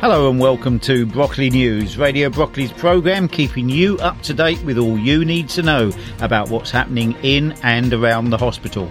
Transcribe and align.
Hello 0.00 0.28
and 0.28 0.40
welcome 0.40 0.80
to 0.80 1.06
Brockley 1.06 1.50
News, 1.50 1.96
Radio 1.96 2.28
Brockley's 2.28 2.72
programme 2.72 3.28
keeping 3.28 3.68
you 3.68 3.96
up 3.98 4.20
to 4.22 4.34
date 4.34 4.60
with 4.64 4.76
all 4.76 4.98
you 4.98 5.24
need 5.24 5.48
to 5.50 5.62
know 5.62 5.92
about 6.20 6.50
what's 6.50 6.72
happening 6.72 7.14
in 7.22 7.52
and 7.62 7.94
around 7.94 8.30
the 8.30 8.38
hospital. 8.38 8.90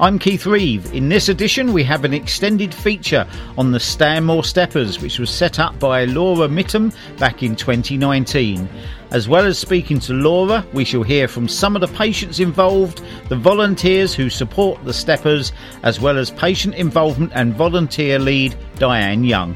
I'm 0.00 0.18
Keith 0.18 0.46
Reeve. 0.46 0.90
In 0.94 1.10
this 1.10 1.28
edition, 1.28 1.74
we 1.74 1.84
have 1.84 2.06
an 2.06 2.14
extended 2.14 2.72
feature 2.72 3.28
on 3.58 3.72
the 3.72 3.78
Stanmore 3.78 4.42
Steppers, 4.42 5.00
which 5.00 5.18
was 5.18 5.28
set 5.28 5.58
up 5.58 5.78
by 5.78 6.06
Laura 6.06 6.48
Mittam 6.48 6.94
back 7.18 7.42
in 7.42 7.56
2019. 7.56 8.70
As 9.12 9.28
well 9.28 9.44
as 9.44 9.58
speaking 9.58 10.00
to 10.00 10.14
Laura, 10.14 10.64
we 10.72 10.86
shall 10.86 11.02
hear 11.02 11.28
from 11.28 11.46
some 11.46 11.76
of 11.76 11.82
the 11.82 11.98
patients 11.98 12.40
involved, 12.40 13.02
the 13.28 13.36
volunteers 13.36 14.14
who 14.14 14.30
support 14.30 14.82
the 14.86 14.94
Steppers, 14.94 15.52
as 15.82 16.00
well 16.00 16.16
as 16.16 16.30
patient 16.30 16.74
involvement 16.76 17.30
and 17.34 17.52
volunteer 17.52 18.18
lead 18.18 18.56
Diane 18.76 19.22
Young. 19.22 19.54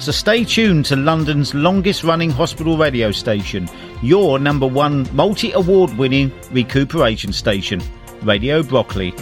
So 0.00 0.10
stay 0.10 0.42
tuned 0.42 0.86
to 0.86 0.96
London's 0.96 1.54
longest 1.54 2.02
running 2.02 2.30
hospital 2.30 2.76
radio 2.76 3.12
station, 3.12 3.68
your 4.02 4.40
number 4.40 4.66
one 4.66 5.08
multi 5.14 5.52
award 5.52 5.96
winning 5.96 6.32
recuperation 6.50 7.32
station, 7.32 7.80
Radio 8.22 8.64
Brockley. 8.64 9.14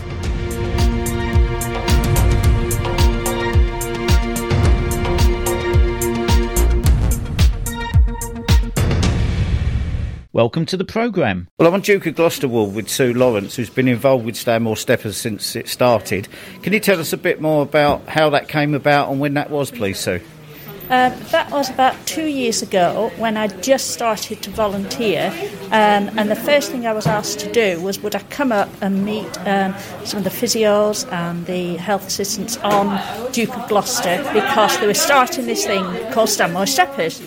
Welcome 10.40 10.64
to 10.64 10.78
the 10.78 10.86
programme. 10.86 11.48
Well, 11.58 11.68
I'm 11.68 11.74
on 11.74 11.82
Duke 11.82 12.06
of 12.06 12.14
Gloucester 12.14 12.48
Ward 12.48 12.74
with 12.74 12.88
Sue 12.88 13.12
Lawrence, 13.12 13.56
who's 13.56 13.68
been 13.68 13.88
involved 13.88 14.24
with 14.24 14.36
Stanmore 14.36 14.74
Steppers 14.74 15.18
since 15.18 15.54
it 15.54 15.68
started. 15.68 16.28
Can 16.62 16.72
you 16.72 16.80
tell 16.80 16.98
us 16.98 17.12
a 17.12 17.18
bit 17.18 17.42
more 17.42 17.62
about 17.62 18.09
how 18.09 18.30
that 18.30 18.48
came 18.48 18.73
about 18.74 19.10
and 19.10 19.20
when 19.20 19.34
that 19.34 19.50
was, 19.50 19.70
please, 19.70 19.98
Sue? 20.00 20.18
Um, 20.84 21.12
that 21.30 21.50
was 21.50 21.68
about 21.68 21.95
two 22.06 22.24
years 22.24 22.62
ago 22.62 23.12
when 23.18 23.37
I 23.37 23.48
just 23.48 23.90
started 23.90 24.42
to 24.45 24.50
volunteer, 24.50 25.30
um, 25.66 26.09
and 26.18 26.30
the 26.30 26.37
first 26.37 26.70
thing 26.72 26.87
I 26.87 26.95
was 26.95 27.06
asked 27.06 27.38
to 27.40 27.52
do 27.52 27.78
was 27.82 28.00
would 28.00 28.16
I 28.16 28.22
come 28.30 28.50
up 28.50 28.70
and 28.80 29.04
meet 29.04 29.46
um, 29.46 29.74
some 30.04 30.16
of 30.16 30.24
the 30.24 30.30
physios 30.30 31.06
and 31.12 31.45
the 31.45 31.76
health 31.76 32.06
assistants 32.06 32.56
on 32.56 32.98
Duke 33.32 33.54
of 33.54 33.68
Gloucester 33.68 34.26
because 34.32 34.80
they 34.80 34.87
were 34.87 34.95
starting 34.95 35.45
this 35.45 35.66
thing 35.66 35.84
called 36.12 36.30
Stanmore 36.30 36.66
Steppers. 36.66 37.22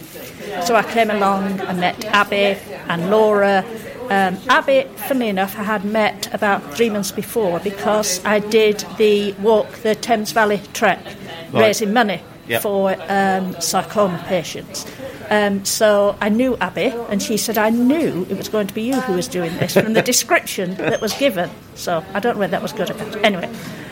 So 0.66 0.75
I 0.75 0.83
came 0.83 1.09
along 1.09 1.59
and 1.61 1.79
met 1.79 2.03
Abby 2.05 2.57
and 2.87 3.09
Laura. 3.09 3.65
Um, 4.09 4.37
Abby, 4.49 4.87
funnily 5.07 5.29
enough, 5.29 5.57
I 5.57 5.63
had 5.63 5.85
met 5.85 6.33
about 6.33 6.75
three 6.75 6.89
months 6.89 7.11
before 7.11 7.59
because 7.59 8.23
I 8.25 8.39
did 8.39 8.85
the 8.97 9.33
walk 9.33 9.69
the 9.77 9.95
Thames 9.95 10.31
Valley 10.31 10.61
Trek, 10.73 11.03
right. 11.05 11.53
raising 11.53 11.93
money 11.93 12.21
yep. 12.47 12.61
for 12.61 12.95
um, 13.09 13.59
sarcoma 13.61 14.23
patients. 14.27 14.85
Um, 15.29 15.65
so 15.65 16.17
I 16.21 16.29
knew 16.29 16.57
Abby, 16.57 16.93
and 17.09 17.21
she 17.21 17.37
said, 17.37 17.57
I 17.57 17.69
knew 17.69 18.27
it 18.29 18.37
was 18.37 18.49
going 18.49 18.67
to 18.67 18.73
be 18.73 18.83
you 18.83 18.99
who 19.01 19.13
was 19.13 19.27
doing 19.27 19.55
this 19.57 19.73
from 19.73 19.93
the 19.93 20.01
description 20.13 20.75
that 20.75 21.01
was 21.01 21.13
given. 21.13 21.49
So 21.75 22.03
I 22.13 22.19
don't 22.19 22.35
know 22.35 22.41
whether 22.41 22.51
that 22.51 22.61
was 22.61 22.73
good 22.73 22.89
or 22.91 22.93
bad. 22.93 23.15
Anyway, 23.17 23.51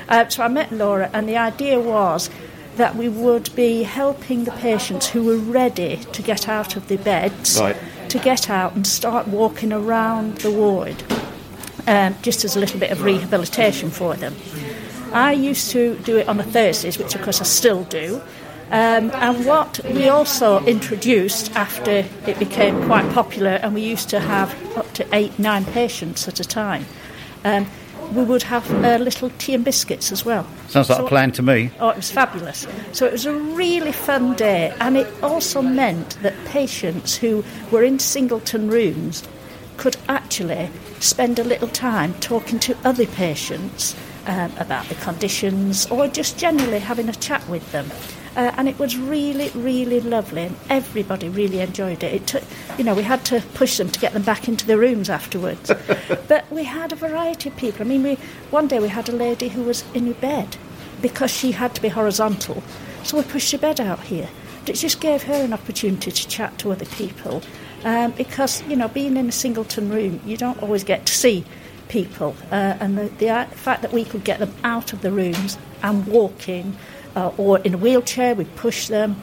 uh, 0.09 0.28
so 0.28 0.44
I 0.44 0.47
met 0.50 0.72
Laura, 0.72 1.09
and 1.14 1.28
the 1.28 1.38
idea 1.38 1.80
was 1.80 2.30
that 2.75 2.95
we 2.95 3.09
would 3.09 3.53
be 3.56 3.84
helping 3.84 4.44
the 4.44 4.52
patients 4.52 5.09
who 5.09 5.23
were 5.23 5.38
ready 5.38 5.97
to 5.97 6.22
get 6.22 6.47
out 6.47 6.75
of 6.75 6.88
the 6.88 6.97
beds, 6.97 7.59
right. 7.59 7.78
To 8.12 8.20
get 8.20 8.50
out 8.50 8.76
and 8.76 8.86
start 8.86 9.28
walking 9.28 9.72
around 9.72 10.38
the 10.40 10.52
ward, 10.52 11.02
um, 11.88 12.14
just 12.22 12.44
as 12.44 12.58
a 12.58 12.59
little 12.59 12.80
bit 12.80 12.92
of 12.92 13.03
rehabilitation 13.03 13.90
for 13.90 14.16
them. 14.16 14.36
I 15.14 15.31
used 15.31 15.72
to 15.72 15.95
do 16.00 16.18
it 16.18 16.28
on 16.28 16.36
the 16.36 16.44
Thursdays, 16.44 16.98
which 16.98 17.16
of 17.16 17.22
course 17.22 17.40
I 17.40 17.45
still 17.45 17.86
do. 17.86 18.22
Um, 18.70 19.12
and 19.12 19.45
what 19.45 19.80
we 19.86 20.09
also 20.09 20.64
introduced 20.66 21.56
after 21.56 22.06
it 22.28 22.38
became 22.38 22.86
quite 22.86 23.09
popular, 23.13 23.52
and 23.52 23.74
we 23.74 23.81
used 23.81 24.09
to 24.09 24.19
have 24.19 24.56
up 24.78 24.91
to 24.94 25.07
eight, 25.16 25.38
nine 25.40 25.66
patients 25.66 26.28
at 26.28 26.40
a 26.40 26.46
time, 26.46 26.86
um, 27.46 27.66
we 28.14 28.24
would 28.24 28.44
have 28.44 28.70
uh, 28.84 28.98
little 28.98 29.30
tea 29.38 29.54
and 29.54 29.64
biscuits 29.64 30.12
as 30.12 30.26
well. 30.26 30.46
Sounds 30.68 30.90
like 30.90 31.00
so, 31.00 31.06
a 31.06 31.10
plan 31.10 31.32
to 31.34 31.42
me. 31.42 31.72
Oh, 31.80 31.90
it 31.90 31.98
was 31.98 32.12
fabulous. 32.12 32.68
So 32.92 33.06
it 33.06 33.12
was 33.12 33.26
a 33.26 33.34
really 33.34 33.92
fun 33.92 34.36
day, 34.36 34.76
and 34.80 34.98
it 34.98 35.08
also 35.24 35.62
meant 35.62 36.22
that 36.22 36.34
patients 36.46 37.16
who 37.16 37.44
were 37.72 37.84
in 37.84 38.00
singleton 38.00 38.70
rooms 38.70 39.24
could 39.78 39.98
actually 40.08 40.70
spend 41.00 41.40
a 41.40 41.44
little 41.44 41.68
time 41.68 42.14
talking 42.16 42.60
to 42.60 42.78
other 42.84 43.08
patients 43.08 43.96
um, 44.28 44.52
about 44.58 44.86
the 44.86 44.96
conditions 44.96 45.88
or 45.88 46.08
just 46.08 46.38
generally 46.38 46.80
having 46.80 47.10
a 47.10 47.14
chat 47.14 47.48
with 47.50 47.72
them. 47.72 47.90
Uh, 48.36 48.52
and 48.56 48.69
it 48.69 48.80
was 48.80 48.97
really, 48.97 49.50
really 49.50 50.00
lovely, 50.00 50.44
and 50.44 50.56
everybody 50.69 51.28
really 51.28 51.59
enjoyed 51.59 52.02
it. 52.02 52.14
It 52.14 52.28
took, 52.28 52.44
you 52.78 52.84
know, 52.84 52.96
we 52.96 53.03
had 53.03 53.25
to 53.25 53.42
push 53.53 53.78
them 53.78 53.90
to 53.90 54.00
get 54.00 54.14
them 54.14 54.24
back 54.24 54.47
into 54.47 54.66
the 54.66 54.78
rooms 54.78 55.09
afterwards. 55.09 55.69
but 56.28 56.50
we 56.50 56.64
had 56.64 56.94
a 56.94 56.96
variety 56.96 57.50
of 57.50 57.58
people. 57.58 57.81
I 57.81 57.90
mean, 57.90 58.03
we 58.03 58.16
one 58.50 58.68
day 58.68 58.80
we 58.80 58.88
had 58.88 59.09
a 59.09 59.12
lady 59.12 59.50
who 59.50 59.64
was 59.64 59.84
in 59.94 60.08
her 60.08 60.14
bed 60.14 60.56
because 61.02 61.30
she 61.31 61.52
had 61.52 61.75
to 61.75 61.81
be 61.81 61.90
horizontal, 61.90 62.64
so 63.03 63.18
we 63.18 63.24
pushed 63.24 63.52
her 63.52 63.58
bed 63.58 63.81
out 63.81 64.00
here. 64.02 64.30
It 64.66 64.74
just 64.74 65.02
gave 65.02 65.24
her 65.24 65.34
an 65.34 65.52
opportunity 65.52 66.12
to 66.12 66.28
chat 66.28 66.58
to 66.59 66.72
other 66.72 66.86
people, 66.86 67.42
um, 67.84 68.12
because 68.12 68.63
you 68.63 68.78
know, 68.78 68.88
being 68.88 69.18
in 69.18 69.28
a 69.28 69.31
singleton 69.34 69.90
room, 69.90 70.22
you 70.25 70.38
don't 70.38 70.62
always 70.63 70.86
get 70.86 71.06
to 71.08 71.13
see 71.13 71.44
people, 71.90 72.34
uh, 72.50 72.78
and 72.80 72.98
the, 72.98 73.09
the 73.18 73.48
fact 73.58 73.81
that 73.81 73.92
we 73.92 74.06
could 74.06 74.24
get 74.24 74.40
them 74.40 74.53
out 74.63 74.94
of 74.94 75.02
the 75.02 75.12
rooms 75.12 75.58
and 75.84 76.08
walking 76.08 76.78
uh, 77.16 77.32
or 77.38 77.60
in 77.60 77.74
a 77.74 77.78
wheelchair, 77.78 78.36
we 78.36 78.46
push 78.46 78.88
them, 78.88 79.22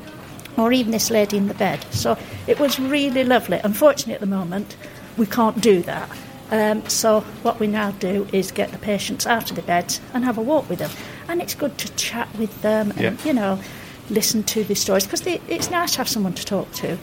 or 0.57 0.73
even 0.73 0.93
this 0.93 1.11
lady 1.11 1.37
in 1.37 1.49
the 1.49 1.55
bed. 1.55 1.85
So 1.91 2.17
it 2.47 2.59
was 2.59 2.79
really 2.79 3.25
lovely. 3.25 3.61
Unfortunately, 3.63 4.15
at 4.15 4.21
the 4.21 4.27
moment, 4.27 4.77
we 5.17 5.27
can't 5.27 5.61
do 5.61 5.83
that. 5.83 6.11
Um, 6.51 6.89
so 6.89 7.21
what 7.43 7.61
we 7.61 7.67
now 7.67 7.91
do 7.93 8.27
is 8.33 8.53
get 8.53 8.73
the 8.73 8.79
patients 8.79 9.27
out 9.27 9.51
of 9.51 9.57
the 9.57 9.63
beds 9.63 10.01
and 10.15 10.25
have 10.25 10.39
a 10.39 10.43
walk 10.43 10.69
with 10.69 10.79
them, 10.79 10.91
and 11.29 11.43
it's 11.43 11.55
good 11.55 11.77
to 11.79 11.95
chat 11.95 12.29
with 12.39 12.63
them 12.63 12.91
and 12.93 13.01
yeah. 13.01 13.17
you 13.25 13.35
know 13.35 13.61
listen 14.11 14.43
to 14.43 14.65
the 14.65 14.75
stories 14.75 15.05
because 15.05 15.27
it's 15.27 15.71
nice 15.71 15.93
to 15.93 15.99
have 15.99 16.09
someone 16.09 16.33
to 16.33 16.45
talk 16.45 16.73
to. 16.73 16.97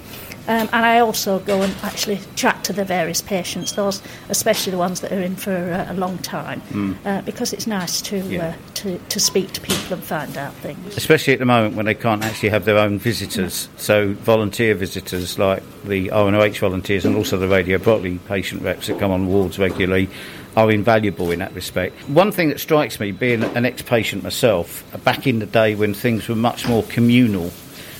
Um, 0.48 0.70
and 0.72 0.86
I 0.86 1.00
also 1.00 1.40
go 1.40 1.62
and 1.62 1.74
actually 1.82 2.20
chat 2.36 2.64
to 2.66 2.74
the 2.74 2.86
various 2.86 3.22
patients, 3.22 3.74
those 3.74 4.02
especially 4.30 4.72
the 4.72 4.78
ones 4.78 5.02
that 5.02 5.12
are 5.12 5.22
in 5.22 5.36
for 5.36 5.52
uh, 5.52 5.92
a 5.92 5.96
long 5.96 6.18
time, 6.20 6.62
mm. 6.70 6.96
uh, 7.06 7.22
because 7.24 7.52
it's 7.52 7.66
nice 7.68 8.02
to, 8.04 8.18
yeah. 8.18 8.50
uh, 8.50 8.54
to 8.76 9.00
to 9.00 9.20
speak 9.20 9.52
to 9.54 9.62
people 9.62 9.94
and 9.94 10.04
find 10.04 10.38
out 10.38 10.54
things. 10.56 10.98
Especially 10.98 11.34
at 11.34 11.40
the 11.40 11.46
moment 11.46 11.76
when 11.76 11.86
they 11.86 11.96
can't 11.96 12.24
actually 12.24 12.50
have 12.50 12.66
their 12.66 12.78
own 12.78 13.00
visitors, 13.00 13.68
mm. 13.68 13.80
so 13.80 14.14
volunteer 14.14 14.76
visitors 14.76 15.40
like 15.40 15.64
the 15.84 16.10
RNOH 16.10 16.60
volunteers 16.60 17.06
and 17.06 17.16
also 17.16 17.38
the 17.38 17.48
Radio 17.48 17.78
Brockley 17.78 18.20
patient 18.20 18.62
reps 18.62 18.88
that 18.88 19.00
come 19.00 19.12
on 19.12 19.28
wards 19.28 19.58
regularly 19.58 20.10
are 20.56 20.72
invaluable 20.72 21.32
in 21.32 21.40
that 21.40 21.54
respect. 21.54 21.98
One 22.08 22.32
thing 22.32 22.50
that 22.50 22.60
strikes 22.60 23.00
me, 23.00 23.12
being 23.12 23.44
an 23.44 23.66
ex-patient 23.66 24.24
myself, 24.24 24.84
back 25.04 25.28
in 25.28 25.40
the 25.40 25.46
day 25.46 25.76
when 25.76 25.94
things 25.94 26.30
were 26.30 26.36
much 26.36 26.68
more 26.68 26.84
communal 26.84 27.52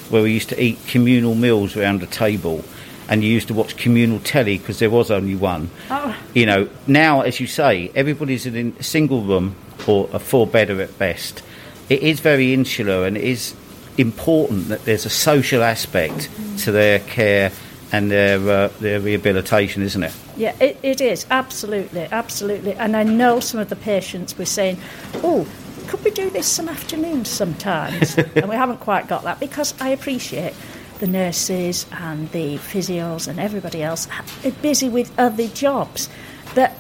where 0.10 0.24
we 0.24 0.34
used 0.34 0.50
to 0.50 0.62
eat 0.62 0.80
communal 0.88 1.36
meals 1.36 1.76
around 1.76 2.04
a 2.04 2.08
table 2.08 2.64
and 3.08 3.24
you 3.24 3.32
used 3.32 3.48
to 3.50 3.54
watch 3.54 3.78
communal 3.78 4.20
telly 4.20 4.58
because 4.58 4.80
there 4.80 4.90
was 4.90 5.12
only 5.12 5.36
one. 5.36 5.70
Oh. 5.90 6.16
You 6.34 6.46
know, 6.46 6.70
now, 6.88 7.22
as 7.22 7.40
you 7.40 7.48
say, 7.48 7.92
everybody's 7.96 8.46
in 8.46 8.76
a 8.80 8.84
single 8.84 9.22
room 9.22 9.56
or 9.88 10.10
a 10.12 10.20
four 10.20 10.48
bedder 10.48 10.82
at 10.82 10.98
best. 10.98 11.44
It 11.90 12.02
is 12.02 12.20
very 12.20 12.54
insular 12.54 13.06
and 13.06 13.16
it 13.16 13.24
is 13.24 13.56
important 13.98 14.70
that 14.70 14.86
there's 14.86 15.06
a 15.06 15.10
social 15.10 15.64
aspect 15.64 16.16
mm-hmm. 16.16 16.56
to 16.58 16.72
their 16.72 17.00
care 17.00 17.52
and 17.92 18.10
their 18.10 18.40
uh, 18.50 18.68
their 18.80 19.00
rehabilitation, 19.00 19.84
isn't 19.84 20.04
it? 20.04 20.14
Yeah, 20.36 20.56
it, 20.60 20.78
it 20.82 21.02
is 21.02 21.26
absolutely, 21.30 22.08
absolutely. 22.12 22.74
And 22.74 22.96
I 22.98 23.04
know 23.04 23.40
some 23.40 23.60
of 23.60 23.70
the 23.70 23.76
patients 23.76 24.38
were 24.38 24.46
saying, 24.46 24.80
"Oh, 25.16 25.48
could 25.88 26.04
we 26.04 26.12
do 26.12 26.30
this 26.30 26.48
some 26.48 26.68
afternoons 26.68 27.30
sometimes? 27.30 28.18
and 28.36 28.50
we 28.50 28.56
haven't 28.56 28.80
quite 28.80 29.08
got 29.08 29.24
that 29.24 29.40
because 29.40 29.74
I 29.80 29.90
appreciate 29.90 30.54
the 31.00 31.08
nurses 31.08 31.86
and 31.92 32.30
the 32.32 32.58
physios 32.58 33.28
and 33.28 33.40
everybody 33.40 33.84
else 33.84 34.08
are 34.44 34.52
busy 34.52 34.90
with 34.90 35.18
other 35.20 35.48
jobs. 35.48 36.10
But 36.54 36.72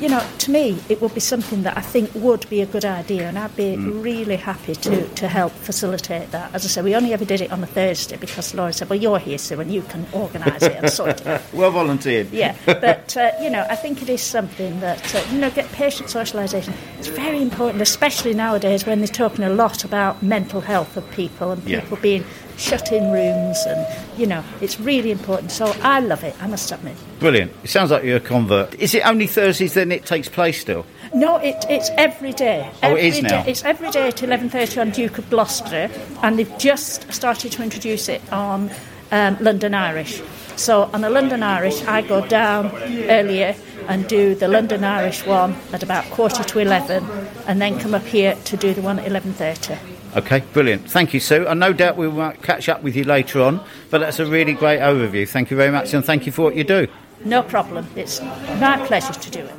you 0.00 0.08
know, 0.08 0.26
to 0.38 0.50
me, 0.50 0.78
it 0.88 1.00
would 1.02 1.12
be 1.12 1.20
something 1.20 1.62
that 1.62 1.76
I 1.76 1.82
think 1.82 2.10
would 2.14 2.48
be 2.48 2.62
a 2.62 2.66
good 2.66 2.84
idea, 2.84 3.28
and 3.28 3.38
I'd 3.38 3.54
be 3.54 3.76
mm. 3.76 4.02
really 4.02 4.36
happy 4.36 4.74
to, 4.74 5.06
to 5.06 5.28
help 5.28 5.52
facilitate 5.52 6.30
that. 6.30 6.54
As 6.54 6.64
I 6.64 6.68
said, 6.68 6.84
we 6.84 6.96
only 6.96 7.12
ever 7.12 7.24
did 7.24 7.40
it 7.40 7.52
on 7.52 7.62
a 7.62 7.66
Thursday 7.66 8.16
because 8.16 8.54
Laura 8.54 8.72
said, 8.72 8.88
"Well, 8.88 8.98
you're 8.98 9.18
here, 9.18 9.36
Sue, 9.36 9.60
and 9.60 9.72
you 9.72 9.82
can 9.82 10.06
organise 10.12 10.62
it 10.62 10.76
and 10.76 10.90
sort 10.90 11.20
it." 11.26 11.42
well 11.52 11.70
volunteered. 11.70 12.30
Yeah, 12.32 12.56
but 12.64 13.16
uh, 13.16 13.32
you 13.42 13.50
know, 13.50 13.66
I 13.68 13.76
think 13.76 14.00
it 14.00 14.08
is 14.08 14.22
something 14.22 14.80
that 14.80 15.14
uh, 15.14 15.22
you 15.30 15.38
know, 15.38 15.50
get 15.50 15.70
patient 15.72 16.08
socialisation. 16.08 16.74
It's 16.98 17.08
very 17.08 17.42
important, 17.42 17.82
especially 17.82 18.32
nowadays 18.32 18.86
when 18.86 19.00
they're 19.00 19.08
talking 19.08 19.44
a 19.44 19.50
lot 19.50 19.84
about 19.84 20.22
mental 20.22 20.62
health 20.62 20.96
of 20.96 21.08
people 21.10 21.50
and 21.50 21.64
people 21.64 21.96
yeah. 21.98 22.02
being 22.02 22.24
shut 22.60 22.92
in 22.92 23.10
rooms, 23.10 23.58
and 23.66 23.86
you 24.18 24.26
know, 24.26 24.44
it's 24.60 24.78
really 24.78 25.10
important. 25.10 25.50
So 25.50 25.66
I 25.82 26.00
love 26.00 26.22
it, 26.22 26.36
I 26.42 26.46
must 26.46 26.70
admit. 26.70 26.96
Brilliant. 27.18 27.52
It 27.64 27.70
sounds 27.70 27.90
like 27.90 28.04
you're 28.04 28.18
a 28.18 28.20
convert. 28.20 28.74
Is 28.74 28.94
it 28.94 29.06
only 29.06 29.26
Thursdays 29.26 29.74
then 29.74 29.90
it 29.90 30.04
takes 30.06 30.28
place 30.28 30.60
still? 30.60 30.84
No, 31.14 31.36
it, 31.38 31.64
it's 31.68 31.90
every 31.96 32.32
day. 32.32 32.70
Oh, 32.82 32.88
every 32.88 33.00
it 33.00 33.04
is 33.06 33.22
now? 33.22 33.42
Day, 33.42 33.50
it's 33.50 33.64
every 33.64 33.90
day 33.90 34.08
at 34.08 34.16
11.30 34.16 34.80
on 34.80 34.90
Duke 34.90 35.18
of 35.18 35.28
Gloucester, 35.30 35.90
and 36.22 36.38
they've 36.38 36.58
just 36.58 37.10
started 37.12 37.52
to 37.52 37.62
introduce 37.62 38.08
it 38.08 38.22
on 38.32 38.70
um, 39.10 39.36
London 39.40 39.74
Irish. 39.74 40.22
So 40.56 40.90
on 40.92 41.00
the 41.00 41.10
London 41.10 41.42
Irish, 41.42 41.82
I 41.84 42.02
go 42.02 42.26
down 42.26 42.70
earlier 43.08 43.56
and 43.88 44.06
do 44.06 44.34
the 44.34 44.46
London 44.46 44.84
Irish 44.84 45.26
one 45.26 45.56
at 45.72 45.82
about 45.82 46.04
quarter 46.10 46.44
to 46.44 46.58
11, 46.58 47.04
and 47.46 47.60
then 47.60 47.78
come 47.78 47.94
up 47.94 48.04
here 48.04 48.34
to 48.44 48.56
do 48.56 48.74
the 48.74 48.82
one 48.82 48.98
at 48.98 49.10
11.30. 49.10 49.99
Okay, 50.16 50.40
brilliant. 50.52 50.90
Thank 50.90 51.14
you, 51.14 51.20
Sue. 51.20 51.46
And 51.46 51.60
no 51.60 51.72
doubt 51.72 51.96
we 51.96 52.08
will 52.08 52.32
catch 52.42 52.68
up 52.68 52.82
with 52.82 52.96
you 52.96 53.04
later 53.04 53.40
on, 53.40 53.60
but 53.90 53.98
that's 53.98 54.18
a 54.18 54.26
really 54.26 54.54
great 54.54 54.80
overview. 54.80 55.28
Thank 55.28 55.50
you 55.50 55.56
very 55.56 55.70
much, 55.70 55.94
and 55.94 56.04
thank 56.04 56.26
you 56.26 56.32
for 56.32 56.42
what 56.42 56.56
you 56.56 56.64
do. 56.64 56.88
No 57.24 57.42
problem. 57.42 57.86
It's 57.96 58.20
my 58.20 58.82
pleasure 58.86 59.12
to 59.12 59.30
do 59.30 59.40
it. 59.40 59.54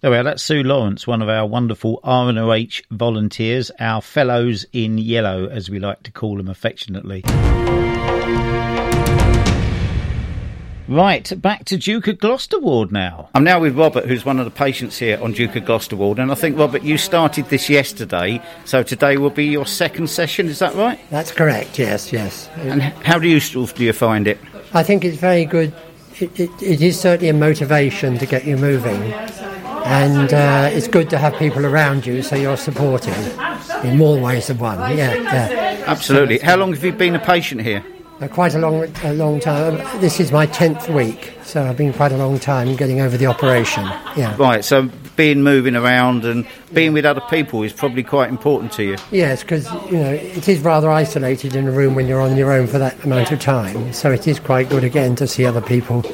There 0.00 0.10
we 0.10 0.16
are. 0.16 0.22
That's 0.22 0.42
Sue 0.42 0.62
Lawrence, 0.62 1.06
one 1.06 1.22
of 1.22 1.28
our 1.28 1.46
wonderful 1.46 2.00
RNOH 2.04 2.82
volunteers, 2.90 3.70
our 3.78 4.02
fellows 4.02 4.66
in 4.72 4.98
yellow, 4.98 5.46
as 5.46 5.70
we 5.70 5.78
like 5.78 6.02
to 6.02 6.12
call 6.12 6.36
them 6.36 6.48
affectionately. 6.48 7.22
Right, 10.86 11.32
back 11.40 11.64
to 11.66 11.78
Duke 11.78 12.08
of 12.08 12.18
Gloucester 12.18 12.58
Ward 12.58 12.92
now. 12.92 13.30
I'm 13.34 13.42
now 13.42 13.58
with 13.58 13.74
Robert, 13.74 14.04
who's 14.04 14.26
one 14.26 14.38
of 14.38 14.44
the 14.44 14.50
patients 14.50 14.98
here 14.98 15.18
on 15.22 15.32
Duke 15.32 15.56
of 15.56 15.64
Gloucester 15.64 15.96
Ward. 15.96 16.18
And 16.18 16.30
I 16.30 16.34
think, 16.34 16.58
Robert, 16.58 16.82
you 16.82 16.98
started 16.98 17.46
this 17.46 17.70
yesterday, 17.70 18.42
so 18.66 18.82
today 18.82 19.16
will 19.16 19.30
be 19.30 19.46
your 19.46 19.64
second 19.64 20.10
session, 20.10 20.46
is 20.46 20.58
that 20.58 20.74
right? 20.74 21.00
That's 21.08 21.32
correct, 21.32 21.78
yes, 21.78 22.12
yes. 22.12 22.50
And 22.56 22.82
how 22.82 23.18
do 23.18 23.26
you, 23.28 23.40
do 23.40 23.82
you 23.82 23.94
find 23.94 24.28
it? 24.28 24.38
I 24.74 24.82
think 24.82 25.06
it's 25.06 25.16
very 25.16 25.46
good. 25.46 25.72
It, 26.20 26.38
it, 26.38 26.50
it 26.62 26.82
is 26.82 27.00
certainly 27.00 27.30
a 27.30 27.34
motivation 27.34 28.18
to 28.18 28.26
get 28.26 28.44
you 28.44 28.58
moving. 28.58 29.02
And 29.86 30.34
uh, 30.34 30.68
it's 30.70 30.88
good 30.88 31.08
to 31.10 31.18
have 31.18 31.34
people 31.38 31.64
around 31.64 32.04
you 32.04 32.22
so 32.22 32.36
you're 32.36 32.58
supported 32.58 33.16
in 33.84 33.96
more 33.96 34.20
ways 34.20 34.48
than 34.48 34.58
one. 34.58 34.78
Yeah, 34.96 35.14
yeah. 35.14 35.84
Absolutely. 35.86 36.38
How 36.38 36.56
long 36.56 36.74
have 36.74 36.84
you 36.84 36.92
been 36.92 37.14
a 37.14 37.24
patient 37.24 37.62
here? 37.62 37.82
Uh, 38.20 38.28
quite 38.28 38.54
a 38.54 38.58
long, 38.58 38.84
a 39.02 39.12
long 39.12 39.40
time. 39.40 39.76
This 40.00 40.20
is 40.20 40.30
my 40.30 40.46
tenth 40.46 40.88
week, 40.88 41.32
so 41.42 41.64
I've 41.64 41.76
been 41.76 41.92
quite 41.92 42.12
a 42.12 42.16
long 42.16 42.38
time 42.38 42.76
getting 42.76 43.00
over 43.00 43.16
the 43.16 43.26
operation. 43.26 43.84
Yeah. 44.16 44.36
Right, 44.38 44.64
so 44.64 44.88
being 45.16 45.42
moving 45.42 45.74
around 45.74 46.24
and 46.24 46.46
being 46.72 46.92
with 46.92 47.04
other 47.04 47.20
people 47.22 47.64
is 47.64 47.72
probably 47.72 48.04
quite 48.04 48.28
important 48.28 48.70
to 48.74 48.84
you. 48.84 48.96
Yes, 49.10 49.42
because 49.42 49.66
you 49.90 49.98
know 49.98 50.12
it 50.12 50.48
is 50.48 50.60
rather 50.60 50.90
isolated 50.90 51.56
in 51.56 51.66
a 51.66 51.72
room 51.72 51.94
when 51.96 52.06
you're 52.06 52.20
on 52.20 52.36
your 52.36 52.52
own 52.52 52.68
for 52.68 52.78
that 52.78 53.02
amount 53.04 53.32
of 53.32 53.40
time. 53.40 53.92
So 53.92 54.12
it 54.12 54.28
is 54.28 54.38
quite 54.38 54.68
good 54.68 54.84
again 54.84 55.16
to 55.16 55.26
see 55.26 55.44
other 55.44 55.60
people 55.60 56.04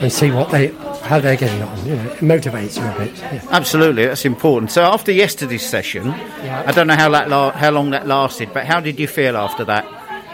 and 0.00 0.12
see 0.12 0.30
what 0.30 0.50
they 0.50 0.68
how 1.04 1.20
they're 1.20 1.36
getting 1.36 1.62
on. 1.62 1.86
You 1.86 1.96
know, 1.96 2.10
it 2.10 2.18
motivates 2.18 2.76
you 2.78 2.84
a 2.84 2.98
bit. 3.06 3.16
Yeah. 3.18 3.42
Absolutely, 3.50 4.04
that's 4.04 4.26
important. 4.26 4.72
So 4.72 4.82
after 4.84 5.10
yesterday's 5.10 5.66
session, 5.66 6.10
I 6.10 6.70
don't 6.72 6.86
know 6.86 6.96
how 6.96 7.08
that 7.10 7.30
la- 7.30 7.52
how 7.52 7.70
long 7.70 7.90
that 7.90 8.06
lasted, 8.06 8.50
but 8.52 8.66
how 8.66 8.80
did 8.80 9.00
you 9.00 9.08
feel 9.08 9.36
after 9.38 9.64
that? 9.64 9.84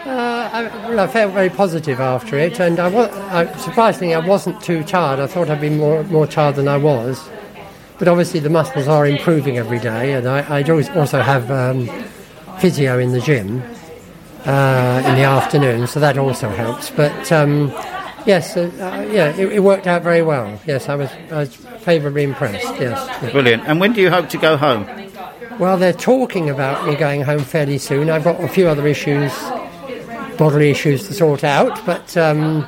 Uh, 0.05 0.32
I, 0.53 0.65
well, 0.87 0.99
I 0.99 1.07
felt 1.07 1.33
very 1.33 1.49
positive 1.49 1.99
after 1.99 2.37
it, 2.37 2.59
and 2.59 2.79
I 2.79 2.87
was, 2.87 3.09
I, 3.09 3.51
surprisingly, 3.57 4.13
I 4.13 4.19
wasn't 4.19 4.61
too 4.61 4.83
tired. 4.83 5.19
I 5.19 5.25
thought 5.25 5.49
I'd 5.49 5.59
be 5.59 5.71
more, 5.71 6.03
more 6.03 6.27
tired 6.27 6.57
than 6.57 6.67
I 6.67 6.77
was. 6.77 7.27
But 7.97 8.07
obviously, 8.07 8.39
the 8.39 8.51
muscles 8.51 8.87
are 8.87 9.07
improving 9.07 9.57
every 9.57 9.79
day, 9.79 10.13
and 10.13 10.27
I, 10.27 10.59
I 10.59 10.61
also 10.93 11.23
have 11.23 11.49
um, 11.49 11.89
physio 12.59 12.99
in 12.99 13.13
the 13.13 13.19
gym 13.19 13.63
uh, 14.45 15.01
in 15.07 15.15
the 15.15 15.23
afternoon, 15.23 15.87
so 15.87 15.99
that 15.99 16.19
also 16.19 16.49
helps. 16.49 16.91
But 16.91 17.31
um, 17.31 17.69
yes, 18.27 18.55
uh, 18.55 18.69
yeah, 19.11 19.35
it, 19.35 19.53
it, 19.53 19.59
worked 19.61 19.87
out 19.87 20.03
very 20.03 20.21
well. 20.21 20.61
Yes, 20.67 20.87
I 20.87 20.93
was, 20.93 21.09
I 21.31 21.37
was 21.39 21.55
favourably 21.55 22.21
impressed. 22.21 22.79
Yes, 22.79 23.31
brilliant. 23.31 23.63
And 23.65 23.79
when 23.79 23.93
do 23.93 24.01
you 24.01 24.11
hope 24.11 24.29
to 24.29 24.37
go 24.37 24.55
home? 24.55 24.87
Well, 25.57 25.77
they're 25.77 25.93
talking 25.93 26.51
about 26.51 26.87
me 26.87 26.95
going 26.95 27.23
home 27.23 27.39
fairly 27.39 27.79
soon. 27.79 28.11
I've 28.11 28.23
got 28.23 28.39
a 28.39 28.47
few 28.47 28.67
other 28.67 28.85
issues 28.85 29.31
bodily 30.37 30.69
issues 30.69 31.07
to 31.07 31.13
sort 31.13 31.43
out, 31.43 31.83
but 31.85 32.15
um, 32.17 32.67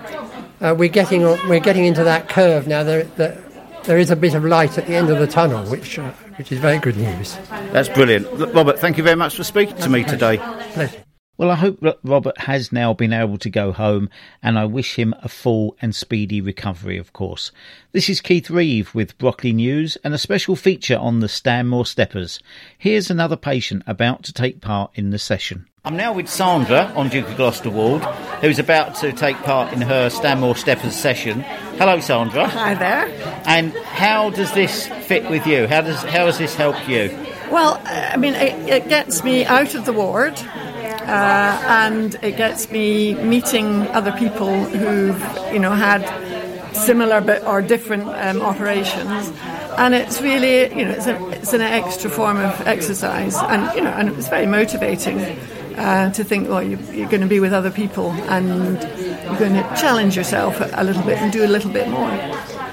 uh, 0.62 0.76
we're 0.78 0.90
getting 0.90 1.22
we're 1.22 1.60
getting 1.60 1.86
into 1.86 2.04
that 2.04 2.30
curve 2.30 2.68
now. 2.68 2.84
There, 2.84 3.04
there, 3.04 3.42
there 3.84 3.98
is 3.98 4.12
a 4.12 4.16
bit 4.16 4.34
of 4.34 4.44
light 4.46 4.78
at 4.78 4.88
the 4.88 4.96
end 4.96 5.10
of 5.10 5.20
the 5.20 5.28
tunnel, 5.28 5.66
which 5.70 6.00
uh, 6.00 6.12
which 6.38 6.52
is 6.52 6.60
very 6.60 6.80
good 6.80 6.98
news. 6.98 7.38
That's 7.72 7.90
brilliant, 7.90 8.28
Robert. 8.54 8.80
Thank 8.80 8.98
you 8.98 9.04
very 9.04 9.16
much 9.16 9.36
for 9.36 9.44
speaking 9.44 9.78
to 9.78 9.90
me 9.90 10.04
today. 10.04 10.38
Pleasure. 10.74 11.04
Well, 11.38 11.52
I 11.52 11.56
hope 11.56 11.82
that 11.82 12.00
Robert 12.02 12.38
has 12.40 12.72
now 12.72 12.94
been 12.94 13.12
able 13.12 13.38
to 13.40 13.50
go 13.50 13.74
home, 13.74 14.10
and 14.42 14.58
I 14.58 14.64
wish 14.64 14.96
him 14.96 15.14
a 15.22 15.28
full 15.28 15.76
and 15.82 15.94
speedy 15.94 16.40
recovery, 16.40 16.98
of 16.98 17.12
course. 17.12 17.52
This 17.92 18.10
is 18.10 18.22
Keith 18.22 18.50
Reeve 18.50 18.96
with 18.96 19.18
Brockley 19.18 19.52
News 19.52 19.98
and 20.06 20.14
a 20.14 20.18
special 20.18 20.56
feature 20.56 20.98
on 20.98 21.20
the 21.20 21.28
Stanmore 21.28 21.86
Steppers. 21.86 22.40
Here's 22.78 23.10
another 23.10 23.36
patient 23.36 23.84
about 23.86 24.24
to 24.24 24.34
take 24.34 24.62
part 24.62 24.92
in 24.96 25.10
the 25.10 25.20
session. 25.20 25.68
I'm 25.86 25.96
now 25.96 26.14
with 26.14 26.28
Sandra 26.28 26.92
on 26.96 27.10
Duke 27.10 27.28
of 27.28 27.36
Gloucester 27.38 27.70
Ward, 27.70 28.02
who's 28.42 28.58
about 28.58 28.96
to 28.96 29.14
take 29.14 29.38
part 29.44 29.72
in 29.72 29.82
her 29.82 30.10
Stanmore 30.10 30.56
Steppers 30.56 30.96
session. 30.96 31.42
Hello, 31.78 32.00
Sandra. 32.00 32.48
Hi 32.48 32.74
there. 32.74 33.06
And 33.46 33.72
how 33.72 34.32
does 34.32 34.52
this 34.54 34.88
fit 34.88 35.30
with 35.30 35.46
you? 35.46 35.68
How 35.68 35.82
does 35.82 36.02
how 36.02 36.26
has 36.26 36.40
this 36.40 36.56
helped 36.56 36.90
you? 36.90 37.16
Well, 37.52 37.80
I 37.86 38.18
mean, 38.18 38.34
it, 38.34 38.68
it 38.68 38.90
gets 38.90 39.24
me 39.24 39.46
out 39.46 39.76
of 39.76 39.86
the 39.86 39.94
ward 39.94 40.34
uh, 40.40 41.64
and 41.68 42.16
it 42.24 42.36
gets 42.36 42.72
me 42.72 43.14
meeting 43.14 43.88
other 43.90 44.12
people 44.14 44.64
who've 44.66 45.54
you 45.54 45.60
know 45.60 45.72
had 45.72 46.04
similar 46.76 47.22
but 47.22 47.46
or 47.46 47.62
different 47.62 48.08
um, 48.08 48.42
operations 48.42 49.32
and 49.78 49.94
it's 49.94 50.20
really 50.20 50.64
you 50.76 50.84
know 50.84 50.92
it's, 50.92 51.06
a, 51.06 51.30
it's 51.30 51.54
an 51.54 51.62
extra 51.62 52.10
form 52.10 52.38
of 52.38 52.68
exercise 52.68 53.36
and 53.36 53.74
you 53.76 53.82
know 53.82 53.92
and 53.92 54.10
it's 54.10 54.28
very 54.28 54.46
motivating 54.46 55.20
uh, 55.78 56.12
to 56.12 56.24
think 56.24 56.50
well 56.50 56.64
you, 56.64 56.78
you're 56.92 57.10
going 57.10 57.22
to 57.22 57.28
be 57.28 57.40
with 57.40 57.54
other 57.54 57.72
people 57.72 58.12
and 58.30 58.82
you're 59.24 59.40
going 59.40 59.54
to 59.54 59.64
challenge 59.76 60.16
yourself 60.16 60.60
a, 60.60 60.84
little 60.84 61.04
bit 61.04 61.18
and 61.18 61.32
do 61.32 61.46
a 61.46 61.48
little 61.48 61.72
bit 61.72 61.88
more 61.90 62.10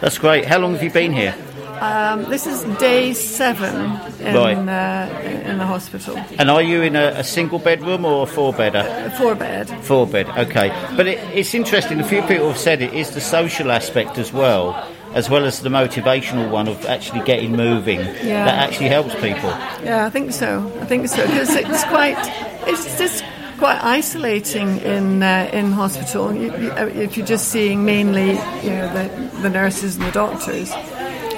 that's 0.01 0.19
great 0.19 0.45
how 0.45 0.59
long 0.59 0.73
have 0.73 0.83
you 0.83 0.91
been 0.91 1.13
here 1.13 1.35
um, 1.83 2.23
this 2.31 2.47
is 2.47 2.63
day 2.79 3.13
seven 3.13 3.75
in, 4.21 4.37
right. 4.37 4.57
uh, 4.57 5.21
in 5.51 5.59
the 5.59 5.67
hospital. 5.67 6.17
And 6.39 6.49
are 6.49 6.63
you 6.63 6.81
in 6.81 6.95
a, 6.95 7.07
a 7.17 7.25
single 7.25 7.59
bedroom 7.59 8.05
or 8.05 8.23
a 8.23 8.27
four 8.27 8.53
bedder? 8.53 8.87
A 8.87 9.11
four 9.19 9.35
bed. 9.35 9.69
Four 9.85 10.07
bed, 10.07 10.29
okay. 10.39 10.69
But 10.97 11.09
it, 11.09 11.19
it's 11.37 11.55
interesting, 11.55 11.99
a 11.99 12.05
few 12.05 12.23
people 12.23 12.47
have 12.47 12.59
said 12.59 12.83
it 12.83 12.95
is 12.95 13.11
the 13.11 13.21
social 13.21 13.73
aspect 13.73 14.17
as 14.17 14.33
well, 14.33 14.89
as 15.15 15.29
well 15.29 15.45
as 15.45 15.61
the 15.63 15.71
motivational 15.71 16.53
one 16.53 16.69
of 16.69 16.87
actually 16.87 17.25
getting 17.25 17.57
moving, 17.57 17.99
yeah. 17.99 18.45
that 18.45 18.71
actually 18.71 18.89
helps 18.89 19.17
people. 19.17 19.51
Yeah, 19.83 20.07
I 20.07 20.11
think 20.11 20.31
so. 20.31 20.73
I 20.81 20.85
think 20.85 21.09
so. 21.09 21.27
Because 21.27 21.51
it's 21.57 21.85
quite, 21.87 22.17
it's 22.67 22.99
just 22.99 23.25
quite 23.59 23.83
isolating 23.83 24.79
in 24.79 25.23
uh, 25.23 25.51
in 25.53 25.73
hospital. 25.73 26.35
You, 26.35 26.57
you, 26.57 26.73
if 26.73 27.17
you're 27.17 27.27
just 27.27 27.49
seeing 27.49 27.85
mainly, 27.85 28.31
you 28.63 28.71
know, 28.71 28.93
the, 28.93 29.39
the 29.43 29.51
nurses 29.51 29.97
and 29.97 30.05
the 30.07 30.11
doctors 30.13 30.73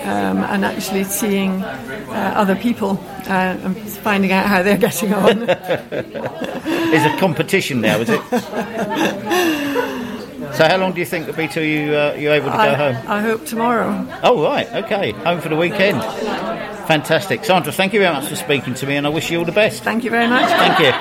um, 0.04 0.38
and 0.44 0.64
actually 0.64 1.04
seeing 1.04 1.62
uh, 1.62 2.32
other 2.36 2.54
people 2.54 3.00
uh, 3.26 3.56
and 3.62 3.76
finding 3.76 4.32
out 4.32 4.46
how 4.46 4.62
they're 4.62 4.76
getting 4.76 5.14
on. 5.14 5.42
Is 6.94 7.04
a 7.04 7.16
competition 7.18 7.80
now, 7.80 7.98
is 7.98 8.08
it? 8.08 8.20
so, 10.54 10.68
how 10.68 10.76
long 10.76 10.92
do 10.92 11.00
you 11.00 11.06
think 11.06 11.26
it'll 11.26 11.36
be 11.36 11.48
till 11.48 11.64
you 11.64 11.94
uh, 11.94 12.14
you're 12.16 12.32
able 12.32 12.50
to 12.50 12.56
I, 12.56 12.66
go 12.66 12.74
home? 12.76 13.10
I 13.10 13.20
hope 13.20 13.46
tomorrow. 13.46 14.06
Oh 14.22 14.42
right, 14.42 14.72
okay, 14.84 15.10
home 15.12 15.40
for 15.40 15.48
the 15.48 15.56
weekend. 15.56 16.00
Fantastic, 16.86 17.44
Sandra. 17.44 17.72
Thank 17.72 17.92
you 17.92 18.00
very 18.00 18.14
much 18.14 18.28
for 18.28 18.36
speaking 18.36 18.74
to 18.74 18.86
me, 18.86 18.96
and 18.96 19.06
I 19.06 19.10
wish 19.10 19.30
you 19.30 19.38
all 19.38 19.44
the 19.44 19.52
best. 19.52 19.82
Thank 19.82 20.04
you 20.04 20.10
very 20.10 20.28
much. 20.28 20.48
Thank 20.48 20.78
you. 20.80 20.92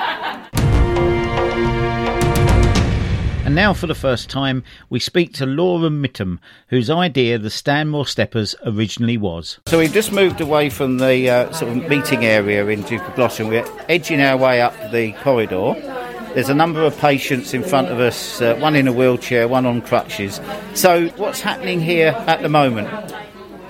And 3.45 3.55
now, 3.55 3.73
for 3.73 3.87
the 3.87 3.93
first 3.93 4.29
time, 4.29 4.63
we 4.89 4.99
speak 4.99 5.33
to 5.33 5.45
Laura 5.45 5.89
Mittam, 5.89 6.39
whose 6.69 6.89
idea 6.89 7.37
the 7.37 7.49
Stanmore 7.49 8.07
Steppers 8.07 8.55
originally 8.65 9.17
was. 9.17 9.59
So 9.67 9.77
we've 9.77 9.93
just 9.93 10.13
moved 10.13 10.39
away 10.39 10.69
from 10.69 10.97
the 10.99 11.29
uh, 11.29 11.51
sort 11.51 11.75
of 11.75 11.89
meeting 11.89 12.23
area 12.23 12.65
in 12.65 12.81
Duke 12.83 13.05
of 13.05 13.13
Gloucester. 13.15 13.45
We're 13.45 13.65
edging 13.89 14.21
our 14.21 14.37
way 14.37 14.61
up 14.61 14.73
the 14.91 15.11
corridor. 15.21 15.73
There's 16.33 16.49
a 16.49 16.55
number 16.55 16.81
of 16.83 16.97
patients 16.97 17.53
in 17.53 17.61
front 17.61 17.89
of 17.89 17.99
us, 17.99 18.41
uh, 18.41 18.55
one 18.55 18.75
in 18.75 18.87
a 18.87 18.93
wheelchair, 18.93 19.47
one 19.47 19.65
on 19.65 19.81
crutches. 19.81 20.39
So, 20.73 21.09
what's 21.09 21.41
happening 21.41 21.79
here 21.81 22.15
at 22.25 22.41
the 22.41 22.49
moment? 22.49 22.87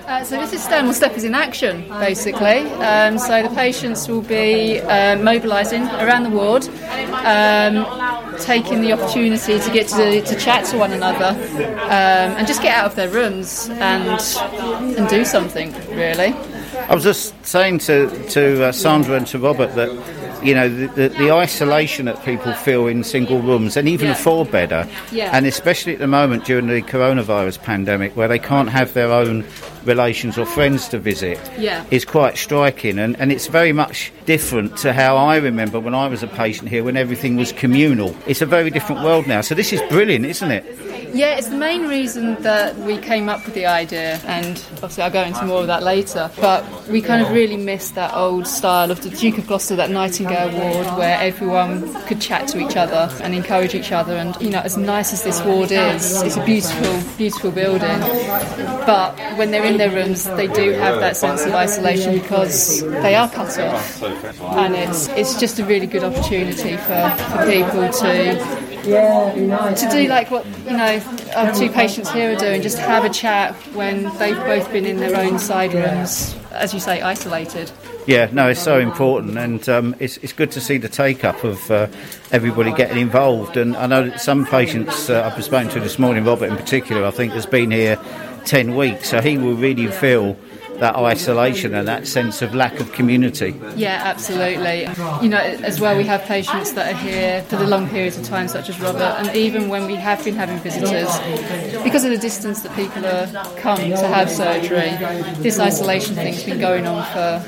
Uh, 0.06 0.22
so 0.22 0.38
this 0.38 0.52
is 0.52 0.62
Stanmore 0.62 0.92
Steppers 0.92 1.24
in 1.24 1.34
action, 1.34 1.88
basically. 1.88 2.60
Um, 2.82 3.18
so 3.18 3.42
the 3.42 3.48
patients 3.54 4.06
will 4.06 4.20
be 4.20 4.80
uh, 4.80 5.16
mobilising 5.18 5.82
around 5.84 6.24
the 6.24 6.30
ward, 6.30 6.68
um, 7.24 7.86
taking 8.40 8.82
the 8.82 8.92
opportunity 8.92 9.58
to 9.58 9.70
get 9.72 9.88
to, 9.88 10.20
to 10.20 10.36
chat 10.36 10.66
to 10.66 10.76
one 10.78 10.92
another, 10.92 11.28
um, 11.84 12.36
and 12.36 12.46
just 12.46 12.60
get 12.60 12.76
out 12.76 12.84
of 12.86 12.96
their 12.96 13.08
rooms 13.08 13.68
and 13.70 14.20
and 14.98 15.08
do 15.08 15.24
something 15.24 15.72
really. 15.96 16.34
I 16.88 16.94
was 16.94 17.02
just 17.04 17.34
saying 17.46 17.78
to 17.80 18.28
to 18.30 18.64
uh, 18.66 18.72
Sandra 18.72 19.16
and 19.16 19.26
to 19.28 19.38
Robert 19.38 19.74
that 19.74 19.90
you 20.44 20.54
know, 20.54 20.68
the, 20.68 20.86
the, 20.88 21.08
the 21.08 21.30
isolation 21.32 22.04
that 22.04 22.22
people 22.22 22.52
feel 22.52 22.86
in 22.86 23.02
single 23.02 23.40
rooms 23.40 23.78
and 23.78 23.88
even 23.88 24.08
Yeah. 24.08 24.12
a 24.12 24.16
four 24.16 24.44
bedder, 24.44 24.86
Yeah. 25.10 25.30
and 25.32 25.46
especially 25.46 25.94
at 25.94 26.00
the 26.00 26.06
moment 26.06 26.44
during 26.44 26.66
the 26.66 26.82
coronavirus 26.82 27.62
pandemic 27.62 28.14
where 28.14 28.28
they 28.28 28.38
can't 28.38 28.68
have 28.68 28.92
their 28.92 29.10
own 29.10 29.46
relations 29.86 30.38
or 30.38 30.46
friends 30.46 30.88
to 30.88 30.98
visit, 30.98 31.38
Yeah. 31.58 31.84
is 31.90 32.04
quite 32.04 32.36
striking. 32.36 32.98
And, 32.98 33.18
and 33.20 33.30
it's 33.32 33.46
very 33.46 33.72
much 33.72 34.12
different 34.26 34.76
to 34.78 34.92
how 34.92 35.16
I 35.16 35.36
remember 35.36 35.78
when 35.80 35.94
I 35.94 36.08
was 36.08 36.22
a 36.22 36.26
patient 36.26 36.68
here 36.68 36.82
when 36.84 36.96
everything 36.96 37.36
was 37.36 37.52
communal. 37.52 38.14
It's 38.26 38.42
a 38.42 38.46
very 38.46 38.70
different 38.70 39.02
world 39.02 39.26
now. 39.26 39.40
So 39.42 39.54
this 39.54 39.72
is 39.72 39.80
brilliant, 39.90 40.24
isn't 40.26 40.50
it? 40.50 40.64
Yeah, 41.14 41.36
it's 41.36 41.46
the 41.46 41.56
main 41.56 41.86
reason 41.86 42.34
that 42.42 42.76
we 42.78 42.98
came 42.98 43.28
up 43.28 43.44
with 43.44 43.54
the 43.54 43.66
idea, 43.66 44.18
and 44.26 44.56
obviously 44.82 45.04
I'll 45.04 45.12
go 45.12 45.22
into 45.22 45.44
more 45.44 45.60
of 45.60 45.68
that 45.68 45.84
later. 45.84 46.28
But 46.40 46.64
we 46.88 47.00
kind 47.00 47.22
of 47.24 47.30
really 47.30 47.56
missed 47.56 47.94
that 47.94 48.12
old 48.14 48.48
style 48.48 48.90
of 48.90 49.00
the 49.00 49.10
Duke 49.10 49.38
of 49.38 49.46
Gloucester, 49.46 49.76
that 49.76 49.90
Nightingale 49.90 50.50
ward, 50.58 50.98
where 50.98 51.16
everyone 51.20 51.94
could 52.06 52.20
chat 52.20 52.48
to 52.48 52.58
each 52.58 52.76
other 52.76 53.08
and 53.22 53.32
encourage 53.32 53.76
each 53.76 53.92
other. 53.92 54.16
And 54.16 54.34
you 54.42 54.50
know, 54.50 54.58
as 54.58 54.76
nice 54.76 55.12
as 55.12 55.22
this 55.22 55.40
ward 55.44 55.70
is, 55.70 56.20
it's 56.22 56.36
a 56.36 56.44
beautiful, 56.44 57.16
beautiful 57.16 57.52
building. 57.52 58.00
But 58.84 59.16
when 59.38 59.52
they're 59.52 59.64
in 59.64 59.73
their 59.76 59.90
rooms, 59.90 60.24
they 60.24 60.46
do 60.46 60.72
have 60.72 61.00
that 61.00 61.16
sense 61.16 61.44
of 61.44 61.52
isolation 61.52 62.18
because 62.18 62.80
they 62.80 63.14
are 63.14 63.28
cut 63.28 63.58
off, 63.58 64.02
and 64.02 64.74
it's 64.74 65.08
it's 65.08 65.38
just 65.38 65.58
a 65.58 65.64
really 65.64 65.86
good 65.86 66.04
opportunity 66.04 66.76
for, 66.76 67.10
for 67.30 67.46
people 67.50 67.88
to 67.92 68.74
to 68.84 69.88
do 69.90 70.08
like 70.08 70.30
what 70.30 70.46
you 70.64 70.76
know 70.76 71.02
our 71.36 71.52
two 71.54 71.70
patients 71.70 72.10
here 72.10 72.32
are 72.32 72.38
doing, 72.38 72.62
just 72.62 72.78
have 72.78 73.04
a 73.04 73.10
chat 73.10 73.54
when 73.74 74.04
they've 74.18 74.36
both 74.36 74.70
been 74.72 74.84
in 74.84 74.98
their 74.98 75.16
own 75.16 75.38
side 75.38 75.72
rooms, 75.74 76.36
as 76.52 76.72
you 76.72 76.80
say, 76.80 77.00
isolated. 77.00 77.70
Yeah, 78.06 78.28
no, 78.32 78.50
it's 78.50 78.60
so 78.60 78.78
important, 78.78 79.38
and 79.38 79.66
um, 79.68 79.96
it's, 79.98 80.18
it's 80.18 80.34
good 80.34 80.50
to 80.52 80.60
see 80.60 80.76
the 80.76 80.90
take 80.90 81.24
up 81.24 81.42
of 81.42 81.70
uh, 81.70 81.86
everybody 82.32 82.70
getting 82.74 82.98
involved. 82.98 83.56
And 83.56 83.74
I 83.76 83.86
know 83.86 84.10
that 84.10 84.20
some 84.20 84.44
patients 84.44 85.08
uh, 85.08 85.24
I've 85.24 85.34
been 85.34 85.42
spoken 85.42 85.70
to 85.70 85.80
this 85.80 85.98
morning, 85.98 86.22
Robert 86.24 86.50
in 86.50 86.56
particular, 86.56 87.06
I 87.06 87.10
think 87.10 87.32
has 87.32 87.46
been 87.46 87.70
here 87.70 87.98
10 88.46 88.74
weeks, 88.76 89.10
so 89.10 89.20
he 89.20 89.38
will 89.38 89.54
really 89.54 89.86
feel 89.88 90.36
that 90.78 90.96
isolation 90.96 91.74
and 91.74 91.86
that 91.88 92.06
sense 92.06 92.42
of 92.42 92.54
lack 92.54 92.80
of 92.80 92.92
community. 92.92 93.54
Yeah, 93.76 94.00
absolutely. 94.04 94.82
You 95.22 95.28
know, 95.28 95.38
as 95.38 95.80
well, 95.80 95.96
we 95.96 96.04
have 96.04 96.22
patients 96.22 96.72
that 96.72 96.94
are 96.94 96.98
here 96.98 97.42
for 97.42 97.56
the 97.56 97.66
long 97.66 97.88
periods 97.88 98.18
of 98.18 98.24
time, 98.24 98.48
such 98.48 98.68
as 98.68 98.80
Robert, 98.80 99.14
and 99.18 99.34
even 99.36 99.68
when 99.68 99.86
we 99.86 99.94
have 99.94 100.24
been 100.24 100.34
having 100.34 100.58
visitors, 100.58 101.08
because 101.82 102.04
of 102.04 102.10
the 102.10 102.18
distance 102.18 102.62
that 102.62 102.74
people 102.74 103.04
are 103.06 103.26
come 103.56 103.78
to 103.78 104.06
have 104.08 104.30
surgery, 104.30 104.90
this 105.42 105.58
isolation 105.58 106.14
thing's 106.14 106.44
been 106.44 106.60
going 106.60 106.86
on 106.86 107.04
for 107.12 107.40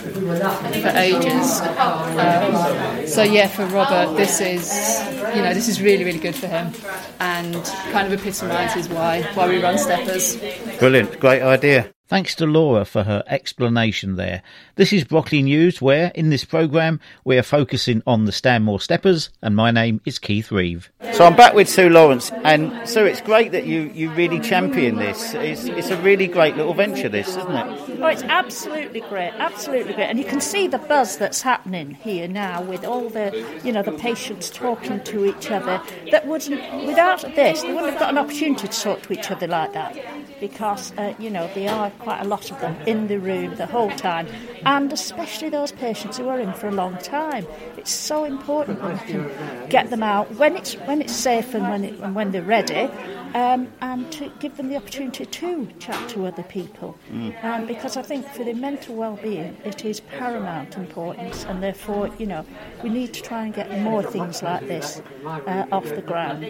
for 0.81 0.89
ages. 0.97 1.61
Um, 1.61 3.07
so 3.07 3.23
yeah, 3.23 3.49
for 3.49 3.67
Robert, 3.67 4.17
this 4.17 4.41
is 4.41 5.01
you 5.35 5.43
know 5.43 5.55
this 5.55 5.69
is 5.69 5.81
really 5.83 6.05
really 6.05 6.19
good 6.19 6.35
for 6.35 6.47
him, 6.47 6.73
and 7.21 7.55
kind 7.93 8.13
of 8.13 8.19
epitomises 8.19 8.89
why 8.89 9.23
why 9.35 9.49
we 9.49 9.63
run 9.63 9.79
steppers. 9.79 10.37
Brilliant, 10.79 11.19
great 11.21 11.43
idea. 11.43 11.91
Thanks 12.09 12.37
to 12.37 12.47
Laura 12.47 12.85
for 12.85 13.03
her 13.03 13.25
explanation 13.27 14.15
there. 14.15 14.43
This 14.77 14.93
is 14.93 15.05
Brockley 15.05 15.41
News, 15.41 15.81
where 15.81 16.13
in 16.15 16.29
this 16.29 16.45
programme 16.45 17.01
we 17.25 17.39
are 17.39 17.43
focusing 17.43 18.03
on 18.07 18.27
the 18.27 18.31
Stanmore 18.33 18.79
Steppers, 18.79 19.31
and 19.41 19.57
my 19.57 19.71
name 19.71 20.03
is 20.05 20.19
Keith 20.19 20.53
Reeve. 20.53 20.91
So 21.15 21.25
I'm 21.25 21.35
back 21.35 21.55
with 21.55 21.67
Sue 21.67 21.89
Lawrence, 21.89 22.31
and 22.45 22.87
Sue, 22.87 23.07
it's 23.07 23.23
great 23.23 23.53
that 23.53 23.65
you, 23.65 23.91
you 23.95 24.11
really 24.11 24.39
champion 24.39 24.97
this. 24.97 25.33
It's, 25.33 25.65
it's 25.65 25.89
a 25.89 25.97
really 26.03 26.27
great 26.27 26.59
little 26.59 26.75
venture, 26.75 27.09
this, 27.09 27.29
isn't 27.29 27.53
it? 27.53 28.01
Oh, 28.03 28.07
it's 28.09 28.23
absolutely 28.25 29.01
great, 29.01 29.33
absolutely 29.39 29.95
great, 29.95 30.11
and 30.11 30.19
you 30.19 30.27
can 30.27 30.43
see 30.43 30.69
the 30.69 30.77
buzz 30.77 31.17
that's 31.17 31.41
happening 31.41 31.93
here 31.93 32.29
now 32.29 32.61
with 32.61 32.85
all 32.85 33.09
the, 33.09 33.33
you 33.65 33.73
know, 33.73 33.83
the 33.83 33.93
patients 33.93 34.51
talking 34.51 35.03
to 35.05 35.25
each 35.25 35.51
other. 35.51 35.81
That 36.11 36.27
wouldn't, 36.27 36.87
without 36.87 37.23
this, 37.35 37.63
they 37.63 37.73
wouldn't 37.73 37.93
have 37.93 37.99
got 37.99 38.11
an 38.11 38.19
opportunity 38.19 38.69
to 38.69 38.79
talk 38.79 39.01
to 39.05 39.15
each 39.15 39.31
other 39.31 39.47
like 39.47 39.73
that, 39.73 39.99
because 40.39 40.93
uh, 40.99 41.15
you 41.19 41.31
know 41.31 41.51
there 41.55 41.71
are 41.71 41.91
quite 41.93 42.21
a 42.21 42.29
lot 42.29 42.51
of 42.51 42.61
them 42.61 42.77
in 42.87 43.09
the 43.09 43.19
room 43.19 43.57
the 43.57 43.65
whole 43.65 43.91
time, 43.93 44.29
and 44.67 44.93
especially 44.93 45.49
those 45.49 45.73
patients 45.73 46.19
who 46.19 46.29
are 46.29 46.41
in 46.41 46.53
for 46.53 46.67
a 46.69 46.73
long 46.73 46.99
time. 46.99 47.47
It's 47.77 47.93
so 47.93 48.25
important 48.25 48.83
when 48.83 48.95
we 48.95 48.99
can 48.99 49.69
get 49.71 49.91
them 49.91 50.03
out 50.03 50.31
when 50.35 50.57
it's 50.57 50.75
when 50.89 51.01
it's 51.01 51.15
safe 51.15 51.55
and 51.55 51.69
when 51.71 51.85
it, 51.85 51.99
and 52.01 52.15
when 52.15 52.33
they're 52.33 52.43
ready. 52.43 52.91
Um, 53.35 53.71
and 53.83 54.11
to 54.13 54.33
give 54.41 54.57
them 54.57 54.69
the 54.69 54.77
opportunity 54.77 55.27
to 55.27 55.69
chat 55.79 56.09
to 56.11 56.27
other 56.27 56.43
people. 56.43 56.97
Um, 57.43 57.67
because 57.67 57.99
I 57.99 58.03
think 58.03 58.27
for 58.29 58.45
their 58.45 58.55
mental 58.55 58.95
well-being, 58.95 59.59
it 59.63 59.85
is 59.85 60.01
paramount 60.01 60.77
importance, 60.77 61.45
and 61.45 61.63
therefore, 61.63 62.09
you 62.19 62.25
know, 62.25 62.47
we 62.83 62.89
need 62.89 63.13
to 63.13 63.21
try 63.21 63.45
and 63.45 63.53
get 63.53 63.79
more 63.81 64.03
things 64.03 64.43
like 64.43 64.67
this 64.67 65.03
uh, 65.27 65.67
off 65.71 65.85
the 65.85 66.01
ground. 66.01 66.45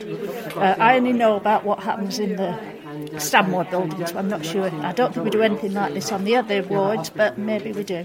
Uh, 0.54 0.76
I 0.78 0.96
only 0.96 1.12
know 1.12 1.34
about 1.34 1.64
what 1.64 1.80
happens 1.82 2.20
in 2.20 2.36
the 2.36 2.56
Stanmore 3.18 3.64
building, 3.64 4.06
so 4.06 4.18
I'm 4.18 4.28
not 4.28 4.44
sure. 4.44 4.70
I 4.84 4.92
don't 4.92 5.12
think 5.12 5.24
we 5.24 5.30
do 5.30 5.42
anything 5.42 5.74
like 5.74 5.94
this 5.94 6.12
on 6.12 6.24
the 6.24 6.36
other 6.36 6.62
wards, 6.62 7.10
but 7.10 7.38
maybe 7.38 7.72
we 7.72 7.84
do. 7.84 8.04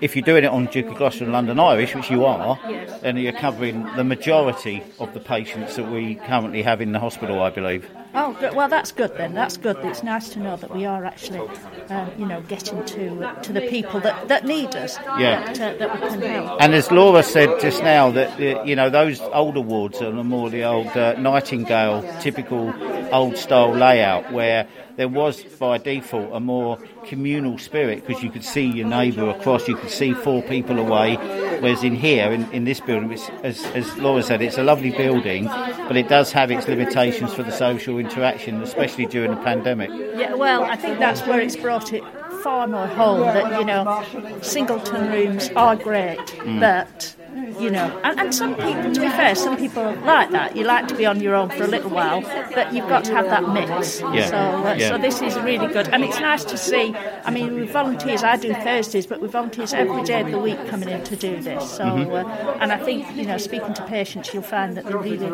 If 0.00 0.16
you're 0.16 0.24
doing 0.24 0.44
it 0.44 0.50
on 0.50 0.66
Duke 0.66 0.86
of 0.86 0.96
Gloucester 0.96 1.24
and 1.24 1.32
London 1.32 1.58
Irish, 1.60 1.94
which 1.94 2.10
you 2.10 2.24
are, 2.24 2.58
then 3.02 3.16
you're 3.16 3.32
covering 3.32 3.84
the 3.96 4.04
majority 4.04 4.82
of 4.98 5.12
the 5.14 5.20
patients 5.20 5.76
that 5.76 5.90
we 5.90 6.16
currently 6.16 6.62
have 6.62 6.80
in 6.80 6.92
the 6.92 7.00
hospital, 7.00 7.42
I 7.42 7.50
believe. 7.50 7.88
Oh, 8.14 8.36
well, 8.54 8.68
that's 8.68 8.92
good 8.92 9.16
then. 9.16 9.34
That's 9.34 9.56
good. 9.56 9.76
It's 9.78 10.02
nice 10.02 10.30
to 10.30 10.40
know 10.40 10.56
that 10.56 10.74
we 10.74 10.86
are 10.86 11.04
actually, 11.04 11.46
um, 11.88 12.10
you 12.18 12.26
know, 12.26 12.40
getting 12.42 12.84
to 12.84 13.34
to 13.42 13.52
the 13.52 13.60
people 13.68 14.00
that, 14.00 14.28
that 14.28 14.44
need 14.44 14.74
us. 14.74 14.96
Yeah. 15.18 15.52
That, 15.52 15.60
uh, 15.60 15.78
that 15.78 15.94
we 15.94 16.08
can 16.08 16.20
help. 16.22 16.62
And 16.62 16.74
as 16.74 16.90
Laura 16.90 17.22
said 17.22 17.60
just 17.60 17.82
now, 17.82 18.10
that 18.10 18.40
uh, 18.40 18.62
you 18.64 18.76
know 18.76 18.90
those 18.90 19.20
older 19.20 19.60
wards 19.60 20.00
are 20.00 20.12
more 20.12 20.48
the 20.50 20.64
old 20.64 20.88
uh, 20.88 21.14
Nightingale 21.18 22.02
typical 22.20 22.74
old 23.12 23.36
style 23.36 23.72
layout, 23.72 24.32
where 24.32 24.66
there 24.98 25.08
was 25.08 25.44
by 25.60 25.78
default 25.78 26.28
a 26.32 26.40
more 26.40 26.76
communal 27.06 27.56
spirit 27.56 28.04
because 28.04 28.20
you 28.20 28.30
could 28.30 28.44
see 28.44 28.64
your 28.64 28.88
neighbour 28.88 29.30
across, 29.30 29.68
you 29.68 29.76
could 29.76 29.90
see 29.90 30.12
four 30.12 30.42
people 30.42 30.76
away. 30.76 31.14
Whereas 31.60 31.84
in 31.84 31.94
here, 31.94 32.32
in, 32.32 32.50
in 32.50 32.64
this 32.64 32.80
building, 32.80 33.08
which, 33.08 33.22
as, 33.44 33.64
as 33.66 33.96
Laura 33.98 34.24
said, 34.24 34.42
it's 34.42 34.58
a 34.58 34.64
lovely 34.64 34.90
building, 34.90 35.44
but 35.44 35.96
it 35.96 36.08
does 36.08 36.32
have 36.32 36.50
its 36.50 36.66
limitations 36.66 37.32
for 37.32 37.44
the 37.44 37.52
social 37.52 37.98
interaction, 37.98 38.60
especially 38.60 39.06
during 39.06 39.30
the 39.30 39.36
pandemic. 39.36 39.88
Yeah, 39.90 40.34
well, 40.34 40.64
I 40.64 40.74
think 40.74 40.98
that's 40.98 41.20
where 41.22 41.40
it's 41.40 41.56
brought 41.56 41.92
it 41.92 42.02
far 42.42 42.66
more 42.66 42.88
home 42.88 43.20
that, 43.20 43.60
you 43.60 43.64
know, 43.64 44.40
singleton 44.42 45.12
rooms 45.12 45.48
are 45.54 45.76
great, 45.76 46.18
mm. 46.18 46.58
but, 46.58 47.14
you 47.34 47.70
know, 47.70 48.00
and, 48.04 48.18
and 48.20 48.34
some 48.34 48.54
people, 48.54 48.92
to 48.94 49.00
be 49.00 49.08
fair, 49.08 49.34
some 49.34 49.56
people 49.56 49.84
like 50.04 50.30
that. 50.30 50.56
You 50.56 50.64
like 50.64 50.88
to 50.88 50.94
be 50.94 51.06
on 51.06 51.20
your 51.20 51.34
own 51.34 51.50
for 51.50 51.64
a 51.64 51.66
little 51.66 51.90
while, 51.90 52.20
but 52.54 52.72
you've 52.72 52.88
got 52.88 53.04
to 53.04 53.12
have 53.14 53.26
that 53.26 53.48
mix. 53.52 54.00
Yeah, 54.00 54.26
So, 54.28 54.36
uh, 54.36 54.74
yeah. 54.78 54.88
so 54.88 54.98
this 54.98 55.20
is 55.22 55.36
really 55.40 55.66
good. 55.72 55.88
And 55.88 56.04
it's 56.04 56.18
nice 56.20 56.44
to 56.44 56.56
see, 56.56 56.94
I 57.24 57.30
mean, 57.30 57.54
with 57.54 57.70
volunteers, 57.70 58.22
I 58.22 58.36
do 58.36 58.52
Thursdays, 58.54 59.06
but 59.06 59.20
with 59.20 59.32
volunteers 59.32 59.72
every 59.72 60.02
day 60.04 60.20
of 60.22 60.30
the 60.30 60.38
week 60.38 60.58
coming 60.68 60.88
in 60.88 61.04
to 61.04 61.16
do 61.16 61.40
this. 61.40 61.70
So, 61.76 61.84
Mm-hmm. 61.84 62.12
uh, 62.12 62.52
and 62.60 62.70
I 62.72 62.78
think, 62.78 63.16
you 63.16 63.24
know, 63.24 63.38
speaking 63.38 63.74
to 63.74 63.84
patients, 63.84 64.32
you'll 64.32 64.42
find 64.42 64.76
that 64.76 64.84
they 64.84 64.94
really 64.94 65.26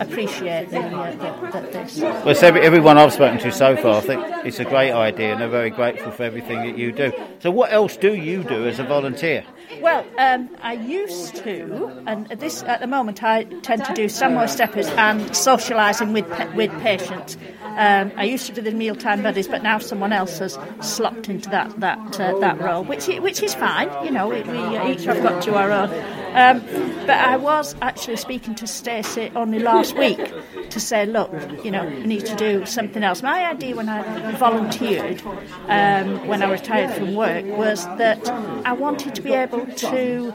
appreciate 0.00 0.70
the, 0.70 0.80
uh, 0.80 1.10
the, 1.12 1.60
the, 1.60 1.66
this. 1.70 2.00
Well, 2.00 2.28
it's 2.28 2.42
every, 2.42 2.60
everyone 2.62 2.98
I've 2.98 3.12
spoken 3.12 3.38
to 3.40 3.52
so 3.52 3.76
far, 3.76 3.96
I 3.96 4.00
think 4.00 4.22
it's 4.44 4.58
a 4.60 4.64
great 4.64 4.92
idea, 4.92 5.32
and 5.32 5.40
they're 5.40 5.48
very 5.48 5.70
grateful 5.70 6.10
for 6.12 6.22
everything 6.24 6.58
that 6.58 6.76
you 6.78 6.92
do. 6.92 7.12
So, 7.40 7.50
what 7.50 7.72
else 7.72 7.96
do 7.96 8.14
you 8.14 8.42
do 8.44 8.66
as 8.66 8.78
a 8.78 8.84
volunteer? 8.84 9.44
Well, 9.80 10.04
um, 10.18 10.50
I 10.60 10.74
used 10.74 11.36
to, 11.36 12.02
and 12.06 12.26
this 12.28 12.62
at 12.64 12.80
the 12.80 12.86
moment 12.86 13.22
I 13.22 13.44
tend 13.44 13.84
to 13.84 13.94
do 13.94 14.08
Stanmore 14.08 14.48
Steppers 14.48 14.88
and 14.88 15.20
socialising 15.30 16.12
with 16.12 16.54
with 16.54 16.70
patients. 16.80 17.36
Um, 17.62 18.12
I 18.16 18.24
used 18.24 18.46
to 18.46 18.52
do 18.52 18.60
the 18.60 18.72
mealtime 18.72 19.22
buddies, 19.22 19.46
but 19.48 19.62
now 19.62 19.78
someone 19.78 20.12
else 20.12 20.38
has 20.38 20.58
slopped 20.80 21.28
into 21.28 21.48
that 21.50 21.78
that 21.80 22.20
uh, 22.20 22.38
that 22.40 22.60
role, 22.60 22.84
which 22.84 23.06
which 23.06 23.42
is 23.42 23.54
fine. 23.54 23.88
You 24.04 24.10
know, 24.10 24.28
we, 24.28 24.42
we 24.42 24.92
each 24.92 25.04
have 25.04 25.22
got 25.22 25.42
to 25.44 25.54
our 25.54 25.70
own. 25.70 25.90
Um, 26.34 26.60
but 27.06 27.18
I 27.18 27.36
was 27.36 27.74
actually 27.82 28.16
speaking 28.16 28.54
to 28.56 28.66
Stacey 28.66 29.30
only 29.34 29.58
last 29.58 29.96
week 29.96 30.32
to 30.70 30.78
say, 30.80 31.04
look, 31.06 31.32
you 31.64 31.70
know, 31.70 31.84
we 31.86 32.04
need 32.04 32.24
to 32.26 32.36
do 32.36 32.64
something 32.66 33.02
else. 33.02 33.22
My 33.22 33.46
idea 33.46 33.74
when 33.74 33.88
I 33.88 34.32
volunteered, 34.36 35.20
um, 35.68 36.26
when 36.28 36.42
I 36.42 36.50
retired 36.50 36.92
from 36.92 37.14
work, 37.14 37.44
was 37.46 37.84
that 37.98 38.28
I 38.64 38.72
wanted 38.72 39.14
to 39.16 39.22
be 39.22 39.32
able 39.32 39.66
to 39.66 40.32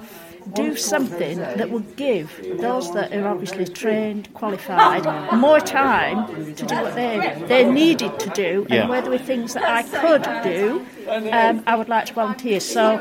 do 0.53 0.75
something 0.75 1.39
that 1.39 1.71
would 1.71 1.95
give 1.95 2.29
those 2.61 2.93
that 2.93 3.11
are 3.13 3.27
obviously 3.27 3.65
trained, 3.65 4.31
qualified, 4.35 5.03
more 5.35 5.59
time 5.59 6.53
to 6.55 6.65
do 6.65 6.75
what 6.75 6.93
they 6.93 7.43
they 7.47 7.63
needed 7.67 8.19
to 8.19 8.29
do, 8.29 8.67
Yeah. 8.69 8.81
and 8.81 8.89
where 8.89 9.01
there 9.01 9.09
were 9.09 9.17
things 9.17 9.55
that 9.55 9.63
I 9.63 9.81
could 9.81 10.23
do, 10.43 10.85
um, 11.31 11.63
I 11.65 11.75
would 11.75 11.89
like 11.89 12.05
to 12.07 12.13
volunteer. 12.13 12.59
So 12.59 12.99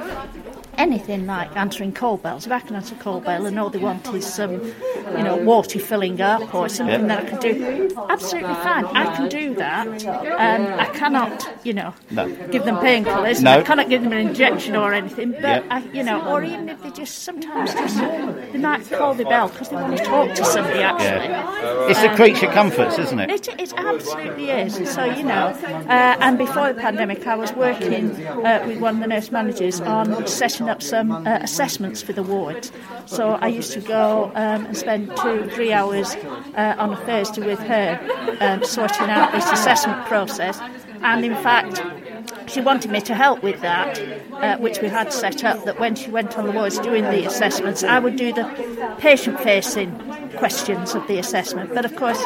anything 0.78 1.26
like 1.26 1.54
answering 1.56 1.92
call 1.92 2.16
bells. 2.18 2.46
If 2.46 2.52
I 2.52 2.60
can 2.60 2.76
answer 2.76 2.94
call 2.94 3.20
bell 3.20 3.46
and 3.46 3.58
all 3.58 3.70
they 3.70 3.78
want 3.78 4.06
is 4.14 4.26
some, 4.26 4.52
you 4.52 5.22
know, 5.22 5.36
water 5.36 5.78
filling 5.78 6.20
up 6.20 6.54
or 6.54 6.68
something 6.68 7.00
Yeah. 7.02 7.06
that 7.08 7.24
I 7.24 7.28
can 7.28 7.40
do, 7.40 8.04
absolutely 8.10 8.54
fine. 8.54 8.84
I 8.86 9.14
can 9.16 9.28
do 9.28 9.54
that. 9.54 9.86
Um, 10.06 10.66
I 10.78 10.86
cannot, 10.94 11.48
you 11.64 11.72
know, 11.72 11.94
No. 12.10 12.28
give 12.50 12.64
them 12.64 12.76
painkillers. 12.76 13.42
No. 13.42 13.58
I 13.58 13.62
cannot 13.62 13.88
give 13.88 14.02
them 14.02 14.12
an 14.12 14.26
injection 14.28 14.76
or 14.76 14.92
anything. 14.92 15.32
But 15.32 15.42
Yeah. 15.42 15.62
I, 15.70 15.78
you 15.92 16.02
know, 16.02 16.20
or 16.28 16.42
even 16.42 16.68
if 16.68 16.82
they 16.82 16.90
just 16.90 17.22
sometimes 17.24 17.72
just 17.72 17.96
they 18.52 18.58
might 18.58 18.88
call 18.90 19.14
the 19.14 19.24
bell 19.24 19.48
because 19.48 19.68
they 19.68 19.76
want 19.76 19.96
to 19.96 20.04
talk 20.04 20.34
to 20.34 20.44
somebody. 20.44 20.80
Actually, 20.80 21.28
Yeah. 21.28 21.88
It's 21.88 22.02
the 22.02 22.08
creature 22.10 22.46
comforts, 22.48 22.98
isn't 22.98 23.18
it? 23.18 23.30
it, 23.30 23.48
it 23.60 23.72
absolutely 23.76 24.50
is. 24.50 24.74
So, 24.90 25.04
you 25.04 25.22
know, 25.22 25.46
uh, 25.88 26.16
and 26.20 26.38
before 26.38 26.72
the 26.72 26.80
pandemic, 26.80 27.26
I 27.26 27.34
was 27.36 27.52
working 27.54 28.10
uh, 28.26 28.64
with 28.66 28.78
one 28.80 28.94
of 28.96 29.00
the 29.00 29.06
nurse 29.08 29.30
managers 29.30 29.80
on 29.80 30.26
setting 30.64 30.70
up 30.70 30.82
some 30.82 31.26
uh, 31.26 31.38
assessments 31.42 32.02
for 32.02 32.12
the 32.12 32.22
wards. 32.22 32.72
So 33.06 33.32
I 33.32 33.48
used 33.48 33.72
to 33.72 33.80
go 33.80 34.32
um, 34.34 34.66
and 34.66 34.76
spend 34.76 35.14
two, 35.16 35.48
three 35.50 35.72
hours 35.72 36.14
uh, 36.56 36.76
on 36.78 36.92
a 36.92 36.96
Thursday 36.96 37.46
with 37.46 37.58
her 37.60 37.98
um, 38.40 38.64
sorting 38.64 39.10
out 39.10 39.32
this 39.32 39.50
assessment 39.50 40.06
process. 40.06 40.58
And 41.02 41.24
in 41.24 41.34
fact, 41.34 41.82
she 42.54 42.60
wanted 42.60 42.90
me 42.90 43.00
to 43.02 43.14
help 43.14 43.42
with 43.42 43.60
that, 43.60 43.98
uh, 44.32 44.56
which 44.58 44.80
we 44.80 44.88
had 44.88 45.12
set 45.12 45.44
up. 45.44 45.64
That 45.64 45.78
when 45.80 45.94
she 45.94 46.10
went 46.10 46.38
on 46.38 46.46
the 46.46 46.52
wards 46.52 46.78
doing 46.78 47.04
the 47.04 47.26
assessments, 47.26 47.82
I 47.82 47.98
would 47.98 48.16
do 48.16 48.32
the 48.32 48.44
patient-facing 48.98 49.90
questions 50.36 50.94
of 50.94 51.06
the 51.06 51.18
assessment. 51.18 51.74
But 51.74 51.84
of 51.84 51.94
course, 51.96 52.18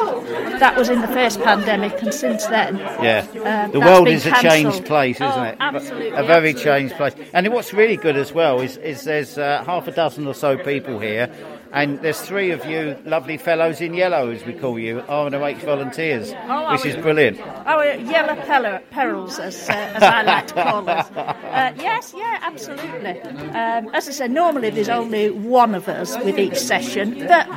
that 0.59 0.77
was 0.77 0.89
in 0.89 1.01
the 1.01 1.07
first 1.07 1.39
pandemic, 1.41 2.01
and 2.01 2.13
since 2.13 2.45
then, 2.45 2.77
Yeah. 3.01 3.25
Um, 3.45 3.71
the 3.71 3.79
world 3.79 4.07
is 4.07 4.25
a 4.25 4.31
cancelled. 4.31 4.51
changed 4.73 4.85
place, 4.85 5.15
isn't 5.17 5.27
Oh, 5.31 5.43
it? 5.43 5.57
absolutely, 5.59 6.09
A 6.09 6.23
very 6.23 6.49
absolutely. 6.49 6.63
changed 6.63 6.95
place. 6.95 7.13
And 7.33 7.47
what's 7.53 7.73
really 7.73 7.97
good 7.97 8.17
as 8.17 8.33
well 8.33 8.61
is, 8.61 8.77
is 8.77 9.03
there's 9.03 9.37
uh, 9.37 9.63
half 9.65 9.87
a 9.87 9.91
dozen 9.91 10.27
or 10.27 10.33
so 10.33 10.57
people 10.57 10.99
here, 10.99 11.29
and 11.71 11.99
there's 12.01 12.19
three 12.21 12.51
of 12.51 12.65
you 12.65 12.97
lovely 13.05 13.37
fellows 13.37 13.81
in 13.81 13.93
yellow, 13.93 14.29
as 14.31 14.43
we 14.45 14.53
call 14.53 14.79
you, 14.79 15.01
RNOH 15.01 15.57
volunteers, 15.63 16.33
Oh, 16.47 16.71
which 16.71 16.85
is 16.85 16.95
we? 16.95 17.01
brilliant. 17.01 17.39
Our 17.65 17.95
yellow 17.95 18.35
per- 18.35 18.81
perils, 18.91 19.39
as, 19.39 19.69
uh, 19.69 19.73
as 19.73 20.03
I 20.03 20.21
like 20.23 20.47
to 20.47 20.53
call 20.55 20.89
us. 20.89 21.09
Uh, 21.49 21.73
yes, 21.77 22.13
yeah, 22.15 22.39
absolutely. 22.43 23.19
Um, 23.21 23.89
as 23.93 24.07
I 24.07 24.11
said, 24.11 24.31
normally 24.31 24.69
there's 24.69 24.87
only 24.87 25.29
one 25.31 25.73
of 25.75 25.89
us 25.89 26.15
with 26.23 26.37
each 26.39 26.55
session, 26.57 27.25
but 27.27 27.47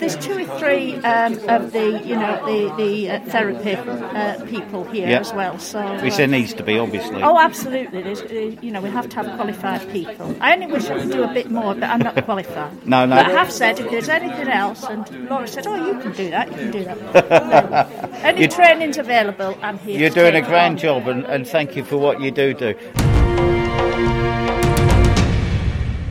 there's 0.00 0.16
two 0.16 0.38
or 0.44 0.58
three 0.58 0.94
um, 0.96 1.34
of 1.48 1.72
the, 1.72 2.00
you 2.04 2.16
know, 2.16 2.44
the 2.46 2.74
the 2.82 3.10
uh, 3.10 3.20
therapy 3.26 3.74
uh, 3.74 4.44
people 4.46 4.84
here 4.84 5.06
Yeah. 5.08 5.20
as 5.20 5.32
well. 5.34 5.58
So. 5.58 5.80
Which 6.02 6.14
uh, 6.14 6.16
there 6.16 6.26
needs 6.28 6.54
to 6.54 6.62
be, 6.62 6.78
obviously. 6.78 7.22
Oh, 7.22 7.38
absolutely. 7.38 8.02
There's, 8.02 8.22
uh, 8.22 8.56
you 8.62 8.70
know, 8.72 8.80
we 8.80 8.90
have 8.90 9.08
to 9.10 9.16
have 9.16 9.36
qualified 9.36 9.88
people. 9.92 10.34
I 10.40 10.54
only 10.54 10.66
wish 10.66 10.86
I 10.86 10.98
could 11.00 11.12
do 11.12 11.22
a 11.22 11.32
bit 11.32 11.50
more, 11.50 11.74
but 11.74 11.84
I'm 11.84 12.00
not 12.00 12.24
qualified. 12.24 12.86
No, 12.86 13.04
no. 13.06 13.16
But 13.62 13.66
I 13.66 13.68
have 13.68 13.76
said 13.76 13.86
if 13.86 13.92
there's 13.92 14.08
anything 14.08 14.48
else, 14.48 14.82
and 14.82 15.30
Laura 15.30 15.46
said, 15.46 15.68
"Oh, 15.68 15.86
you 15.86 16.00
can 16.00 16.10
do 16.10 16.30
that. 16.30 16.50
You 16.50 16.56
can 16.56 16.70
do 16.72 16.84
that." 16.84 17.90
Any 18.24 18.48
training's 18.48 18.98
available. 18.98 19.56
I'm 19.62 19.78
here. 19.78 20.00
You're 20.00 20.10
doing 20.10 20.34
a 20.34 20.42
grand 20.42 20.80
job, 20.80 21.06
and, 21.06 21.24
and 21.26 21.46
thank 21.46 21.76
you 21.76 21.84
for 21.84 21.96
what 21.96 22.20
you 22.20 22.32
do 22.32 22.54
do. 22.54 22.74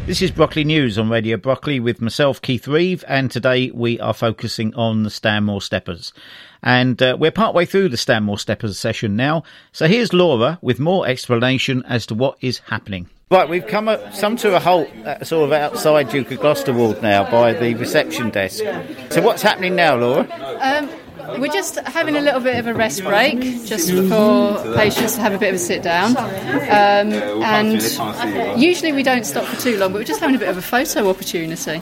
This 0.06 0.22
is 0.22 0.32
Brockley 0.32 0.64
News 0.64 0.98
on 0.98 1.10
Radio 1.10 1.36
Brockley 1.36 1.82
with 1.82 2.00
myself, 2.00 2.42
Keith 2.42 2.70
Reeve, 2.70 3.04
and 3.06 3.30
today 3.30 3.70
we 3.72 4.00
are 4.00 4.14
focusing 4.14 4.74
on 4.76 5.04
the 5.04 5.10
Stanmore 5.10 5.62
Steppers. 5.62 6.14
And 6.64 7.04
uh, 7.04 7.18
we're 7.20 7.32
partway 7.32 7.66
through 7.66 7.90
the 7.90 7.98
Stanmore 7.98 8.40
Steppers 8.40 8.80
session 8.80 9.18
now, 9.18 9.44
so 9.74 9.90
here's 9.90 10.14
Laura 10.14 10.58
with 10.62 10.80
more 10.80 11.06
explanation 11.06 11.84
as 11.86 12.06
to 12.06 12.16
what 12.16 12.38
is 12.40 12.60
happening. 12.60 13.10
Right, 13.32 13.48
we've 13.48 13.66
come 13.66 13.88
up, 13.88 14.14
some 14.14 14.36
to 14.38 14.58
a 14.58 14.60
halt 14.60 14.90
uh, 15.06 15.24
sort 15.24 15.46
of 15.46 15.54
outside 15.54 16.10
Duke 16.10 16.32
of 16.32 16.42
Gloucester 16.42 16.74
Ward 16.74 17.02
now 17.02 17.32
by 17.32 17.54
the 17.54 17.76
reception 17.76 18.30
desk. 18.30 18.62
So 19.10 19.22
what's 19.22 19.42
happening 19.42 19.74
now, 19.74 19.96
Laura? 19.96 20.28
Um, 20.60 20.90
we're 21.40 21.48
just 21.48 21.80
having 21.80 22.18
a 22.18 22.20
little 22.20 22.42
bit 22.42 22.58
of 22.60 22.68
a 22.68 22.74
rest 22.74 23.02
break, 23.06 23.40
just 23.40 23.90
for 23.90 24.76
patients 24.76 25.16
to 25.16 25.22
have 25.22 25.34
a 25.34 25.38
bit 25.38 25.48
of 25.48 25.56
a 25.56 25.60
sit 25.60 25.82
down. 25.82 26.18
Um, 26.18 27.14
and 27.42 27.82
usually 28.60 28.92
we 28.92 29.02
don't 29.02 29.26
stop 29.26 29.46
for 29.46 29.62
too 29.62 29.78
long, 29.78 29.94
but 29.94 30.00
we're 30.00 30.04
just 30.04 30.20
having 30.20 30.36
a 30.36 30.40
bit 30.40 30.50
of 30.50 30.58
a 30.58 30.62
photo 30.62 31.10
opportunity. 31.10 31.82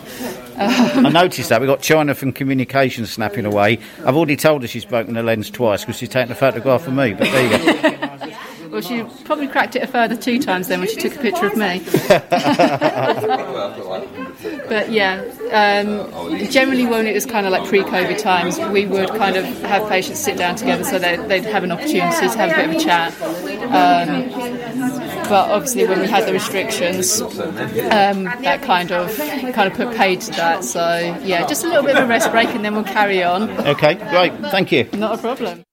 I 0.56 1.10
noticed 1.10 1.50
that. 1.50 1.62
We've 1.62 1.68
got 1.68 1.82
China 1.82 2.14
from 2.14 2.32
Communications 2.32 3.12
snapping 3.12 3.46
away. 3.46 3.80
I've 4.06 4.16
already 4.16 4.36
told 4.36 4.62
her 4.62 4.68
she's 4.68 4.86
broken 4.86 5.16
the 5.16 5.24
lens 5.24 5.50
twice 5.50 5.82
because 5.82 5.98
she's 5.98 6.10
taken 6.10 6.32
a 6.32 6.36
photograph 6.36 6.86
of 6.86 6.94
me, 6.94 7.16
but 7.16 7.24
there 7.24 7.44
you 7.44 7.82
go. 7.82 7.99
Well, 8.70 8.82
she 8.82 9.04
probably 9.24 9.48
cracked 9.48 9.76
it 9.76 9.84
a 9.84 9.88
further 9.88 10.16
two 10.16 10.40
times 10.40 10.68
then 10.68 10.80
when 10.80 10.90
she 10.90 10.96
took 10.96 11.16
a 11.16 11.20
picture 11.20 11.48
of 11.48 11.58
me. 11.58 11.80
but 14.70 14.92
yeah, 14.92 15.24
um, 15.52 16.40
generally 16.50 16.86
when 16.86 17.08
it 17.08 17.14
was 17.14 17.26
kind 17.26 17.46
of 17.46 17.52
like 17.52 17.68
pre-COVID 17.68 18.22
times, 18.22 18.60
we 18.72 18.86
would 18.86 19.10
kind 19.10 19.36
of 19.38 19.46
have 19.64 19.90
patients 19.90 20.20
sit 20.20 20.38
down 20.38 20.56
together 20.56 20.84
so 20.84 21.00
they, 21.00 21.18
they'd 21.28 21.46
have 21.46 21.64
an 21.64 21.72
opportunity 21.72 22.28
to 22.28 22.38
have 22.38 22.52
a 22.52 22.56
bit 22.56 22.70
of 22.70 22.76
a 22.76 22.80
chat. 22.80 23.14
Um, 23.70 24.30
but 25.30 25.52
obviously 25.52 25.88
when 25.88 26.00
we 26.00 26.08
had 26.08 26.28
the 26.28 26.34
restrictions, 26.34 27.22
um, 27.22 28.24
that 28.24 28.62
kind 28.62 28.92
of 28.92 29.16
kind 29.18 29.72
of 29.72 29.74
put 29.74 29.96
paid 29.96 30.22
to 30.22 30.32
that. 30.32 30.64
So 30.64 31.18
yeah, 31.24 31.46
just 31.48 31.64
a 31.64 31.68
little 31.68 31.84
bit 31.84 31.98
of 31.98 32.04
a 32.04 32.08
rest 32.08 32.32
break 32.32 32.50
and 32.50 32.64
then 32.64 32.76
we'll 32.76 32.84
carry 32.84 33.24
on. 33.24 33.50
Okay, 33.68 33.96
great. 33.96 34.34
Thank 34.52 34.72
you. 34.72 34.88
Not 34.94 35.16
a 35.16 35.18
problem. 35.18 35.64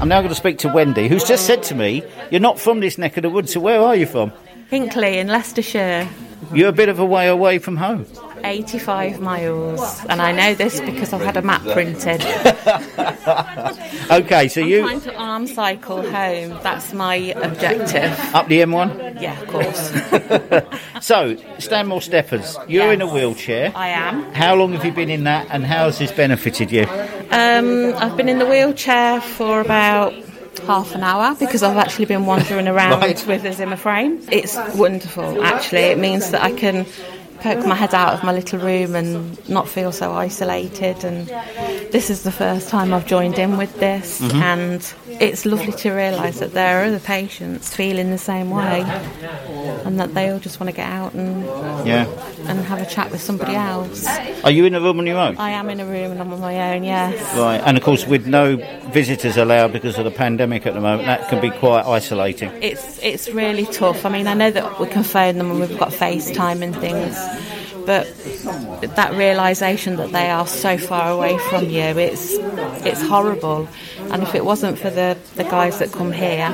I'm 0.00 0.08
now 0.08 0.20
going 0.20 0.30
to 0.30 0.34
speak 0.34 0.56
to 0.58 0.68
Wendy, 0.68 1.08
who's 1.08 1.24
just 1.24 1.46
said 1.46 1.62
to 1.64 1.74
me, 1.74 2.02
You're 2.30 2.40
not 2.40 2.58
from 2.58 2.80
this 2.80 2.96
neck 2.96 3.18
of 3.18 3.22
the 3.22 3.28
woods, 3.28 3.52
so 3.52 3.60
where 3.60 3.80
are 3.80 3.94
you 3.94 4.06
from? 4.06 4.32
Hinckley 4.70 5.18
in 5.18 5.28
Leicestershire, 5.28 6.08
You're 6.54 6.70
a 6.70 6.72
bit 6.72 6.88
of 6.88 6.98
a 6.98 7.04
way 7.04 7.28
away 7.28 7.58
from 7.58 7.76
home. 7.76 8.06
85 8.42 9.20
miles. 9.20 10.00
And 10.08 10.22
I 10.22 10.32
know 10.32 10.54
this 10.54 10.80
because 10.80 11.12
I've 11.12 11.20
had 11.20 11.36
a 11.36 11.42
map 11.42 11.62
printed. 11.62 12.24
Okay, 14.10 14.48
so 14.48 14.62
I'm 14.62 14.68
you 14.68 14.80
trying 14.82 15.00
to 15.02 15.14
arm 15.14 15.46
cycle 15.46 16.02
home. 16.10 16.58
That's 16.62 16.92
my 16.92 17.14
objective. 17.14 18.18
up 18.34 18.48
the 18.48 18.60
M1? 18.60 19.20
Yeah, 19.20 19.40
of 19.40 19.48
course. 19.48 20.80
So, 21.00 21.36
Stanmore 21.58 22.02
Steppers, 22.02 22.56
you're 22.68 22.92
in 22.92 23.00
a 23.00 23.06
wheelchair. 23.06 23.72
I 23.74 23.88
am. 23.88 24.22
How 24.34 24.54
long 24.54 24.72
have 24.72 24.84
you 24.84 24.92
been 24.92 25.08
in 25.10 25.24
that 25.24 25.46
and 25.50 25.64
how 25.64 25.84
has 25.84 25.98
this 25.98 26.12
benefited 26.12 26.70
you? 26.72 26.84
Um, 27.30 27.94
I've 27.96 28.16
been 28.16 28.28
in 28.28 28.38
the 28.38 28.46
wheelchair 28.46 29.20
for 29.20 29.60
about 29.60 30.12
half 30.66 30.94
an 30.94 31.02
hour 31.02 31.34
because 31.36 31.62
I've 31.62 31.76
actually 31.76 32.06
been 32.06 32.26
wandering 32.26 32.66
around 32.68 33.00
Right. 33.00 33.24
with 33.26 33.44
a 33.44 33.52
Zimmer 33.52 33.76
frame. 33.76 34.20
It's 34.30 34.56
wonderful, 34.74 35.42
actually. 35.42 35.82
It 35.82 35.98
means 35.98 36.30
that 36.32 36.42
I 36.42 36.52
can 36.52 36.86
poke 37.40 37.64
my 37.66 37.74
head 37.74 37.94
out 37.94 38.14
of 38.14 38.22
my 38.22 38.32
little 38.32 38.58
room 38.58 38.94
and 38.94 39.48
not 39.48 39.68
feel 39.68 39.92
so 39.92 40.12
isolated. 40.12 41.04
And 41.04 41.26
this 41.90 42.10
is 42.10 42.22
the 42.22 42.32
first 42.32 42.68
time 42.68 42.92
I've 42.94 43.06
joined 43.06 43.38
in 43.38 43.56
with 43.56 43.78
this, 43.80 44.20
mm-hmm. 44.20 44.36
and 44.36 44.94
it's 45.20 45.44
lovely 45.44 45.72
to 45.72 45.90
realise 45.92 46.38
that 46.40 46.52
there 46.52 46.80
are 46.80 46.84
other 46.84 47.00
patients 47.00 47.74
feeling 47.74 48.10
the 48.10 48.18
same 48.18 48.50
way, 48.50 48.82
and 49.84 49.98
that 49.98 50.14
they 50.14 50.30
all 50.30 50.38
just 50.38 50.60
want 50.60 50.70
to 50.70 50.76
get 50.76 50.88
out 50.88 51.14
and 51.14 51.44
Yeah. 51.86 52.06
and 52.46 52.60
have 52.60 52.80
a 52.80 52.86
chat 52.86 53.10
with 53.10 53.20
somebody 53.22 53.54
else. 53.54 54.06
Are 54.44 54.50
you 54.50 54.64
in 54.64 54.74
a 54.74 54.80
room 54.80 54.98
on 54.98 55.06
your 55.06 55.18
own? 55.18 55.36
I 55.38 55.50
am 55.50 55.68
in 55.70 55.80
a 55.80 55.86
room 55.86 56.12
and 56.12 56.20
I'm 56.20 56.32
on 56.32 56.40
my 56.40 56.74
own. 56.74 56.84
Yes. 56.84 57.36
Right, 57.36 57.60
and 57.64 57.76
of 57.76 57.82
course, 57.82 58.06
with 58.06 58.26
no 58.26 58.56
visitors 58.92 59.36
allowed 59.36 59.72
because 59.72 59.98
of 59.98 60.04
the 60.04 60.10
pandemic 60.10 60.66
at 60.66 60.74
the 60.74 60.80
moment, 60.80 61.06
that 61.06 61.28
can 61.28 61.40
be 61.40 61.50
quite 61.50 61.84
isolating. 61.86 62.50
it's 62.62 62.98
it's 63.02 63.28
really 63.30 63.66
tough. 63.66 64.04
I 64.04 64.08
mean, 64.10 64.26
I 64.26 64.34
know 64.34 64.50
that 64.50 64.78
we 64.78 64.86
can 64.86 65.02
phone 65.02 65.38
them 65.38 65.50
and 65.50 65.60
we've 65.60 65.78
got 65.78 65.90
FaceTime 65.90 66.62
and 66.62 66.74
things, 66.76 67.16
but 67.86 68.06
that 68.96 69.14
realization 69.14 69.96
that 69.96 70.12
they 70.12 70.30
are 70.30 70.46
so 70.46 70.76
far 70.78 71.10
away 71.10 71.38
from 71.48 71.64
you, 71.64 71.80
it's 71.80 72.36
it's 72.84 73.02
horrible. 73.02 73.68
And 74.10 74.22
if 74.22 74.34
it 74.34 74.44
wasn't 74.44 74.78
for 74.78 74.90
the, 74.90 75.16
the 75.36 75.44
guys 75.44 75.78
that 75.78 75.92
come 75.92 76.12
here, 76.12 76.48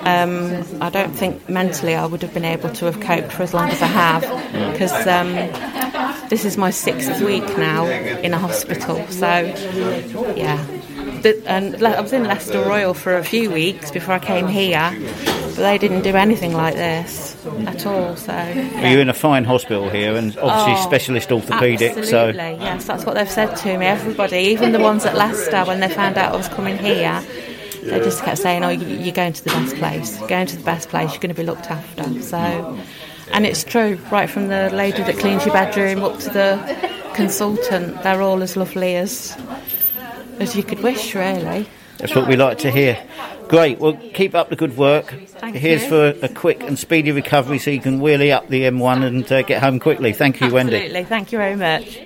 um, 0.00 0.64
I 0.80 0.90
don't 0.90 1.12
think 1.12 1.48
mentally 1.48 1.94
I 1.94 2.06
would 2.06 2.22
have 2.22 2.32
been 2.32 2.44
able 2.44 2.70
to 2.70 2.84
have 2.86 3.00
coped 3.00 3.32
for 3.32 3.42
as 3.42 3.52
long 3.52 3.68
as 3.70 3.82
I 3.82 3.86
have, 3.86 4.22
because 4.72 5.06
um, 5.06 5.34
this 6.28 6.44
is 6.44 6.56
my 6.56 6.70
sixth 6.70 7.20
week 7.20 7.46
now 7.58 7.84
in 7.86 8.32
a 8.32 8.38
hospital. 8.38 9.06
So, 9.08 9.26
yeah. 10.36 10.64
The, 11.24 11.42
and 11.46 11.80
Le- 11.80 11.88
I 11.96 12.00
was 12.00 12.12
in 12.12 12.24
Leicester 12.24 12.60
Royal 12.62 12.92
for 12.94 13.16
a 13.16 13.24
few 13.24 13.50
weeks 13.50 13.90
before 13.90 14.14
I 14.14 14.18
came 14.18 14.46
here, 14.46 14.94
but 15.24 15.56
they 15.56 15.78
didn't 15.78 16.02
do 16.02 16.14
anything 16.14 16.52
like 16.52 16.74
this 16.74 17.34
at 17.66 17.86
all. 17.86 18.14
So 18.16 18.32
Well, 18.34 18.90
You're 18.92 19.00
in 19.00 19.08
a 19.08 19.14
fine 19.14 19.44
hospital 19.44 19.88
here 19.88 20.16
and 20.16 20.36
obviously 20.38 20.74
Oh, 20.74 20.82
specialist 20.82 21.30
orthopaedic, 21.30 21.94
so 22.04 22.28
Absolutely, 22.28 22.64
yes, 22.64 22.84
that's 22.84 23.06
what 23.06 23.14
they've 23.14 23.30
said 23.30 23.54
to 23.56 23.78
me. 23.78 23.86
Everybody, 23.86 24.36
even 24.52 24.72
the 24.72 24.80
ones 24.80 25.06
at 25.06 25.14
Leicester, 25.16 25.64
when 25.64 25.80
they 25.80 25.88
found 25.88 26.18
out 26.18 26.34
I 26.34 26.36
was 26.36 26.48
coming 26.48 26.76
here, 26.76 27.22
they 27.82 28.00
just 28.00 28.22
kept 28.22 28.38
saying, 28.38 28.62
"Oh, 28.64 28.68
you- 28.70 28.86
you're 28.86 29.12
going 29.14 29.32
to 29.32 29.44
the 29.44 29.50
best 29.50 29.76
place. 29.76 30.18
You're 30.18 30.28
going 30.28 30.46
to 30.46 30.56
the 30.56 30.64
best 30.64 30.88
place. 30.90 31.10
You're 31.12 31.20
going 31.20 31.34
to 31.34 31.40
be 31.40 31.46
looked 31.46 31.70
after." 31.70 32.04
So, 32.22 32.78
and 33.32 33.46
it's 33.46 33.64
true, 33.64 33.98
right 34.10 34.28
from 34.28 34.48
the 34.48 34.70
lady 34.72 35.02
that 35.02 35.18
cleans 35.18 35.44
your 35.46 35.54
bedroom 35.54 36.02
up 36.04 36.18
to 36.20 36.30
the 36.30 36.90
consultant, 37.14 38.02
they're 38.02 38.20
all 38.22 38.42
as 38.42 38.56
lovely 38.56 38.96
as 38.96 39.36
as 40.40 40.56
you 40.56 40.62
could 40.62 40.80
wish, 40.80 41.14
really. 41.14 41.68
that's 41.98 42.14
what 42.14 42.28
we 42.28 42.36
like 42.36 42.58
to 42.58 42.70
hear. 42.70 42.98
Great. 43.48 43.78
Well, 43.78 43.96
keep 44.14 44.34
up 44.34 44.48
the 44.48 44.56
good 44.56 44.76
work. 44.76 45.06
Thank 45.28 45.56
Here's 45.56 45.82
you. 45.82 45.88
for 45.88 46.24
a 46.24 46.28
quick 46.28 46.62
and 46.62 46.78
speedy 46.78 47.12
recovery 47.12 47.58
so 47.58 47.70
you 47.70 47.80
can 47.80 48.00
wheelie 48.00 48.32
up 48.32 48.48
the 48.48 48.62
M1 48.62 49.04
and 49.04 49.32
uh, 49.32 49.42
get 49.42 49.62
home 49.62 49.78
quickly. 49.78 50.12
Thank 50.12 50.40
you, 50.40 50.52
Wendy. 50.52 50.76
Absolutely. 50.76 51.04
Thank 51.04 51.32
you 51.32 51.38
very 51.38 51.56
much. 51.56 52.00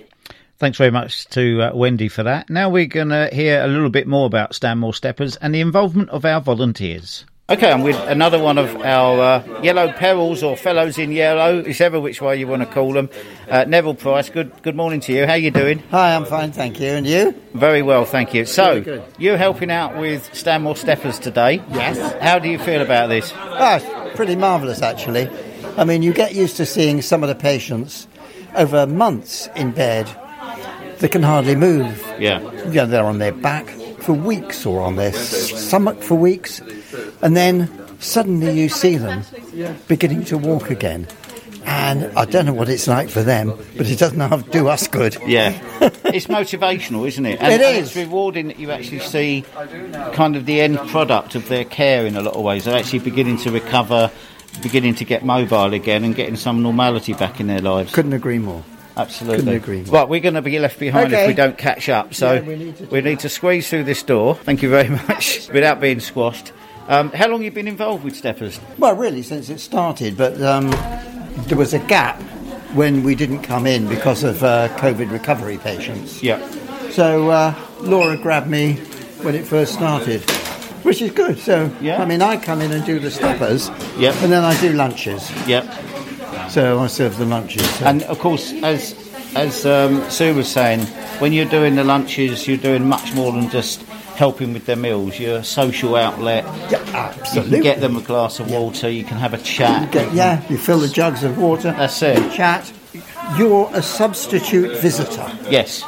Thanks 0.59 0.77
very 0.77 0.91
much 0.91 1.27
to 1.29 1.63
uh, 1.63 1.77
Wendy 1.77 2.09
for 2.09 2.25
that. 2.25 2.51
Now 2.51 2.69
we're 2.69 2.87
going 2.87 3.11
to 3.11 3.29
hear 3.33 3.63
a 3.63 3.69
little 3.69 3.91
bit 3.91 4.09
more 4.09 4.27
about 4.27 4.55
Stanmore 4.55 4.93
Steppers 4.93 5.37
and 5.37 5.55
the 5.55 5.61
involvement 5.61 6.11
of 6.11 6.25
our 6.25 6.41
volunteers. 6.41 7.25
Okay, 7.51 7.73
I'm 7.73 7.81
with 7.81 7.97
another 7.97 8.39
one 8.39 8.59
of 8.59 8.77
our 8.83 9.21
uh, 9.23 9.63
yellow 9.63 9.91
perils 9.91 10.43
or 10.43 10.55
fellows 10.55 10.99
in 10.99 11.11
yellow, 11.13 11.63
whichever 11.63 11.99
which 11.99 12.21
way 12.21 12.37
you 12.37 12.47
want 12.47 12.61
to 12.61 12.67
call 12.67 12.93
them. 12.93 13.09
Uh, 13.49 13.65
Neville 13.65 13.95
Price, 13.95 14.29
good 14.29 14.53
good 14.61 14.77
morning 14.77 15.01
to 15.01 15.15
you. 15.15 15.27
How 15.27 15.33
you 15.33 15.51
doing? 15.51 15.79
Hi, 15.91 16.15
I'm 16.15 16.27
fine, 16.27 16.53
thank 16.53 16.79
you. 16.79 16.89
And 16.89 17.07
you? 17.07 17.35
Very 17.55 17.81
well, 17.81 18.05
thank 18.05 18.35
you. 18.35 18.45
So, 18.45 19.03
you're 19.17 19.39
helping 19.39 19.71
out 19.71 19.97
with 19.97 20.29
Stanmore 20.35 20.77
Steppers 20.77 21.19
today. 21.19 21.63
Yes. 21.71 22.21
How 22.21 22.39
do 22.39 22.51
you 22.51 22.59
feel 22.59 22.83
about 22.83 23.07
this? 23.07 23.33
It's 23.35 24.15
pretty 24.15 24.37
marvellous, 24.37 24.83
actually. 24.83 25.31
I 25.79 25.85
mean, 25.85 26.03
you 26.03 26.13
get 26.13 26.35
used 26.35 26.59
to 26.59 26.67
seeing 26.67 27.01
some 27.01 27.23
of 27.23 27.31
the 27.31 27.35
patients 27.35 28.09
over 28.57 28.87
months 28.87 29.49
in 29.57 29.71
bed 29.71 30.07
that 30.99 31.11
can 31.11 31.23
hardly 31.23 31.57
move. 31.57 32.07
Yeah. 32.19 32.41
You 32.67 32.73
know, 32.73 32.87
they're 32.87 33.07
on 33.07 33.21
their 33.21 33.33
back 33.33 33.71
for 34.01 34.13
weeks 34.13 34.67
or 34.67 34.83
on 34.83 34.97
their 34.97 35.15
stomach 35.15 36.03
for 36.03 36.15
weeks, 36.15 36.61
and 37.23 37.37
then 37.37 37.71
suddenly 38.01 38.53
you 38.59 38.69
see 38.69 38.97
them 38.97 39.23
beginning 39.89 40.25
to 40.27 40.39
walk 40.39 40.71
again. 40.71 41.07
And 41.65 42.07
I 42.17 42.25
don't 42.25 42.47
know 42.47 42.55
what 42.55 42.71
it's 42.71 42.89
like 42.89 43.11
for 43.11 43.23
them, 43.23 43.49
but 43.77 43.91
it 43.91 43.99
doesn't 43.99 44.21
have 44.21 44.51
do 44.51 44.69
us 44.69 44.87
good. 44.89 45.19
Yeah, 45.27 45.51
it's 46.07 46.27
motivational, 46.27 47.07
isn't 47.07 47.27
it? 47.27 47.41
And, 47.43 47.53
It 47.53 47.61
and 47.61 47.77
is. 47.79 47.89
it's 47.89 47.97
rewarding 47.97 48.49
that 48.49 48.59
you 48.59 48.71
actually 48.71 49.01
see 49.01 49.45
kind 50.15 50.35
of 50.37 50.47
the 50.47 50.63
end 50.63 50.79
product 50.89 51.35
of 51.35 51.47
their 51.49 51.65
care 51.65 52.07
in 52.07 52.17
a 52.17 52.23
lot 52.23 52.35
of 52.35 52.43
ways. 52.43 52.65
They're 52.65 52.79
actually 52.79 53.01
beginning 53.01 53.37
to 53.39 53.51
recover, 53.51 54.11
beginning 54.63 54.95
to 54.97 55.05
get 55.05 55.27
mobile 55.27 55.75
again, 55.75 56.05
and 56.05 56.15
getting 56.15 56.37
some 56.37 56.63
normality 56.63 57.13
back 57.13 57.39
in 57.39 57.49
their 57.49 57.61
lives. 57.61 57.93
Couldn't 57.93 58.15
agree 58.15 58.39
more. 58.39 58.65
Absolutely. 58.97 59.37
couldn't 59.45 59.55
agree 59.55 59.83
more. 59.83 59.93
Right, 60.01 60.09
we're 60.09 60.21
going 60.21 60.35
to 60.35 60.43
be 60.43 60.59
left 60.59 60.79
behind 60.79 61.13
if 61.13 61.27
we 61.27 61.35
don't 61.35 61.59
catch 61.59 61.91
up. 61.91 62.15
So 62.15 62.35
Yeah, 62.35 62.41
we 62.91 63.01
need 63.03 63.19
to- 63.21 63.29
squeeze 63.29 63.69
through 63.69 63.85
this 63.85 64.03
door. 64.03 64.37
Thank 64.37 64.63
you 64.63 64.71
very 64.71 64.89
much. 65.09 65.49
Without 65.53 65.81
being 65.83 66.01
squashed. 66.01 66.53
Um, 66.89 67.11
how 67.13 67.29
long 67.29 67.41
have 67.41 67.45
you 67.45 67.51
been 67.51 67.69
involved 67.69 68.03
with 68.03 68.17
Steppers? 68.17 68.59
Well, 68.79 68.95
really, 68.97 69.23
since 69.23 69.51
it 69.51 69.59
started, 69.61 70.17
but 70.17 70.41
um, 70.41 70.71
there 71.47 71.59
was 71.59 71.75
a 71.75 71.79
gap 71.81 72.21
when 72.75 73.03
we 73.03 73.15
didn't 73.15 73.43
come 73.43 73.67
in 73.67 73.87
because 73.89 74.25
of 74.25 74.43
uh, 74.43 74.69
COVID 74.79 75.11
recovery 75.11 75.59
patients. 75.59 76.23
Yeah. 76.23 76.39
So 76.91 77.29
uh, 77.31 77.55
Laura 77.81 78.17
grabbed 78.17 78.49
me 78.49 78.75
when 79.23 79.35
it 79.35 79.45
first 79.47 79.75
started, 79.75 80.23
which 80.83 81.03
is 81.03 81.11
good. 81.11 81.39
So, 81.39 81.71
Yeah. 81.83 82.03
I 82.03 82.07
mean, 82.07 82.23
I 82.23 82.39
come 82.39 82.63
in 82.63 82.73
and 82.73 82.85
do 82.87 82.99
the 82.99 83.11
steppers, 83.11 83.69
Yep. 83.99 84.15
and 84.23 84.33
then 84.33 84.43
I 84.45 84.59
do 84.61 84.73
lunches. 84.73 85.31
Yeah. 85.47 85.69
So 86.49 86.79
I 86.81 86.87
serve 86.87 87.19
the 87.19 87.27
lunches. 87.27 87.69
So- 87.77 87.85
And 87.85 88.03
of 88.05 88.19
course, 88.19 88.53
as 88.63 88.95
as 89.37 89.67
um, 89.67 90.09
Sue 90.11 90.35
was 90.35 90.49
saying, 90.49 90.81
when 91.21 91.35
you're 91.35 91.45
doing 91.51 91.75
the 91.77 91.85
lunches, 91.85 92.49
you're 92.49 92.57
doing 92.57 92.89
much 92.89 93.13
more 93.15 93.31
than 93.31 93.51
just 93.51 93.85
helping 94.19 94.53
with 94.53 94.67
their 94.67 94.77
meals. 94.77 95.19
You're 95.19 95.39
a 95.39 95.45
social 95.45 95.95
outlet. 95.97 96.45
yeah, 96.71 96.83
absolutely. 96.93 97.59
You 97.59 97.63
can 97.63 97.73
get 97.73 97.81
them 97.81 97.97
a 97.97 98.03
glass 98.03 98.41
of 98.41 98.51
water. 98.51 98.91
You 98.91 99.05
can 99.05 99.17
have 99.17 99.33
a 99.33 99.39
chat. 99.39 99.93
Get- 99.93 100.13
yeah, 100.13 100.43
you 100.51 100.59
fill 100.59 100.81
the 100.81 100.89
jugs 100.89 101.23
of 101.25 101.39
water. 101.39 101.73
That's 101.73 102.03
it. 102.03 102.33
Chat. 102.33 102.71
You're 103.39 103.71
a 103.75 103.83
substitute 103.83 104.79
visitor 104.81 105.31
Yes. 105.51 105.83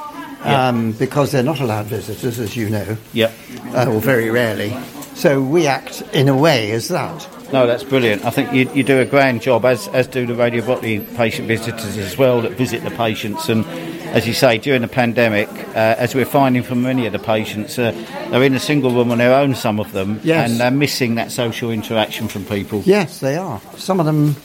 Yeah. 0.44 0.68
um, 0.68 0.92
because 0.92 1.32
they're 1.32 1.42
not 1.42 1.60
allowed 1.60 1.86
visitors, 1.86 2.38
as 2.38 2.56
you 2.56 2.70
know. 2.70 2.96
Yep. 3.12 3.32
uh, 3.74 3.86
or 3.92 4.00
very 4.00 4.30
rarely. 4.30 4.74
So 5.14 5.42
we 5.42 5.66
act 5.66 6.02
in 6.14 6.28
a 6.28 6.36
way 6.36 6.70
as 6.72 6.88
that. 6.88 7.28
No, 7.52 7.66
that's 7.66 7.82
brilliant. 7.84 8.24
I 8.24 8.30
think 8.30 8.52
you, 8.52 8.70
you 8.72 8.82
do 8.84 9.00
a 9.00 9.04
grand 9.04 9.42
job, 9.42 9.64
as 9.64 9.88
as 9.88 10.06
do 10.06 10.24
the 10.24 10.34
Radio 10.36 10.64
Brockley 10.64 11.00
patient 11.16 11.48
visitors 11.48 11.96
as 11.98 12.16
well 12.16 12.40
that 12.42 12.52
visit 12.52 12.84
the 12.84 12.90
patients. 12.92 13.48
And 13.48 13.64
as 14.12 14.26
you 14.26 14.32
say, 14.34 14.58
during 14.58 14.82
the 14.82 14.88
pandemic, 14.88 15.48
uh, 15.48 15.94
as 15.98 16.14
we're 16.14 16.24
finding 16.24 16.62
from 16.62 16.82
many 16.82 17.06
of 17.06 17.12
the 17.12 17.18
patients, 17.18 17.78
uh, 17.78 17.92
they're 18.30 18.42
in 18.42 18.54
a 18.54 18.60
single 18.60 18.90
room 18.90 19.10
on 19.12 19.18
their 19.18 19.34
own. 19.34 19.54
Some 19.54 19.78
of 19.80 19.92
them, 19.92 20.20
Yes. 20.24 20.50
and 20.50 20.60
they're 20.60 20.70
missing 20.70 21.14
that 21.16 21.30
social 21.30 21.70
interaction 21.70 22.28
from 22.28 22.44
people. 22.44 22.82
Yes, 22.84 23.20
they 23.20 23.36
are. 23.36 23.60
Some 23.76 24.00
of 24.00 24.06
them 24.06 24.36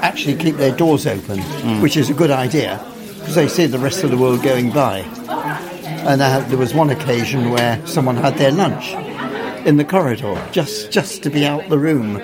actually 0.00 0.36
keep 0.36 0.56
their 0.56 0.74
doors 0.74 1.06
open, 1.06 1.40
which 1.82 1.96
is 1.96 2.08
a 2.10 2.14
good 2.14 2.30
idea 2.30 2.80
because 3.18 3.34
they 3.34 3.48
see 3.48 3.66
the 3.66 3.78
rest 3.78 4.02
of 4.04 4.10
the 4.10 4.16
world 4.16 4.42
going 4.42 4.70
by. 4.70 5.00
And 6.06 6.20
there 6.20 6.58
was 6.58 6.72
one 6.74 6.88
occasion 6.90 7.50
where 7.50 7.84
someone 7.86 8.16
had 8.16 8.36
their 8.38 8.50
lunch 8.52 8.92
in 9.66 9.76
the 9.76 9.84
corridor 9.84 10.42
just 10.52 10.90
just 10.90 11.22
to 11.24 11.30
be 11.30 11.44
out 11.44 11.68
the 11.68 11.78
room. 11.78 12.16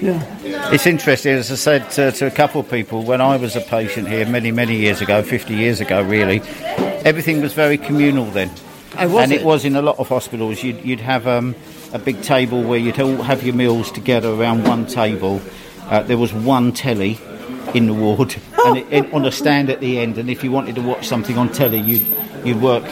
Yeah. 0.00 0.72
It's 0.72 0.86
interesting, 0.86 1.32
as 1.32 1.50
I 1.50 1.54
said 1.56 1.90
to, 1.92 2.12
to 2.12 2.26
a 2.26 2.30
couple 2.30 2.60
of 2.60 2.70
people, 2.70 3.02
when 3.02 3.20
I 3.20 3.36
was 3.36 3.56
a 3.56 3.60
patient 3.60 4.08
here 4.08 4.26
many, 4.26 4.52
many 4.52 4.76
years 4.76 5.00
ago, 5.00 5.22
50 5.22 5.54
years 5.54 5.80
ago 5.80 6.02
really, 6.02 6.40
everything 7.04 7.40
was 7.40 7.52
very 7.52 7.78
communal 7.78 8.26
then. 8.26 8.50
Oh, 8.98 9.08
was 9.08 9.24
and 9.24 9.32
it? 9.32 9.40
it? 9.40 9.44
was 9.44 9.64
in 9.64 9.76
a 9.76 9.82
lot 9.82 9.98
of 9.98 10.08
hospitals. 10.08 10.62
You'd, 10.62 10.84
you'd 10.84 11.00
have 11.00 11.26
um, 11.26 11.54
a 11.92 11.98
big 11.98 12.22
table 12.22 12.62
where 12.62 12.78
you'd 12.78 13.00
all 13.00 13.16
have 13.16 13.42
your 13.42 13.54
meals 13.54 13.90
together 13.90 14.30
around 14.30 14.64
one 14.64 14.86
table. 14.86 15.40
Uh, 15.82 16.02
there 16.02 16.18
was 16.18 16.32
one 16.32 16.72
telly 16.72 17.18
in 17.74 17.86
the 17.86 17.94
ward 17.94 18.36
and 18.64 18.78
it, 18.78 18.92
it, 18.92 19.12
on 19.12 19.24
a 19.24 19.32
stand 19.32 19.70
at 19.70 19.80
the 19.80 19.98
end, 19.98 20.18
and 20.18 20.30
if 20.30 20.44
you 20.44 20.50
wanted 20.50 20.74
to 20.76 20.82
watch 20.82 21.06
something 21.06 21.36
on 21.36 21.50
telly, 21.50 21.80
you'd, 21.80 22.06
you'd 22.44 22.60
work 22.60 22.84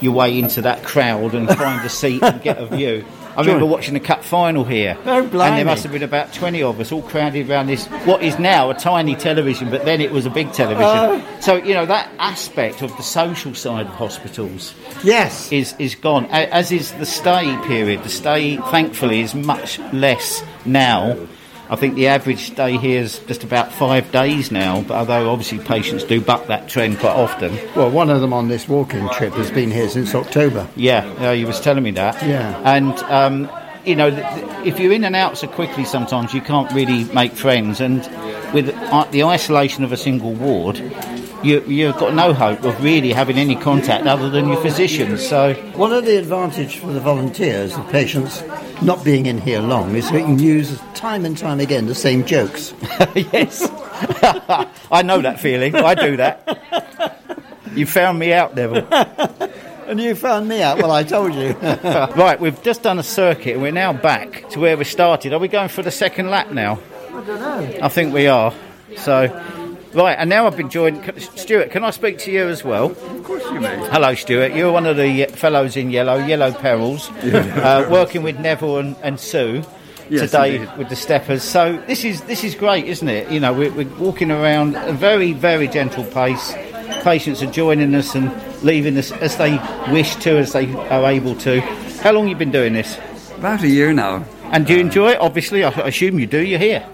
your 0.00 0.12
way 0.12 0.38
into 0.38 0.62
that 0.62 0.82
crowd 0.82 1.34
and 1.34 1.48
find 1.48 1.84
a 1.84 1.88
seat 1.88 2.22
and 2.22 2.42
get 2.42 2.58
a 2.58 2.66
view. 2.66 3.04
I 3.36 3.40
remember 3.40 3.66
watching 3.66 3.94
the 3.94 4.00
cup 4.00 4.22
final 4.24 4.64
here, 4.64 4.96
Oh, 5.06 5.22
and 5.22 5.30
there 5.32 5.64
must 5.64 5.82
have 5.84 5.92
been 5.92 6.02
about 6.02 6.32
20 6.32 6.62
of 6.62 6.78
us 6.80 6.92
all 6.92 7.02
crowded 7.02 7.48
around 7.48 7.66
this, 7.68 7.86
what 8.04 8.22
is 8.22 8.38
now 8.38 8.70
a 8.70 8.74
tiny 8.74 9.14
television, 9.16 9.70
but 9.70 9.84
then 9.84 10.00
it 10.00 10.10
was 10.12 10.26
a 10.26 10.30
big 10.30 10.52
television. 10.52 10.84
Oh. 10.86 11.38
So, 11.40 11.56
you 11.56 11.74
know, 11.74 11.86
that 11.86 12.10
aspect 12.18 12.82
of 12.82 12.94
the 12.96 13.02
social 13.02 13.54
side 13.54 13.86
of 13.86 13.92
hospitals 13.92 14.74
Yes. 15.02 15.50
is, 15.50 15.74
is 15.78 15.94
gone, 15.94 16.26
as 16.26 16.70
is 16.72 16.92
the 16.92 17.06
stay 17.06 17.56
period. 17.66 18.02
The 18.04 18.08
stay, 18.10 18.56
thankfully, 18.56 19.20
is 19.20 19.34
much 19.34 19.78
less 19.92 20.42
now. 20.64 21.16
I 21.70 21.76
think 21.76 21.94
the 21.94 22.08
average 22.08 22.50
stay 22.52 22.76
here 22.76 23.00
is 23.00 23.18
just 23.20 23.44
about 23.44 23.72
five 23.72 24.12
days 24.12 24.50
now, 24.50 24.82
but 24.82 24.94
although 24.94 25.30
obviously 25.30 25.58
patients 25.58 26.04
do 26.04 26.20
buck 26.20 26.48
that 26.48 26.68
trend 26.68 26.98
quite 26.98 27.16
often. 27.16 27.58
Well, 27.74 27.90
one 27.90 28.10
of 28.10 28.20
them 28.20 28.32
on 28.32 28.48
this 28.48 28.68
walking 28.68 29.08
trip 29.10 29.32
has 29.34 29.50
been 29.50 29.70
here 29.70 29.88
since 29.88 30.14
October. 30.14 30.68
Yeah, 30.76 31.10
yeah, 31.20 31.32
you 31.32 31.46
was 31.46 31.60
telling 31.60 31.82
me 31.82 31.92
that. 31.92 32.22
Yeah. 32.22 32.60
And 32.64 32.98
um, 33.04 33.50
you 33.84 33.96
know, 33.96 34.08
if 34.64 34.78
you're 34.78 34.92
in 34.92 35.04
and 35.04 35.16
out 35.16 35.38
so 35.38 35.48
quickly, 35.48 35.84
sometimes 35.84 36.34
you 36.34 36.40
can't 36.40 36.70
really 36.72 37.04
make 37.12 37.32
friends. 37.32 37.80
And 37.80 38.00
with 38.52 38.68
uh, 38.68 39.04
the 39.10 39.24
isolation 39.24 39.82
of 39.84 39.92
a 39.92 39.96
single 39.96 40.32
ward, 40.32 40.76
you, 41.42 41.60
you've 41.62 41.96
got 41.98 42.14
no 42.14 42.32
hope 42.32 42.62
of 42.64 42.82
really 42.82 43.12
having 43.12 43.36
any 43.38 43.56
contact 43.56 44.06
other 44.06 44.30
than 44.30 44.48
your 44.48 44.60
physicians. 44.62 45.26
So 45.26 45.54
One 45.74 45.92
of 45.92 46.04
the 46.04 46.16
advantages 46.18 46.74
for 46.74 46.88
the 46.92 47.00
volunteers, 47.00 47.74
the 47.74 47.82
patients 47.84 48.42
not 48.82 49.04
being 49.04 49.26
in 49.26 49.38
here 49.38 49.60
long, 49.60 49.94
is 49.94 50.10
we 50.10 50.20
can 50.20 50.38
use 50.38 50.80
time 50.94 51.24
and 51.24 51.36
time 51.36 51.60
again 51.60 51.86
the 51.86 51.94
same 51.94 52.24
jokes. 52.24 52.74
yes, 53.14 53.68
I 54.90 55.02
know 55.02 55.20
that 55.20 55.40
feeling. 55.40 55.74
I 55.74 55.94
do 55.94 56.16
that. 56.16 57.18
You 57.74 57.86
found 57.86 58.18
me 58.18 58.32
out, 58.32 58.54
Neville. 58.54 58.86
And 59.84 60.00
you 60.00 60.14
found 60.14 60.48
me 60.48 60.62
out. 60.62 60.78
Well, 60.78 60.92
I 60.92 61.02
told 61.02 61.34
you. 61.34 61.50
right, 61.52 62.40
we've 62.40 62.62
just 62.62 62.82
done 62.82 62.98
a 62.98 63.02
circuit 63.02 63.54
and 63.54 63.62
we're 63.62 63.72
now 63.72 63.92
back 63.92 64.48
to 64.50 64.60
where 64.60 64.76
we 64.76 64.84
started. 64.84 65.34
Are 65.34 65.38
we 65.38 65.48
going 65.48 65.68
for 65.68 65.82
the 65.82 65.90
second 65.90 66.30
lap 66.30 66.50
now? 66.50 66.78
I 67.08 67.10
don't 67.24 67.26
know. 67.26 67.78
I 67.82 67.88
think 67.88 68.14
we 68.14 68.26
are. 68.26 68.54
So, 68.96 69.28
right, 69.94 70.14
and 70.18 70.28
now 70.30 70.46
I've 70.46 70.56
been 70.56 70.70
joined. 70.70 71.12
Stuart, 71.36 71.70
can 71.70 71.84
I 71.84 71.90
speak 71.90 72.18
to 72.18 72.32
you 72.32 72.48
as 72.48 72.64
well? 72.64 72.90
Of 72.90 73.24
course 73.24 73.44
you 73.44 73.60
may. 73.60 73.76
Hello, 73.88 74.14
Stuart. 74.14 74.54
You're 74.54 74.72
one 74.72 74.86
of 74.86 74.96
the 74.96 75.26
fellows 75.26 75.76
in 75.76 75.90
yellow, 75.90 76.16
Yellow 76.16 76.52
Perils, 76.52 77.10
uh, 77.22 77.88
working 77.90 78.22
with 78.22 78.38
Neville 78.38 78.78
and, 78.78 78.96
and 79.02 79.18
Sue. 79.20 79.62
Yes, 80.08 80.30
today 80.30 80.56
indeed. 80.56 80.76
with 80.76 80.88
the 80.90 80.96
steppers, 80.96 81.42
so 81.42 81.80
this 81.86 82.04
is 82.04 82.22
this 82.22 82.44
is 82.44 82.54
great, 82.54 82.84
isn't 82.86 83.08
it? 83.08 83.30
You 83.30 83.40
know, 83.40 83.52
we're, 83.52 83.72
we're 83.72 83.96
walking 83.96 84.30
around 84.30 84.76
at 84.76 84.88
a 84.88 84.92
very 84.92 85.32
very 85.32 85.68
gentle 85.68 86.04
pace. 86.04 86.54
Patients 87.02 87.42
are 87.42 87.50
joining 87.50 87.94
us 87.94 88.14
and 88.14 88.30
leaving 88.62 88.98
us 88.98 89.10
as 89.12 89.36
they 89.36 89.58
wish 89.90 90.16
to, 90.16 90.36
as 90.36 90.52
they 90.52 90.70
are 90.74 91.06
able 91.06 91.34
to. 91.36 91.60
How 92.02 92.12
long 92.12 92.28
you 92.28 92.36
been 92.36 92.50
doing 92.50 92.74
this? 92.74 92.98
About 93.36 93.62
a 93.62 93.68
year 93.68 93.92
now. 93.92 94.24
And 94.52 94.66
do 94.66 94.74
you 94.74 94.80
enjoy 94.80 95.12
it? 95.12 95.20
Obviously, 95.20 95.64
I 95.64 95.70
assume 95.70 96.18
you 96.18 96.26
do. 96.26 96.44
You're 96.44 96.58
here. 96.58 96.86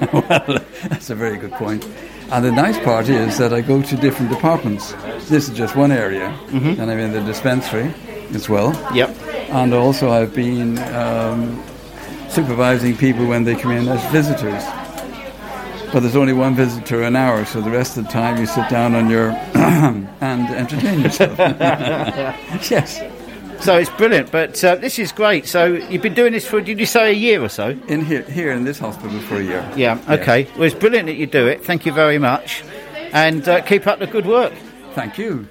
well, 0.12 0.22
that's 0.88 1.08
a 1.10 1.14
very 1.14 1.38
good 1.38 1.52
point. 1.52 1.86
And 2.30 2.44
the 2.44 2.52
nice 2.52 2.78
part 2.80 3.08
is 3.08 3.38
that 3.38 3.52
I 3.54 3.62
go 3.62 3.80
to 3.82 3.96
different 3.96 4.30
departments. 4.30 4.92
This 5.28 5.48
is 5.48 5.56
just 5.56 5.74
one 5.76 5.90
area, 5.92 6.28
Mm-hmm. 6.48 6.80
and 6.80 6.90
I'm 6.90 6.98
in 6.98 7.12
the 7.12 7.20
dispensary 7.22 7.92
as 8.34 8.48
well. 8.48 8.72
Yep. 8.94 9.16
And 9.50 9.72
also, 9.72 10.10
I've 10.10 10.34
been 10.34 10.78
um, 10.94 11.62
supervising 12.28 12.96
people 12.98 13.26
when 13.26 13.44
they 13.44 13.54
come 13.54 13.72
in 13.72 13.88
as 13.88 14.04
visitors. 14.12 14.62
But 15.90 16.00
there's 16.00 16.16
only 16.16 16.34
one 16.34 16.54
visitor 16.54 17.02
an 17.02 17.16
hour, 17.16 17.46
so 17.46 17.62
the 17.62 17.70
rest 17.70 17.96
of 17.96 18.04
the 18.04 18.10
time 18.10 18.36
you 18.38 18.44
sit 18.46 18.68
down 18.68 18.94
on 18.94 19.08
your 19.08 19.30
and 19.54 20.06
entertain 20.50 21.00
yourself. 21.00 21.38
yes. 22.70 23.00
So 23.60 23.76
it's 23.76 23.90
brilliant. 23.90 24.30
But 24.30 24.62
uh, 24.64 24.76
this 24.76 24.98
is 24.98 25.12
great. 25.12 25.46
So 25.46 25.66
you've 25.66 26.02
been 26.02 26.14
doing 26.14 26.32
this 26.32 26.46
for, 26.46 26.60
did 26.60 26.78
you 26.78 26.86
say 26.86 27.10
a 27.10 27.14
year 27.14 27.42
or 27.42 27.48
so? 27.48 27.70
In 27.88 28.04
here, 28.04 28.22
here 28.22 28.52
in 28.52 28.64
this 28.64 28.78
hospital 28.78 29.18
for 29.20 29.36
a 29.36 29.42
year. 29.42 29.68
Yeah, 29.76 30.00
okay. 30.08 30.48
Well, 30.54 30.64
it's 30.64 30.74
brilliant 30.74 31.06
that 31.06 31.16
you 31.16 31.26
do 31.26 31.46
it. 31.46 31.64
Thank 31.64 31.84
you 31.84 31.92
very 31.92 32.18
much. 32.18 32.62
And 33.12 33.48
uh, 33.48 33.60
keep 33.62 33.86
up 33.86 33.98
the 33.98 34.06
good 34.06 34.26
work. 34.26 34.52
Thank 34.94 35.18
you. 35.18 35.48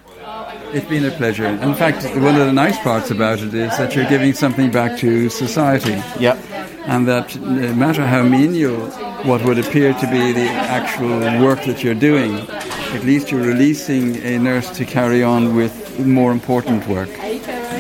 It's 0.74 0.86
been 0.88 1.06
a 1.06 1.12
pleasure. 1.12 1.46
In 1.46 1.74
fact, 1.76 2.04
one 2.18 2.36
of 2.36 2.46
the 2.46 2.52
nice 2.52 2.78
parts 2.80 3.10
about 3.12 3.40
it 3.40 3.54
is 3.54 3.78
that 3.78 3.96
you're 3.96 4.10
giving 4.10 4.34
something 4.34 4.70
back 4.70 4.98
to 5.00 5.30
society. 5.30 6.02
Yep. 6.20 6.38
And 6.86 7.08
that 7.08 7.36
no 7.38 7.74
matter 7.74 8.06
how 8.06 8.24
menial 8.24 8.90
what 9.24 9.44
would 9.46 9.60
appear 9.60 9.94
to 9.94 10.08
be 10.12 10.34
the 10.34 10.50
actual 10.50 11.20
work 11.42 11.64
that 11.64 11.84
you're 11.84 11.96
doing, 11.96 12.38
at 12.40 13.04
least 13.04 13.32
you're 13.32 13.44
releasing 13.44 14.18
a 14.18 14.38
nurse 14.40 14.70
to 14.78 14.86
carry 14.86 15.24
on 15.24 15.56
with 15.56 16.06
more 16.06 16.32
important 16.32 16.86
work. 16.88 17.10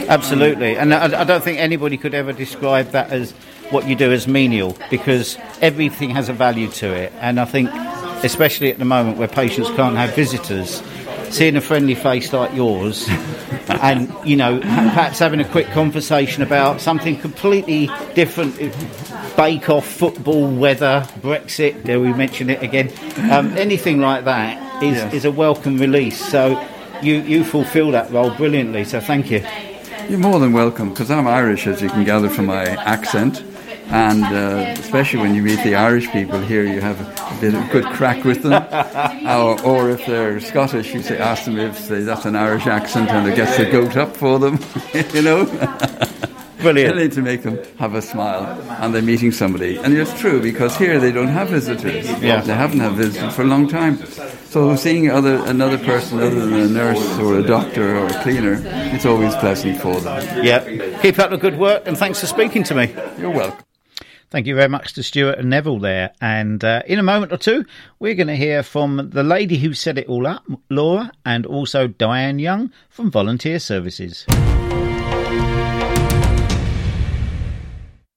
Absolutely. 0.07 0.77
And 0.77 0.93
I, 0.93 1.21
I 1.21 1.23
don't 1.23 1.43
think 1.43 1.59
anybody 1.59 1.97
could 1.97 2.13
ever 2.13 2.33
describe 2.33 2.91
that 2.91 3.11
as 3.11 3.31
what 3.69 3.87
you 3.87 3.95
do 3.95 4.11
as 4.11 4.27
menial 4.27 4.77
because 4.89 5.37
everything 5.61 6.09
has 6.11 6.29
a 6.29 6.33
value 6.33 6.69
to 6.71 6.93
it. 6.93 7.11
And 7.19 7.39
I 7.39 7.45
think, 7.45 7.69
especially 8.23 8.71
at 8.71 8.79
the 8.79 8.85
moment 8.85 9.17
where 9.17 9.27
patients 9.27 9.69
can't 9.71 9.95
have 9.97 10.15
visitors, 10.15 10.81
seeing 11.29 11.57
a 11.57 11.61
friendly 11.61 11.95
face 11.95 12.31
like 12.31 12.53
yours 12.55 13.07
and, 13.67 14.11
you 14.23 14.37
know, 14.37 14.59
perhaps 14.59 15.19
having 15.19 15.41
a 15.41 15.47
quick 15.49 15.67
conversation 15.67 16.41
about 16.41 16.79
something 16.79 17.19
completely 17.19 17.89
different 18.15 18.55
bake 19.35 19.69
off, 19.69 19.85
football, 19.85 20.47
weather, 20.47 21.05
Brexit, 21.19 21.83
dare 21.83 21.99
we 21.99 22.11
mention 22.13 22.49
it 22.49 22.63
again? 22.63 22.91
Um, 23.31 23.55
anything 23.57 23.99
like 23.99 24.25
that 24.25 24.81
is, 24.81 24.95
Yes. 24.95 25.13
is 25.13 25.25
a 25.25 25.31
welcome 25.31 25.77
release. 25.77 26.17
So 26.25 26.65
you, 27.03 27.15
you 27.21 27.43
fulfil 27.43 27.91
that 27.91 28.09
role 28.11 28.31
brilliantly. 28.31 28.85
So 28.85 28.99
thank 28.99 29.29
you. 29.29 29.43
You're 30.09 30.19
more 30.19 30.39
than 30.39 30.53
welcome, 30.53 30.91
because 30.91 31.11
I'm 31.11 31.27
Irish, 31.27 31.67
as 31.67 31.81
you 31.81 31.89
can 31.89 32.05
gather 32.05 32.29
from 32.29 32.45
my 32.45 32.63
accent. 32.63 33.43
And 33.89 34.23
uh, 34.23 34.79
especially 34.79 35.19
when 35.19 35.35
you 35.35 35.41
meet 35.41 35.61
the 35.63 35.75
Irish 35.75 36.09
people 36.11 36.39
here, 36.39 36.63
you 36.63 36.79
have 36.79 37.01
a 37.01 37.41
bit 37.41 37.53
of 37.53 37.69
good 37.71 37.83
crack 37.87 38.23
with 38.23 38.43
them. 38.43 38.63
or, 39.27 39.61
or 39.63 39.89
if 39.89 40.05
they're 40.05 40.39
Scottish, 40.39 40.93
you 40.93 41.01
say, 41.01 41.17
ask 41.17 41.43
them 41.43 41.57
if 41.57 41.89
they, 41.89 42.03
that's 42.03 42.23
an 42.23 42.37
Irish 42.37 42.67
accent 42.67 43.09
and 43.09 43.27
it 43.27 43.35
gets 43.35 43.57
the 43.57 43.69
goat 43.69 43.97
up 43.97 44.15
for 44.15 44.39
them, 44.39 44.59
you 45.13 45.21
know? 45.23 45.45
Brilliant. 46.73 46.95
Really 46.95 47.09
to 47.09 47.21
make 47.21 47.43
them 47.43 47.59
have 47.79 47.95
a 47.95 48.01
smile 48.01 48.59
and 48.81 48.93
they're 48.93 49.01
meeting 49.01 49.31
somebody. 49.31 49.77
And 49.77 49.97
it's 49.97 50.19
true 50.19 50.41
because 50.41 50.75
here 50.75 50.99
they 50.99 51.13
don't 51.13 51.29
have 51.29 51.47
visitors. 51.47 52.09
Yeah. 52.21 52.41
They 52.41 52.53
haven't 52.53 52.81
had 52.81 52.91
visitors 52.91 53.33
for 53.33 53.43
a 53.43 53.45
long 53.45 53.69
time. 53.69 54.05
So 54.47 54.75
seeing 54.75 55.09
other 55.09 55.37
another 55.45 55.77
person 55.77 56.19
other 56.19 56.45
than 56.45 56.53
a 56.53 56.67
nurse 56.67 57.19
or 57.19 57.39
a 57.39 57.43
doctor 57.43 57.95
or 57.95 58.07
a 58.07 58.21
cleaner, 58.21 58.61
it's 58.93 59.05
always 59.05 59.33
pleasant 59.35 59.79
for 59.79 60.01
them. 60.01 60.43
Yeah. 60.43 60.99
Keep 61.01 61.19
up 61.19 61.29
the 61.29 61.37
good 61.37 61.57
work 61.57 61.83
and 61.85 61.97
thanks 61.97 62.19
for 62.19 62.27
speaking 62.27 62.63
to 62.65 62.75
me. 62.75 62.93
You're 63.17 63.31
welcome. 63.31 63.63
Thank 64.29 64.45
you 64.45 64.55
very 64.55 64.67
much 64.67 64.91
to 64.95 65.03
Stuart 65.03 65.39
and 65.39 65.49
Neville 65.49 65.79
there. 65.79 66.11
And 66.19 66.61
uh, 66.61 66.81
in 66.85 66.99
a 66.99 67.03
moment 67.03 67.31
or 67.31 67.37
two, 67.37 67.63
we're 67.99 68.15
going 68.15 68.27
to 68.27 68.35
hear 68.35 68.61
from 68.61 69.09
the 69.13 69.23
lady 69.23 69.57
who 69.57 69.73
set 69.73 69.97
it 69.97 70.09
all 70.09 70.27
up, 70.27 70.43
Laura, 70.69 71.13
and 71.25 71.45
also 71.45 71.87
Diane 71.87 72.39
Young 72.39 72.73
from 72.89 73.09
Volunteer 73.09 73.57
Services. 73.57 74.25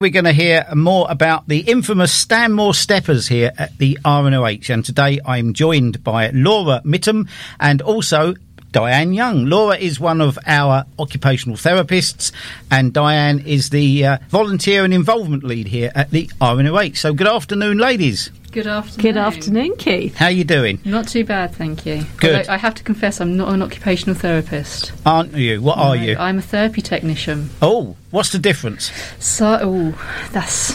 We're 0.02 0.08
going 0.08 0.24
to 0.24 0.32
hear 0.32 0.64
more 0.74 1.06
about 1.10 1.46
the 1.46 1.58
infamous 1.58 2.10
Stanmore 2.10 2.72
Steppers 2.72 3.28
here 3.28 3.52
at 3.58 3.76
the 3.76 3.98
RNOH. 4.02 4.72
And 4.72 4.82
today 4.82 5.20
I'm 5.26 5.52
joined 5.52 6.02
by 6.02 6.30
Laura 6.30 6.80
Mittum 6.86 7.28
and 7.60 7.82
also 7.82 8.34
Diane 8.72 9.12
Young. 9.12 9.46
Laura 9.46 9.76
is 9.76 9.98
one 9.98 10.20
of 10.20 10.38
our 10.46 10.84
occupational 10.98 11.56
therapists, 11.56 12.32
and 12.70 12.92
Diane 12.92 13.40
is 13.40 13.70
the 13.70 14.06
uh, 14.06 14.18
volunteer 14.28 14.84
and 14.84 14.94
involvement 14.94 15.42
lead 15.44 15.66
here 15.68 15.90
at 15.94 16.10
the 16.10 16.26
RNOH. 16.40 16.96
So, 16.96 17.12
good 17.12 17.26
afternoon, 17.26 17.78
ladies. 17.78 18.30
Good 18.52 18.66
afternoon. 18.66 19.02
Good 19.02 19.16
afternoon, 19.16 19.76
Keith. 19.76 20.16
How 20.16 20.26
are 20.26 20.30
you 20.32 20.42
doing? 20.44 20.80
Not 20.84 21.06
too 21.06 21.24
bad, 21.24 21.54
thank 21.54 21.86
you. 21.86 22.04
Good. 22.16 22.34
Although 22.36 22.52
I 22.52 22.56
have 22.56 22.74
to 22.76 22.82
confess, 22.82 23.20
I'm 23.20 23.36
not 23.36 23.52
an 23.52 23.62
occupational 23.62 24.16
therapist. 24.16 24.92
Aren't 25.06 25.34
you? 25.34 25.60
What 25.62 25.78
are 25.78 25.94
No, 25.96 26.02
you? 26.02 26.16
I'm 26.16 26.38
a 26.38 26.42
therapy 26.42 26.82
technician. 26.82 27.50
Oh, 27.62 27.96
what's 28.10 28.32
the 28.32 28.40
difference? 28.40 28.90
So, 29.20 29.58
oh, 29.62 30.28
that's 30.32 30.72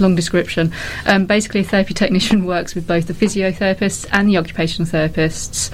long 0.00 0.14
description. 0.14 0.72
Um, 1.06 1.26
basically, 1.26 1.60
a 1.60 1.64
therapy 1.64 1.94
technician 1.94 2.44
works 2.46 2.74
with 2.74 2.86
both 2.86 3.06
the 3.06 3.14
physiotherapists 3.14 4.06
and 4.12 4.28
the 4.28 4.36
occupational 4.38 4.90
therapists. 4.90 5.70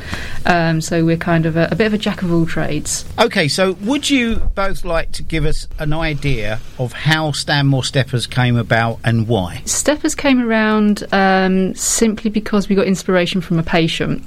Um, 0.47 0.81
so 0.81 1.05
we're 1.05 1.17
kind 1.17 1.47
of 1.47 1.57
a, 1.57 1.69
a 1.71 1.77
bit 1.77 1.87
of 1.87 1.95
a 1.95 1.99
jack 1.99 2.23
of 2.23 2.33
all 2.33 2.47
trades. 2.47 3.05
Okay, 3.19 3.49
so 3.49 3.73
would 3.83 4.11
you 4.11 4.37
both 4.55 4.85
like 4.85 5.13
to 5.13 5.23
give 5.23 5.45
us 5.45 5.69
an 5.79 5.93
idea 5.93 6.61
of 6.79 6.93
how 6.93 7.33
Stanmore 7.33 7.85
Steppers 7.85 8.27
came 8.27 8.57
about 8.57 8.99
and 9.05 9.29
why? 9.29 9.63
Steppers 9.65 10.15
came 10.15 10.43
around 10.43 11.05
um, 11.13 11.75
simply 11.75 12.31
because 12.31 12.69
we 12.69 12.77
got 12.77 12.87
inspiration 12.87 13.41
from 13.41 13.59
a 13.59 13.63
patient. 13.63 14.23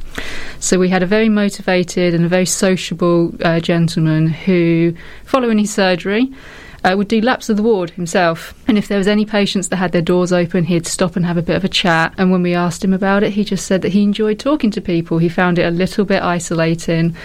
So 0.60 0.79
we 0.79 0.89
had 0.89 1.03
a 1.03 1.05
very 1.05 1.29
motivated 1.29 2.13
and 2.13 2.25
a 2.25 2.27
very 2.27 2.45
sociable 2.45 3.34
uh, 3.43 3.60
gentleman 3.60 4.27
who, 4.27 4.95
following 5.25 5.58
his 5.58 5.73
surgery, 5.73 6.31
uh, 6.86 6.95
would 6.95 7.08
do 7.08 7.19
laps 7.19 7.50
of 7.50 7.58
the 7.58 7.63
ward 7.63 7.89
himself. 7.91 8.54
And 8.67 8.78
if 8.78 8.88
there 8.88 9.00
was 9.00 9.08
any 9.08 9.26
patients 9.26 9.69
that 9.69 9.78
had 9.78 9.91
their 9.91 10.04
doors 10.04 10.32
open, 10.32 10.65
he'd 10.65 10.86
stop 10.86 11.15
and 11.15 11.26
have 11.26 11.38
a 11.38 11.41
bit 11.41 11.56
of 11.56 11.63
a 11.63 11.69
chat. 11.69 12.13
And 12.17 12.32
when 12.32 12.43
we 12.43 12.54
asked 12.54 12.84
him 12.84 12.93
about 12.93 13.24
it, 13.24 13.34
he 13.34 13.43
just 13.43 13.65
said 13.65 13.82
that 13.82 13.93
he 13.93 14.04
enjoyed 14.04 14.39
talking 14.39 14.69
to 14.71 14.82
people. 14.82 15.17
He 15.17 15.28
found 15.28 15.58
it 15.58 15.63
a 15.63 15.71
little 15.71 16.06
bit 16.06 16.21
isolating. 16.21 17.15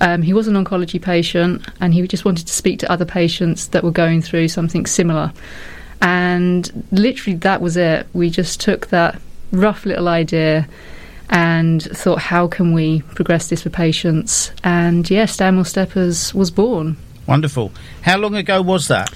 Um, 0.00 0.22
he 0.22 0.32
was 0.32 0.46
an 0.46 0.54
oncology 0.54 1.02
patient, 1.02 1.66
and 1.80 1.92
he 1.92 2.06
just 2.06 2.24
wanted 2.24 2.46
to 2.46 2.52
speak 2.52 2.78
to 2.78 2.90
other 2.90 3.04
patients 3.04 3.68
that 3.68 3.82
were 3.82 3.90
going 3.90 4.22
through 4.22 4.46
something 4.46 4.86
similar. 4.86 5.32
And 6.00 6.86
literally, 6.92 7.36
that 7.38 7.60
was 7.60 7.76
it. 7.76 8.06
We 8.12 8.30
just 8.30 8.60
took 8.60 8.86
that 8.86 9.20
rough 9.50 9.84
little 9.84 10.06
idea 10.06 10.68
and 11.28 11.82
thought, 11.82 12.20
how 12.20 12.46
can 12.46 12.72
we 12.72 13.02
progress 13.02 13.48
this 13.48 13.62
for 13.62 13.70
patients? 13.70 14.52
And 14.62 15.10
yes, 15.10 15.32
Stanmore 15.32 15.64
Steppers 15.64 16.32
was 16.32 16.52
born. 16.52 16.96
Wonderful. 17.26 17.72
How 18.02 18.18
long 18.18 18.34
ago 18.34 18.60
was 18.62 18.88
that? 18.88 19.12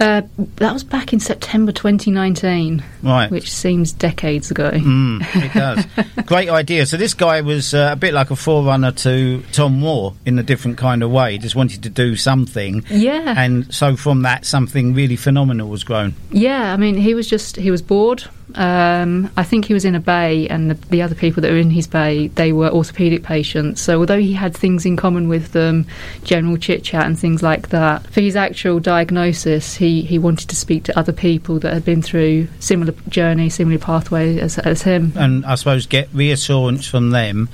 Uh, 0.00 0.22
that 0.56 0.72
was 0.72 0.82
back 0.82 1.12
in 1.12 1.20
September 1.20 1.70
2019, 1.70 2.82
Right. 3.04 3.30
which 3.30 3.52
seems 3.52 3.92
decades 3.92 4.50
ago. 4.50 4.72
Mm, 4.72 5.24
it 5.36 5.52
does. 5.54 5.86
Great 6.26 6.48
idea. 6.48 6.84
So 6.86 6.96
this 6.96 7.14
guy 7.14 7.42
was 7.42 7.74
uh, 7.74 7.90
a 7.92 7.96
bit 7.96 8.12
like 8.12 8.32
a 8.32 8.36
forerunner 8.36 8.90
to 8.90 9.44
Tom 9.52 9.78
Moore 9.78 10.14
in 10.26 10.36
a 10.36 10.42
different 10.42 10.78
kind 10.78 11.04
of 11.04 11.12
way. 11.12 11.38
Just 11.38 11.54
wanted 11.54 11.84
to 11.84 11.90
do 11.90 12.16
something, 12.16 12.84
Yeah. 12.90 13.34
and 13.36 13.72
so 13.72 13.94
from 13.94 14.22
that, 14.22 14.44
something 14.44 14.94
really 14.94 15.14
phenomenal 15.16 15.68
was 15.68 15.84
grown. 15.84 16.14
Yeah, 16.32 16.72
I 16.72 16.76
mean, 16.76 16.96
he 16.96 17.14
was 17.14 17.28
just 17.28 17.54
he 17.54 17.70
was 17.70 17.80
bored. 17.80 18.24
Um, 18.56 19.30
I 19.36 19.42
think 19.42 19.64
he 19.64 19.74
was 19.74 19.84
in 19.84 19.94
a 19.94 20.00
bay, 20.00 20.48
and 20.48 20.70
the, 20.70 20.74
the 20.88 21.02
other 21.02 21.14
people 21.14 21.40
that 21.42 21.50
were 21.50 21.56
in 21.56 21.70
his 21.70 21.86
bay 21.86 22.28
they 22.28 22.52
were 22.52 22.70
orthopedic 22.70 23.22
patients. 23.22 23.80
So 23.80 23.98
although 23.98 24.20
he 24.20 24.32
had 24.32 24.56
things 24.56 24.86
in 24.86 24.96
common 24.96 25.28
with 25.28 25.52
them, 25.52 25.86
general 26.22 26.56
chit 26.56 26.84
chat 26.84 27.06
and 27.06 27.18
things 27.18 27.42
like 27.42 27.70
that, 27.70 28.06
for 28.08 28.20
his 28.20 28.36
actual 28.36 28.80
diagnosis, 28.80 29.74
he 29.74 30.02
he 30.02 30.18
wanted 30.18 30.48
to 30.48 30.56
speak 30.56 30.84
to 30.84 30.98
other 30.98 31.12
people 31.12 31.58
that 31.60 31.72
had 31.72 31.84
been 31.84 32.02
through 32.02 32.48
similar 32.60 32.92
journey, 33.08 33.50
similar 33.50 33.78
pathway 33.78 34.38
as 34.38 34.58
as 34.58 34.82
him. 34.82 35.12
And 35.16 35.44
I 35.44 35.56
suppose 35.56 35.86
get 35.86 36.08
reassurance 36.12 36.86
from 36.86 37.10
them, 37.10 37.48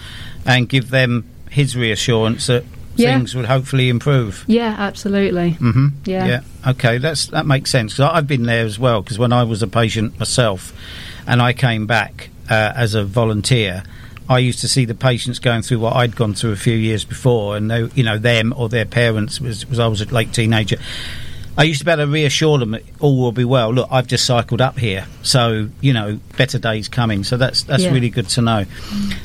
and 0.44 0.68
give 0.68 0.90
them 0.90 1.24
his 1.50 1.76
reassurance 1.76 2.46
that 2.46 2.64
Yeah. 3.00 3.16
things 3.16 3.34
would 3.34 3.46
hopefully 3.46 3.88
improve. 3.88 4.44
Yeah, 4.46 4.74
absolutely. 4.78 5.52
Mm-hmm. 5.60 5.88
Yeah. 6.04 6.26
Yeah. 6.26 6.40
Okay. 6.70 6.98
That's 6.98 7.26
that 7.28 7.46
makes 7.46 7.70
sense. 7.70 7.94
'Cause 7.96 8.10
I've 8.12 8.26
been 8.26 8.44
there 8.44 8.64
as 8.64 8.78
well. 8.78 9.02
Because 9.02 9.18
when 9.18 9.32
I 9.32 9.42
was 9.44 9.62
a 9.62 9.66
patient 9.66 10.18
myself, 10.18 10.72
and 11.26 11.40
I 11.42 11.52
came 11.52 11.86
back 11.86 12.30
uh, 12.48 12.72
as 12.74 12.94
a 12.94 13.04
volunteer, 13.04 13.82
I 14.28 14.38
used 14.38 14.60
to 14.60 14.68
see 14.68 14.84
the 14.84 14.94
patients 14.94 15.38
going 15.38 15.62
through 15.62 15.80
what 15.80 15.96
I'd 15.96 16.14
gone 16.16 16.34
through 16.34 16.52
a 16.52 16.56
few 16.56 16.74
years 16.76 17.04
before, 17.04 17.56
and 17.56 17.70
they, 17.70 17.88
you 17.94 18.02
know, 18.04 18.16
them 18.18 18.52
or 18.56 18.68
their 18.68 18.84
parents 18.84 19.40
was, 19.40 19.66
was 19.68 19.78
I 19.78 19.86
was 19.88 20.00
a 20.00 20.06
late 20.06 20.32
teenager. 20.32 20.76
I 21.58 21.64
used 21.64 21.80
to 21.80 21.84
be 21.84 21.90
able 21.90 22.04
to 22.06 22.10
reassure 22.10 22.58
them 22.58 22.70
that 22.70 22.84
all 23.00 23.18
will 23.18 23.32
be 23.32 23.44
well. 23.44 23.72
Look, 23.74 23.88
I've 23.90 24.06
just 24.06 24.24
cycled 24.24 24.60
up 24.60 24.78
here, 24.78 25.06
so 25.22 25.68
you 25.80 25.92
know, 25.92 26.20
better 26.38 26.58
days 26.58 26.88
coming. 26.88 27.24
So 27.24 27.36
that's 27.36 27.64
that's 27.64 27.82
Yeah. 27.82 27.92
really 27.92 28.08
good 28.10 28.28
to 28.30 28.42
know. 28.42 28.64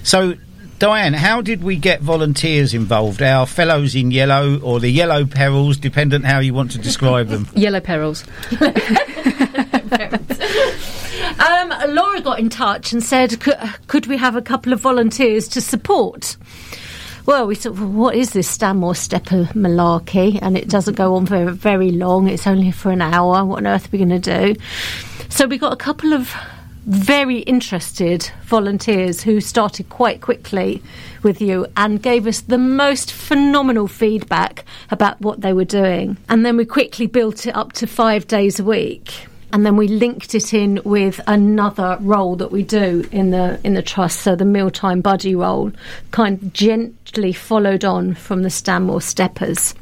So. 0.03 0.35
Diane, 0.77 1.13
how 1.13 1.41
did 1.41 1.63
we 1.63 1.77
get 1.77 2.01
volunteers 2.01 2.73
involved? 2.73 3.21
Our 3.21 3.45
fellows 3.45 3.95
in 3.95 4.11
yellow 4.11 4.59
or 4.59 4.81
the 4.81 4.89
yellow 4.89 5.25
perils, 5.25 5.77
dependent 5.77 6.25
how 6.25 6.39
you 6.39 6.53
want 6.53 6.71
to 6.71 6.77
describe 6.77 7.29
them. 7.29 7.47
Yellow 7.55 7.79
perils. 7.79 8.25
Um, 11.37 11.73
Laura 11.89 12.21
got 12.21 12.39
in 12.39 12.49
touch 12.49 12.93
and 12.93 13.03
said, 13.03 13.39
could, 13.41 13.57
could 13.87 14.07
we 14.07 14.17
have 14.17 14.35
a 14.35 14.41
couple 14.41 14.71
of 14.71 14.79
volunteers 14.79 15.47
to 15.49 15.61
support? 15.61 16.37
Well, 17.25 17.45
we 17.45 17.55
thought, 17.55 17.73
well, 17.73 17.89
what 17.89 18.15
is 18.15 18.31
this 18.31 18.47
Stanmore 18.47 18.95
Stepper 18.95 19.45
malarkey? 19.53 20.39
And 20.41 20.57
it 20.57 20.69
doesn't 20.69 20.95
go 20.95 21.15
on 21.15 21.25
for 21.25 21.51
very 21.51 21.91
long. 21.91 22.29
It's 22.29 22.47
only 22.47 22.71
for 22.71 22.91
an 22.91 23.01
hour. 23.01 23.43
What 23.43 23.57
on 23.57 23.67
earth 23.67 23.87
are 23.87 23.89
we 23.91 23.97
going 23.97 24.21
to 24.21 24.53
do? 24.53 24.59
So 25.29 25.45
we 25.45 25.57
got 25.57 25.73
a 25.73 25.77
couple 25.77 26.13
of 26.13 26.33
very 26.85 27.39
interested 27.39 28.29
volunteers 28.43 29.23
who 29.23 29.41
started 29.41 29.89
quite 29.89 30.21
quickly 30.21 30.81
with 31.23 31.41
you 31.41 31.65
and 31.75 32.01
gave 32.01 32.27
us 32.27 32.41
the 32.41 32.57
most 32.57 33.11
phenomenal 33.11 33.87
feedback 33.87 34.65
about 34.91 35.19
what 35.19 35.41
they 35.41 35.51
were 35.51 35.65
doing. 35.65 36.17
And 36.29 36.45
then 36.45 36.57
we 36.57 36.65
quickly 36.65 37.07
built 37.07 37.47
it 37.47 37.55
up 37.55 37.73
to 37.73 37.87
five 37.87 38.27
days 38.27 38.59
a 38.59 38.63
week. 38.63 39.27
And 39.51 39.65
then 39.65 39.77
we 39.77 39.87
linked 39.87 40.35
it 40.35 40.53
in 40.53 40.81
with 40.83 41.21
another 41.27 41.97
role 42.01 42.35
that 42.35 42.51
we 42.51 42.63
do 42.63 43.07
in 43.11 43.31
the 43.31 43.59
in 43.63 43.73
the 43.73 43.81
trust, 43.81 44.19
so 44.19 44.35
the 44.35 44.43
mealtime 44.43 44.99
buddy 44.99 45.33
role, 45.33 45.71
kind 46.11 46.41
of 46.41 46.51
gently 46.51 47.31
followed 47.31 47.85
on 47.85 48.15
from 48.15 48.43
the 48.43 48.49
Stanmore 48.49 49.01
Steppers. 49.01 49.73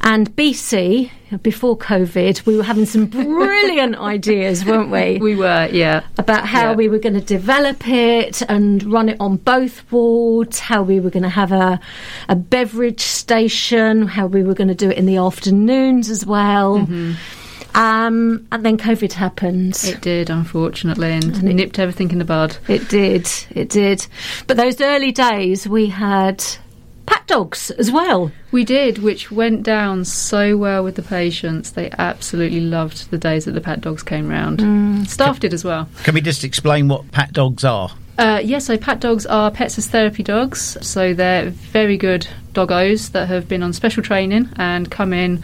And 0.00 0.34
BC, 0.36 1.10
before 1.42 1.78
COVID, 1.78 2.44
we 2.46 2.56
were 2.56 2.62
having 2.62 2.84
some 2.86 3.06
brilliant 3.06 3.96
ideas, 3.98 4.64
weren't 4.64 4.90
we? 4.90 5.18
We 5.18 5.34
were, 5.34 5.68
yeah. 5.72 6.02
About 6.18 6.46
how 6.46 6.70
Yeah. 6.70 6.74
we 6.76 6.88
were 6.88 6.98
going 6.98 7.14
to 7.14 7.20
develop 7.22 7.88
it 7.88 8.42
and 8.42 8.82
run 8.92 9.08
it 9.08 9.16
on 9.20 9.36
both 9.36 9.90
wards, 9.90 10.58
how 10.58 10.82
we 10.82 11.00
were 11.00 11.10
going 11.10 11.22
to 11.22 11.28
have 11.30 11.52
a, 11.52 11.80
a 12.28 12.36
beverage 12.36 13.00
station, 13.00 14.06
how 14.06 14.26
we 14.26 14.42
were 14.42 14.54
going 14.54 14.68
to 14.68 14.74
do 14.74 14.90
it 14.90 14.98
in 14.98 15.06
the 15.06 15.16
afternoons 15.16 16.10
as 16.10 16.26
well. 16.26 16.86
Um, 17.76 18.46
and 18.52 18.64
then 18.64 18.76
COVID 18.78 19.12
happened. 19.14 19.80
It 19.84 20.00
did, 20.00 20.30
unfortunately, 20.30 21.10
and, 21.12 21.24
it 21.48 21.54
nipped 21.54 21.78
everything 21.80 22.10
in 22.12 22.18
the 22.18 22.24
bud. 22.24 22.56
It 22.68 22.88
did, 22.88 23.28
it 23.50 23.68
did. 23.68 24.06
But 24.46 24.56
those 24.56 24.80
early 24.80 25.10
days, 25.10 25.66
we 25.66 25.86
had 25.86 26.44
pat 27.06 27.26
dogs 27.26 27.70
as 27.72 27.90
well. 27.90 28.30
We 28.52 28.64
did, 28.64 28.98
which 28.98 29.30
went 29.30 29.62
down 29.62 30.04
so 30.04 30.56
well 30.56 30.84
with 30.84 30.96
the 30.96 31.02
patients. 31.02 31.72
They 31.72 31.90
absolutely 31.98 32.60
loved 32.60 33.10
the 33.10 33.18
days 33.18 33.44
that 33.44 33.52
the 33.52 33.60
pat 33.60 33.80
dogs 33.80 34.02
came 34.02 34.28
round. 34.28 34.60
Mm. 34.60 35.06
Staff 35.06 35.40
did 35.40 35.54
as 35.54 35.64
well. 35.64 35.88
Can 36.04 36.14
we 36.14 36.20
just 36.20 36.44
explain 36.44 36.88
what 36.88 37.10
pat 37.12 37.32
dogs 37.32 37.64
are? 37.64 37.90
Uh, 38.16 38.40
yeah, 38.44 38.58
so 38.58 38.78
pat 38.78 39.00
dogs 39.00 39.26
are 39.26 39.50
pets 39.50 39.76
as 39.78 39.88
therapy 39.88 40.22
dogs. 40.22 40.78
So 40.86 41.14
they're 41.14 41.50
very 41.50 41.96
good 41.96 42.28
doggos 42.52 43.12
that 43.12 43.28
have 43.28 43.48
been 43.48 43.62
on 43.62 43.72
special 43.72 44.02
training 44.02 44.48
and 44.56 44.90
come 44.90 45.12
in 45.12 45.42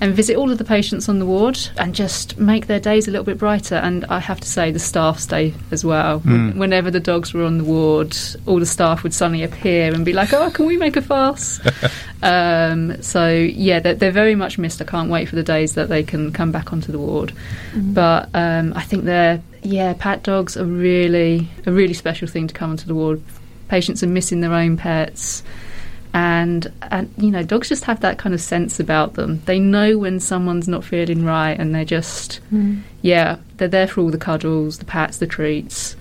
and 0.00 0.14
visit 0.14 0.36
all 0.36 0.50
of 0.50 0.58
the 0.58 0.64
patients 0.64 1.08
on 1.08 1.18
the 1.18 1.26
ward 1.26 1.58
and 1.76 1.94
just 1.94 2.38
make 2.38 2.66
their 2.66 2.78
days 2.78 3.08
a 3.08 3.10
little 3.10 3.24
bit 3.24 3.38
brighter. 3.38 3.74
And 3.74 4.04
I 4.06 4.20
have 4.20 4.40
to 4.40 4.48
say, 4.48 4.70
the 4.70 4.78
staff 4.78 5.18
stay 5.18 5.54
as 5.70 5.84
well. 5.84 6.20
Mm. 6.20 6.56
Whenever 6.56 6.90
the 6.90 7.00
dogs 7.00 7.34
were 7.34 7.44
on 7.44 7.58
the 7.58 7.64
ward, 7.64 8.16
all 8.46 8.60
the 8.60 8.66
staff 8.66 9.02
would 9.02 9.12
suddenly 9.14 9.42
appear 9.42 9.92
and 9.92 10.04
be 10.04 10.12
like, 10.12 10.32
"Oh, 10.32 10.50
can 10.50 10.66
we 10.66 10.76
make 10.76 10.96
a 10.96 11.02
fuss?" 11.02 11.60
um, 12.22 13.00
so 13.02 13.28
yeah, 13.28 13.80
they're, 13.80 13.94
they're 13.94 14.12
very 14.12 14.34
much 14.34 14.58
missed. 14.58 14.80
I 14.80 14.84
can't 14.84 15.10
wait 15.10 15.28
for 15.28 15.36
the 15.36 15.42
days 15.42 15.74
that 15.74 15.88
they 15.88 16.02
can 16.02 16.32
come 16.32 16.52
back 16.52 16.72
onto 16.72 16.92
the 16.92 16.98
ward. 16.98 17.32
But 17.74 18.28
um, 18.34 18.72
I 18.74 18.82
think 18.82 19.04
they're 19.04 19.42
yeah, 19.62 19.94
pat 19.98 20.22
dogs 20.22 20.56
are 20.56 20.64
really 20.64 21.48
a 21.66 21.72
really 21.72 21.94
special 21.94 22.28
thing 22.28 22.46
to 22.46 22.54
come 22.54 22.70
onto 22.70 22.86
the 22.86 22.94
ward. 22.94 23.22
Patients 23.68 24.02
are 24.02 24.06
missing 24.06 24.40
their 24.40 24.54
own 24.54 24.76
pets. 24.76 25.42
And 26.14 26.72
and 26.82 27.12
you 27.18 27.30
know, 27.30 27.42
dogs 27.42 27.68
just 27.68 27.84
have 27.84 28.00
that 28.00 28.18
kind 28.18 28.34
of 28.34 28.40
sense 28.40 28.80
about 28.80 29.14
them. 29.14 29.42
They 29.44 29.58
know 29.60 29.98
when 29.98 30.20
someone's 30.20 30.66
not 30.68 30.84
feeling 30.84 31.24
right, 31.24 31.58
and 31.58 31.74
they're 31.74 31.84
just 31.84 32.40
Mm. 32.52 32.80
yeah, 33.02 33.36
they're 33.58 33.68
there 33.68 33.86
for 33.86 34.00
all 34.00 34.10
the 34.10 34.18
cuddles, 34.18 34.78
the 34.78 34.84
pats, 34.86 35.18
the 35.18 35.26
treats, 35.26 35.96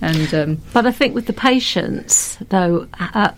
and 0.00 0.32
um, 0.34 0.58
But 0.72 0.86
I 0.86 0.92
think 0.92 1.14
with 1.14 1.26
the 1.26 1.32
patients, 1.32 2.38
though, 2.50 2.86
uh, 3.00 3.30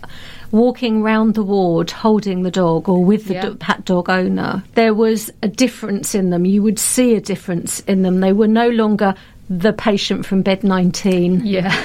walking 0.51 1.01
round 1.01 1.33
the 1.33 1.43
ward 1.43 1.91
holding 1.91 2.43
the 2.43 2.51
dog 2.51 2.87
or 2.87 3.03
with 3.03 3.25
the 3.25 3.33
Yeah. 3.33 3.41
do- 3.41 3.55
pat 3.55 3.83
dog 3.83 4.09
owner, 4.09 4.63
there 4.75 4.93
was 4.93 5.31
a 5.41 5.47
difference 5.47 6.13
in 6.15 6.29
them. 6.29 6.45
You 6.45 6.61
would 6.63 6.79
see 6.79 7.15
a 7.15 7.19
difference 7.21 7.79
in 7.81 8.03
them. 8.03 8.19
They 8.19 8.31
were 8.31 8.47
no 8.47 8.69
longer 8.69 9.15
the 9.49 9.73
patient 9.73 10.25
from 10.25 10.43
bed 10.43 10.63
19 10.63 11.41
yeah, 11.45 11.75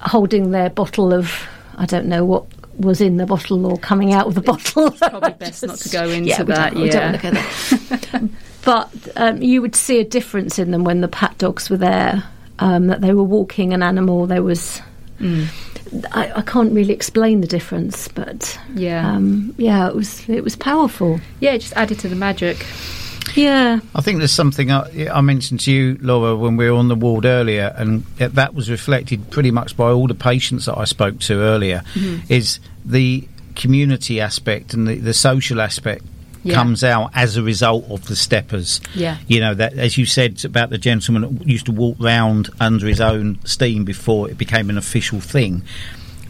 holding 0.00 0.50
their 0.52 0.70
bottle 0.70 1.12
of, 1.12 1.32
I 1.76 1.86
don't 1.86 2.06
know 2.06 2.24
what 2.24 2.44
was 2.78 3.00
in 3.00 3.16
the 3.16 3.26
bottle 3.26 3.66
or 3.66 3.78
coming 3.78 4.12
out 4.12 4.26
of 4.26 4.34
the 4.34 4.40
bottle. 4.40 4.90
probably 4.92 5.32
best 5.38 5.64
not 5.66 5.78
to 5.78 5.88
go 5.88 6.08
into 6.08 6.28
yeah, 6.30 6.40
we 6.42 6.44
that. 6.46 6.72
Don't, 6.72 6.82
we 6.82 6.90
don't 6.90 7.12
to 7.12 7.18
go 7.18 7.30
there. 8.20 8.28
but 8.64 8.90
um, 9.16 9.42
you 9.42 9.60
would 9.62 9.76
see 9.76 10.00
a 10.00 10.04
difference 10.04 10.58
in 10.58 10.70
them 10.70 10.84
when 10.84 11.00
the 11.00 11.08
pat 11.08 11.36
dogs 11.38 11.68
were 11.70 11.76
there. 11.76 12.24
Um, 12.60 12.86
that 12.86 13.00
they 13.00 13.12
were 13.12 13.24
walking 13.24 13.72
an 13.72 13.82
animal. 13.82 14.26
There 14.26 14.42
was. 14.42 14.80
Mm. 15.18 15.48
I, 16.12 16.32
I 16.38 16.42
can't 16.42 16.72
really 16.72 16.92
explain 16.94 17.40
the 17.40 17.46
difference, 17.48 18.08
but 18.08 18.58
Yeah. 18.74 19.08
um, 19.08 19.54
yeah, 19.58 19.88
it 19.88 19.94
was 19.94 20.28
it 20.28 20.42
was 20.44 20.54
powerful. 20.56 21.20
yeah, 21.40 21.52
it 21.52 21.58
just 21.58 21.72
added 21.74 21.98
to 22.00 22.08
the 22.08 22.16
magic. 22.16 22.64
Yeah, 23.34 23.80
I 23.94 24.00
think 24.00 24.18
there's 24.18 24.32
something 24.32 24.70
I, 24.70 25.08
I 25.12 25.20
mentioned 25.20 25.60
to 25.60 25.72
you, 25.72 25.98
Laura, 26.00 26.36
when 26.36 26.56
we 26.56 26.70
were 26.70 26.76
on 26.76 26.88
the 26.88 26.94
ward 26.94 27.24
earlier, 27.24 27.74
and 27.76 28.04
that 28.18 28.54
was 28.54 28.70
reflected 28.70 29.30
pretty 29.30 29.50
much 29.50 29.76
by 29.76 29.90
all 29.90 30.06
the 30.06 30.14
patients 30.14 30.66
that 30.66 30.78
I 30.78 30.84
spoke 30.84 31.18
to 31.20 31.34
earlier, 31.40 31.82
Mhm. 31.94 32.22
is 32.30 32.60
the 32.84 33.26
community 33.56 34.20
aspect 34.20 34.74
and 34.74 34.86
the, 34.86 34.96
the 34.96 35.14
social 35.14 35.60
aspect 35.60 36.04
Yeah. 36.44 36.54
comes 36.54 36.84
out 36.84 37.10
as 37.14 37.36
a 37.36 37.42
result 37.42 37.86
of 37.90 38.06
the 38.06 38.16
steppers. 38.16 38.80
Yeah. 38.94 39.16
You 39.28 39.40
know, 39.40 39.54
that 39.54 39.72
as 39.74 39.96
you 39.96 40.06
said 40.06 40.44
about 40.44 40.70
the 40.70 40.78
gentleman 40.78 41.22
that 41.38 41.46
used 41.48 41.66
to 41.66 41.72
walk 41.72 41.96
round 42.00 42.50
under 42.60 42.86
his 42.86 43.00
own 43.00 43.38
steam 43.44 43.84
before 43.84 44.28
it 44.30 44.36
became 44.38 44.70
an 44.70 44.76
official 44.78 45.20
thing. 45.20 45.62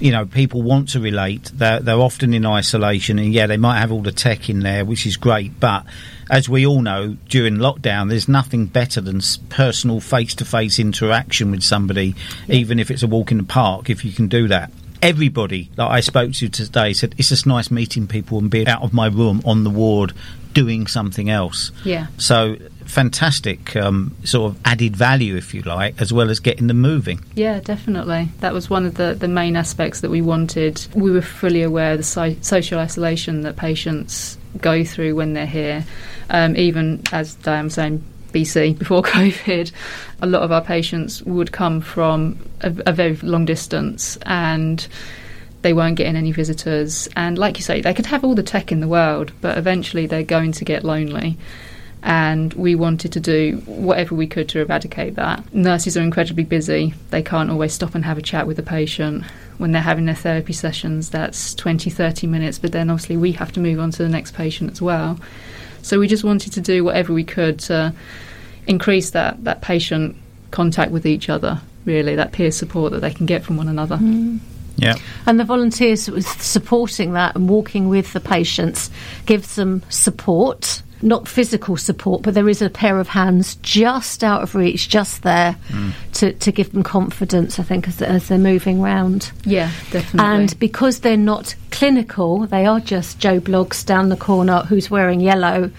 You 0.00 0.10
know, 0.12 0.26
people 0.26 0.62
want 0.62 0.88
to 0.90 1.00
relate. 1.00 1.50
They're, 1.54 1.80
they're 1.80 1.96
often 2.00 2.34
in 2.34 2.44
isolation, 2.44 3.18
and 3.18 3.32
yeah, 3.32 3.46
they 3.46 3.56
might 3.56 3.78
have 3.80 3.90
all 3.92 4.02
the 4.02 4.12
tech 4.12 4.48
in 4.50 4.60
there, 4.60 4.84
which 4.84 5.06
is 5.06 5.16
great. 5.16 5.58
But 5.60 5.84
as 6.30 6.48
we 6.48 6.66
all 6.66 6.82
know, 6.82 7.16
during 7.28 7.56
lockdown, 7.56 8.08
there's 8.08 8.28
nothing 8.28 8.66
better 8.66 9.00
than 9.00 9.20
personal 9.48 10.00
face-to-face 10.00 10.78
interaction 10.78 11.50
with 11.50 11.62
somebody, 11.62 12.14
even 12.48 12.78
if 12.78 12.90
it's 12.90 13.02
a 13.02 13.06
walk 13.06 13.30
in 13.30 13.38
the 13.38 13.44
park. 13.44 13.90
If 13.90 14.04
you 14.04 14.12
can 14.12 14.28
do 14.28 14.48
that, 14.48 14.70
everybody 15.02 15.70
that 15.76 15.90
I 15.90 16.00
spoke 16.00 16.32
to 16.32 16.48
today 16.48 16.92
said 16.94 17.14
it's 17.18 17.28
just 17.28 17.46
nice 17.46 17.70
meeting 17.70 18.06
people 18.06 18.38
and 18.38 18.50
being 18.50 18.68
out 18.68 18.82
of 18.82 18.94
my 18.94 19.06
room 19.06 19.42
on 19.44 19.64
the 19.64 19.70
ward 19.70 20.12
doing 20.54 20.86
something 20.86 21.28
else. 21.28 21.72
Yeah. 21.84 22.06
So 22.16 22.56
fantastic 22.86 23.74
um, 23.76 24.16
sort 24.24 24.52
of 24.52 24.60
added 24.64 24.96
value, 24.96 25.36
if 25.36 25.52
you 25.52 25.62
like, 25.62 26.00
as 26.00 26.12
well 26.12 26.30
as 26.30 26.38
getting 26.38 26.68
them 26.68 26.80
moving. 26.80 27.24
Yeah, 27.34 27.60
definitely. 27.60 28.28
That 28.40 28.52
was 28.52 28.70
one 28.70 28.86
of 28.86 28.94
the, 28.94 29.14
the 29.14 29.28
main 29.28 29.56
aspects 29.56 30.00
that 30.00 30.10
we 30.10 30.22
wanted. 30.22 30.86
We 30.94 31.10
were 31.10 31.22
fully 31.22 31.62
aware 31.62 31.92
of 31.92 31.98
the 31.98 32.04
so- 32.04 32.36
social 32.40 32.78
isolation 32.78 33.42
that 33.42 33.56
patients 33.56 34.38
go 34.58 34.84
through 34.84 35.14
when 35.14 35.32
they're 35.32 35.46
here. 35.46 35.84
Um, 36.30 36.56
even 36.56 37.02
as 37.12 37.34
Diane 37.34 37.64
was 37.64 37.74
saying, 37.74 38.04
BC, 38.32 38.78
before 38.78 39.02
COVID, 39.02 39.72
a 40.20 40.26
lot 40.26 40.42
of 40.42 40.52
our 40.52 40.62
patients 40.62 41.22
would 41.22 41.52
come 41.52 41.80
from 41.80 42.38
a, 42.60 42.74
a 42.86 42.92
very 42.92 43.16
long 43.16 43.44
distance 43.44 44.18
and 44.22 44.86
they 45.62 45.72
weren't 45.72 45.96
getting 45.96 46.16
any 46.16 46.32
visitors. 46.32 47.08
And 47.16 47.38
like 47.38 47.56
you 47.56 47.62
say, 47.62 47.80
they 47.80 47.94
could 47.94 48.06
have 48.06 48.22
all 48.24 48.34
the 48.34 48.42
tech 48.42 48.70
in 48.70 48.80
the 48.80 48.88
world, 48.88 49.32
but 49.40 49.56
eventually 49.56 50.06
they're 50.06 50.22
going 50.22 50.52
to 50.52 50.64
get 50.64 50.84
lonely. 50.84 51.38
And 52.06 52.52
we 52.52 52.74
wanted 52.74 53.12
to 53.14 53.20
do 53.20 53.62
whatever 53.64 54.14
we 54.14 54.26
could 54.26 54.46
to 54.50 54.60
eradicate 54.60 55.14
that. 55.14 55.54
Nurses 55.54 55.96
are 55.96 56.02
incredibly 56.02 56.44
busy. 56.44 56.92
They 57.08 57.22
can't 57.22 57.50
always 57.50 57.72
stop 57.72 57.94
and 57.94 58.04
have 58.04 58.18
a 58.18 58.22
chat 58.22 58.46
with 58.46 58.58
the 58.58 58.62
patient. 58.62 59.24
When 59.56 59.72
they're 59.72 59.80
having 59.80 60.04
their 60.04 60.14
therapy 60.14 60.52
sessions, 60.52 61.08
that's 61.08 61.54
20, 61.54 61.88
30 61.88 62.26
minutes, 62.26 62.58
but 62.58 62.72
then 62.72 62.90
obviously 62.90 63.16
we 63.16 63.32
have 63.32 63.52
to 63.52 63.60
move 63.60 63.80
on 63.80 63.90
to 63.92 64.02
the 64.02 64.08
next 64.08 64.34
patient 64.34 64.70
as 64.70 64.82
well. 64.82 65.18
So 65.80 65.98
we 65.98 66.06
just 66.06 66.24
wanted 66.24 66.52
to 66.52 66.60
do 66.60 66.84
whatever 66.84 67.14
we 67.14 67.24
could 67.24 67.58
to 67.60 67.94
increase 68.66 69.10
that, 69.10 69.42
that 69.44 69.62
patient 69.62 70.16
contact 70.50 70.90
with 70.90 71.06
each 71.06 71.30
other, 71.30 71.60
really, 71.86 72.16
that 72.16 72.32
peer 72.32 72.50
support 72.50 72.92
that 72.92 73.00
they 73.00 73.12
can 73.12 73.24
get 73.24 73.44
from 73.44 73.56
one 73.56 73.68
another. 73.68 73.96
Mm. 73.96 74.40
Yeah. 74.76 74.96
And 75.26 75.38
the 75.38 75.44
volunteers 75.44 76.10
was 76.10 76.26
supporting 76.26 77.12
that 77.12 77.34
and 77.34 77.48
walking 77.48 77.88
with 77.88 78.12
the 78.12 78.20
patients 78.20 78.90
gives 79.26 79.56
them 79.56 79.82
support, 79.88 80.82
not 81.02 81.28
physical 81.28 81.76
support, 81.76 82.22
but 82.22 82.34
there 82.34 82.48
is 82.48 82.62
a 82.62 82.70
pair 82.70 82.98
of 82.98 83.08
hands 83.08 83.56
just 83.56 84.24
out 84.24 84.42
of 84.42 84.54
reach, 84.54 84.88
just 84.88 85.22
there 85.22 85.56
to, 86.14 86.32
to 86.32 86.52
give 86.52 86.72
them 86.72 86.82
confidence, 86.82 87.58
I 87.58 87.62
think, 87.62 87.88
as, 87.88 88.00
as 88.00 88.28
they're 88.28 88.38
moving 88.38 88.80
round. 88.80 89.30
Yeah, 89.44 89.70
definitely. 89.90 90.20
And 90.20 90.58
because 90.58 91.00
they're 91.00 91.16
not 91.16 91.54
clinical, 91.70 92.46
they 92.46 92.66
are 92.66 92.80
just 92.80 93.18
Joe 93.18 93.40
Bloggs 93.40 93.84
down 93.84 94.08
the 94.08 94.16
corner 94.16 94.60
who's 94.60 94.90
wearing 94.90 95.20
yellow. 95.20 95.70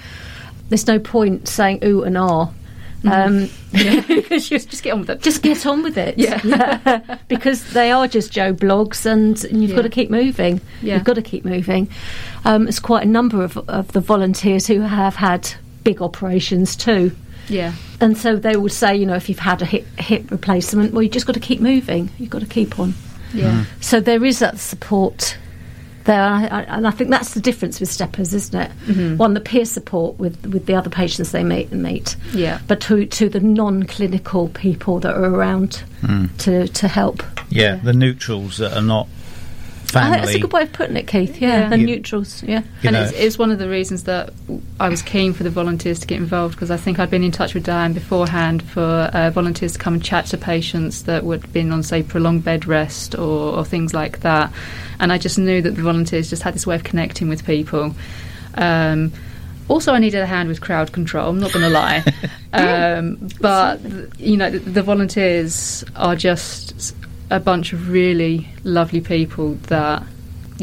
There's 0.69 0.87
no 0.87 0.99
point 0.99 1.47
saying 1.47 1.79
ooh 1.83 2.03
and 2.03 2.17
ah. 2.17 2.49
Um, 3.07 3.49
just, 3.73 4.49
just 4.69 4.83
get 4.83 4.93
on 4.93 4.99
with 5.01 5.09
it. 5.09 5.21
Just 5.21 5.41
get 5.41 5.65
on 5.65 5.83
with 5.83 5.97
it. 5.97 6.17
Yeah. 6.17 7.17
because 7.27 7.71
they 7.73 7.91
are 7.91 8.07
just 8.07 8.31
Joe 8.31 8.53
Bloggs, 8.53 9.05
and, 9.05 9.43
and 9.45 9.61
you've 9.61 9.71
Yeah. 9.71 9.75
got 9.77 9.81
to 9.83 9.89
keep 9.89 10.09
moving. 10.09 10.61
Yeah. 10.81 10.95
You've 10.95 11.03
got 11.03 11.15
to 11.15 11.21
keep 11.21 11.45
moving. 11.45 11.89
Um, 12.45 12.63
there's 12.65 12.79
quite 12.79 13.03
a 13.03 13.09
number 13.09 13.43
of, 13.43 13.57
of 13.69 13.91
the 13.91 14.01
volunteers 14.01 14.67
who 14.67 14.81
have 14.81 15.15
had 15.15 15.49
big 15.83 16.01
operations 16.01 16.75
too. 16.75 17.11
Yeah. 17.47 17.73
And 18.01 18.17
so 18.17 18.35
they 18.37 18.55
will 18.55 18.69
say, 18.69 18.95
you 18.95 19.05
know, 19.05 19.15
if 19.15 19.29
you've 19.29 19.39
had 19.39 19.61
a 19.61 19.65
hip, 19.65 19.85
hip 19.99 20.31
replacement, 20.31 20.93
well, 20.93 21.03
you've 21.03 21.11
just 21.11 21.27
got 21.27 21.33
to 21.33 21.39
keep 21.39 21.61
moving. 21.61 22.09
You've 22.17 22.31
got 22.31 22.41
to 22.41 22.47
keep 22.47 22.79
on. 22.79 22.93
Yeah. 23.33 23.65
So 23.81 23.99
there 23.99 24.23
is 24.25 24.39
that 24.39 24.57
support 24.59 25.37
there, 26.05 26.21
and 26.21 26.45
I, 26.53 26.61
and 26.63 26.87
I 26.87 26.91
think 26.91 27.09
that's 27.09 27.33
the 27.33 27.39
difference 27.41 27.79
with 27.79 27.89
steppers, 27.89 28.33
isn't 28.33 28.59
it? 28.59 28.71
Mhm. 28.87 29.17
One, 29.17 29.33
the 29.33 29.39
peer 29.41 29.65
support 29.65 30.17
with, 30.17 30.45
with 30.47 30.65
the 30.65 30.75
other 30.75 30.89
patients 30.89 31.31
they 31.31 31.43
meet, 31.43 31.71
meet 31.71 32.15
Yeah. 32.33 32.59
but 32.67 32.79
to, 32.81 33.05
to 33.05 33.29
the 33.29 33.39
non-clinical 33.39 34.49
people 34.49 34.99
that 35.01 35.15
are 35.15 35.25
around 35.25 35.83
Mm. 36.01 36.29
to, 36.37 36.67
to 36.67 36.87
help. 36.87 37.23
Yeah, 37.49 37.75
the 37.77 37.93
neutrals 37.93 38.57
that 38.57 38.73
are 38.77 38.81
not 38.81 39.07
I 39.93 40.09
think 40.11 40.23
that's 40.23 40.35
a 40.35 40.39
good 40.39 40.51
way 40.53 40.63
of 40.63 40.73
putting 40.73 40.95
it, 40.97 41.07
Keith. 41.07 41.39
Yeah, 41.41 41.61
Yeah. 41.61 41.69
the 41.69 41.79
You- 41.79 41.85
neutrals. 41.85 42.43
Yeah. 42.43 42.63
And 42.83 42.93
know- 42.93 43.03
it's, 43.03 43.11
it's 43.13 43.37
one 43.37 43.51
of 43.51 43.59
the 43.59 43.69
reasons 43.69 44.03
that 44.03 44.31
I 44.79 44.89
was 44.89 45.01
keen 45.01 45.33
for 45.33 45.43
the 45.43 45.49
volunteers 45.49 45.99
to 45.99 46.07
get 46.07 46.17
involved 46.17 46.55
because 46.55 46.71
I 46.71 46.77
think 46.77 46.99
I'd 46.99 47.09
been 47.09 47.23
in 47.23 47.31
touch 47.31 47.53
with 47.53 47.63
Diane 47.65 47.93
beforehand 47.93 48.63
for 48.63 48.81
uh, 49.13 49.29
volunteers 49.31 49.73
to 49.73 49.79
come 49.79 49.93
and 49.93 50.03
chat 50.03 50.25
to 50.27 50.37
patients 50.37 51.03
that 51.03 51.23
would 51.23 51.41
have 51.43 51.53
been 51.53 51.71
on, 51.71 51.83
say, 51.83 52.03
prolonged 52.03 52.43
bed 52.43 52.65
rest 52.65 53.15
or, 53.15 53.55
or 53.57 53.65
things 53.65 53.93
like 53.93 54.21
that. 54.21 54.51
And 54.99 55.11
I 55.13 55.17
just 55.17 55.37
knew 55.37 55.61
that 55.61 55.71
the 55.75 55.81
volunteers 55.81 56.29
just 56.29 56.41
had 56.43 56.53
this 56.55 56.65
way 56.65 56.75
of 56.75 56.83
connecting 56.83 57.27
with 57.29 57.45
people. 57.45 57.93
Um, 58.55 59.11
also, 59.67 59.93
I 59.93 59.99
needed 59.99 60.21
a 60.21 60.25
hand 60.27 60.47
with 60.47 60.61
crowd 60.61 60.91
control. 60.91 61.29
I'm 61.29 61.39
not 61.39 61.51
going 61.51 61.63
to 61.63 61.69
lie, 61.69 62.03
um, 62.53 63.29
but 63.41 63.79
you 64.19 64.37
know, 64.37 64.51
the, 64.51 64.59
the 64.59 64.83
volunteers 64.83 65.83
are 65.95 66.15
just 66.15 66.95
a 67.29 67.39
bunch 67.39 67.73
of 67.73 67.89
really 67.89 68.47
lovely 68.63 69.01
people 69.01 69.55
that, 69.67 70.03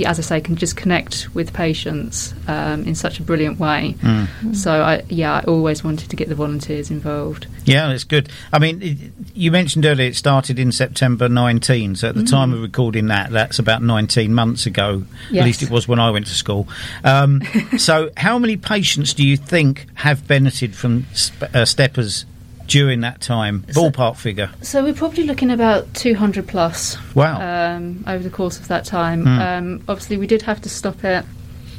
as 0.06 0.18
I 0.18 0.22
say, 0.22 0.40
can 0.40 0.56
just 0.56 0.76
connect 0.76 1.28
with 1.34 1.52
patients 1.52 2.32
um, 2.48 2.84
in 2.84 2.94
such 2.94 3.18
a 3.20 3.22
brilliant 3.22 3.58
way. 3.58 3.94
Mm. 4.00 4.54
So, 4.56 4.80
I 4.82 5.02
yeah, 5.08 5.34
I 5.34 5.40
always 5.42 5.84
wanted 5.84 6.08
to 6.10 6.16
get 6.16 6.28
the 6.28 6.34
volunteers 6.34 6.90
involved. 6.90 7.46
Yeah, 7.64 7.90
it's 7.90 8.04
good. 8.04 8.28
I 8.52 8.58
mean, 8.58 8.80
it, 8.82 8.98
you 9.34 9.50
mentioned 9.50 9.84
earlier 9.84 10.08
it 10.08 10.16
started 10.16 10.58
in 10.58 10.72
September 10.72 11.28
19, 11.28 11.96
so 11.96 12.08
at 12.08 12.14
the 12.14 12.22
Mm. 12.22 12.30
time 12.30 12.52
of 12.54 12.62
recording 12.62 13.08
that, 13.08 13.30
that's 13.30 13.58
about 13.58 13.82
19 13.82 14.32
months 14.32 14.64
ago. 14.66 15.04
At 15.28 15.44
least 15.44 15.62
it 15.62 15.70
was 15.70 15.86
when 15.86 15.98
I 15.98 16.10
went 16.10 16.26
to 16.28 16.34
school. 16.34 16.68
Um, 17.04 17.42
so, 17.76 18.10
how 18.16 18.38
many 18.38 18.56
patients 18.56 19.12
do 19.14 19.26
you 19.26 19.36
think 19.36 19.86
have 19.94 20.26
benefited 20.26 20.74
from 20.74 21.06
sp- 21.12 21.52
uh, 21.54 21.64
steppers 21.66 22.24
during 22.66 23.00
that 23.00 23.20
time? 23.20 23.62
Ballpark 23.68 24.16
figure. 24.16 24.50
So 24.62 24.82
we're 24.82 24.94
probably 24.94 25.24
looking 25.24 25.50
about 25.50 25.92
200 25.94 26.46
plus. 26.46 26.96
Wow. 27.14 27.40
Um, 27.76 28.04
over 28.06 28.22
the 28.22 28.30
course 28.30 28.58
of 28.58 28.68
that 28.68 28.84
time. 28.84 29.24
Mm. 29.24 29.38
Um, 29.58 29.84
obviously, 29.88 30.16
we 30.16 30.26
did 30.26 30.42
have 30.42 30.60
to 30.62 30.68
stop 30.68 31.04
it 31.04 31.24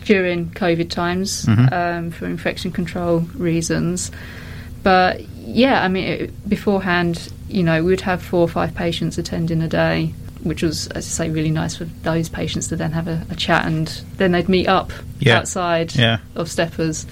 during 0.05 0.49
COVID 0.51 0.89
times 0.89 1.45
Mhm. 1.45 1.71
um, 1.71 2.11
for 2.11 2.25
infection 2.25 2.71
control 2.71 3.21
reasons. 3.35 4.11
But 4.83 5.21
yeah, 5.37 5.81
I 5.81 5.87
mean, 5.87 6.03
it, 6.03 6.49
beforehand, 6.49 7.31
you 7.47 7.63
know, 7.63 7.83
we'd 7.83 8.01
have 8.01 8.21
four 8.21 8.41
or 8.41 8.49
five 8.49 8.75
patients 8.75 9.17
attending 9.17 9.61
a 9.61 9.67
day. 9.67 10.13
Which 10.43 10.61
was, 10.61 10.87
as 10.87 11.05
I 11.07 11.25
say, 11.27 11.29
really 11.29 11.51
nice 11.51 11.77
for 11.77 11.85
those 12.03 12.27
patients 12.27 12.67
to 12.67 12.75
then 12.75 12.91
have 12.91 13.07
a, 13.07 13.25
a 13.29 13.35
chat 13.35 13.65
and 13.65 13.87
then 14.17 14.33
they'd 14.33 14.49
meet 14.49 14.67
up 14.67 14.91
Yeah. 15.21 15.37
outside 15.37 15.95
Yeah. 15.95 16.17
of 16.35 16.51
Steppers 16.51 17.05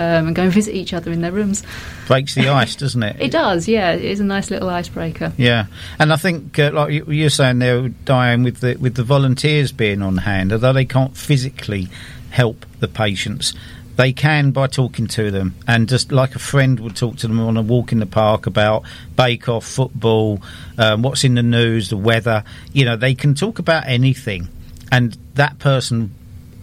um, 0.00 0.26
and 0.28 0.34
go 0.36 0.44
and 0.44 0.52
visit 0.52 0.74
each 0.74 0.92
other 0.94 1.12
in 1.12 1.20
their 1.20 1.32
rooms. 1.32 1.62
Breaks 2.06 2.34
the 2.34 2.48
ice, 2.48 2.74
doesn't 2.76 3.02
it? 3.02 3.16
It 3.20 3.30
does, 3.30 3.68
yeah. 3.68 3.92
It 3.92 4.04
is 4.04 4.20
a 4.20 4.24
nice 4.24 4.50
little 4.50 4.68
icebreaker. 4.70 5.32
Yeah, 5.36 5.66
and 5.98 6.12
I 6.12 6.16
think, 6.16 6.58
uh, 6.58 6.70
like 6.72 6.92
you- 6.92 7.06
you're 7.08 7.30
saying 7.30 7.58
there, 7.60 7.88
Diane, 7.88 8.42
with 8.42 8.60
the 8.60 8.76
with 8.76 8.94
the 8.94 9.04
volunteers 9.04 9.72
being 9.72 10.02
on 10.02 10.16
hand, 10.18 10.52
although 10.52 10.72
they 10.72 10.84
can't 10.86 11.16
physically 11.16 11.88
help 12.30 12.64
the 12.80 12.88
patients, 12.88 13.52
they 13.96 14.12
can 14.12 14.50
by 14.52 14.66
talking 14.66 15.06
to 15.08 15.30
them, 15.30 15.54
and 15.66 15.88
just 15.88 16.10
like 16.12 16.34
a 16.34 16.38
friend 16.38 16.80
would 16.80 16.96
talk 16.96 17.16
to 17.18 17.28
them 17.28 17.40
on 17.40 17.56
a 17.56 17.62
walk 17.62 17.92
in 17.92 17.98
the 17.98 18.06
park 18.06 18.46
about 18.46 18.84
Bake 19.16 19.48
Off, 19.48 19.66
football, 19.66 20.40
um, 20.78 21.02
what's 21.02 21.24
in 21.24 21.34
the 21.34 21.42
news, 21.42 21.90
the 21.90 21.96
weather. 21.96 22.42
You 22.72 22.84
know, 22.86 22.96
they 22.96 23.14
can 23.14 23.34
talk 23.34 23.58
about 23.58 23.84
anything, 23.86 24.48
and 24.90 25.16
that 25.34 25.58
person, 25.58 26.14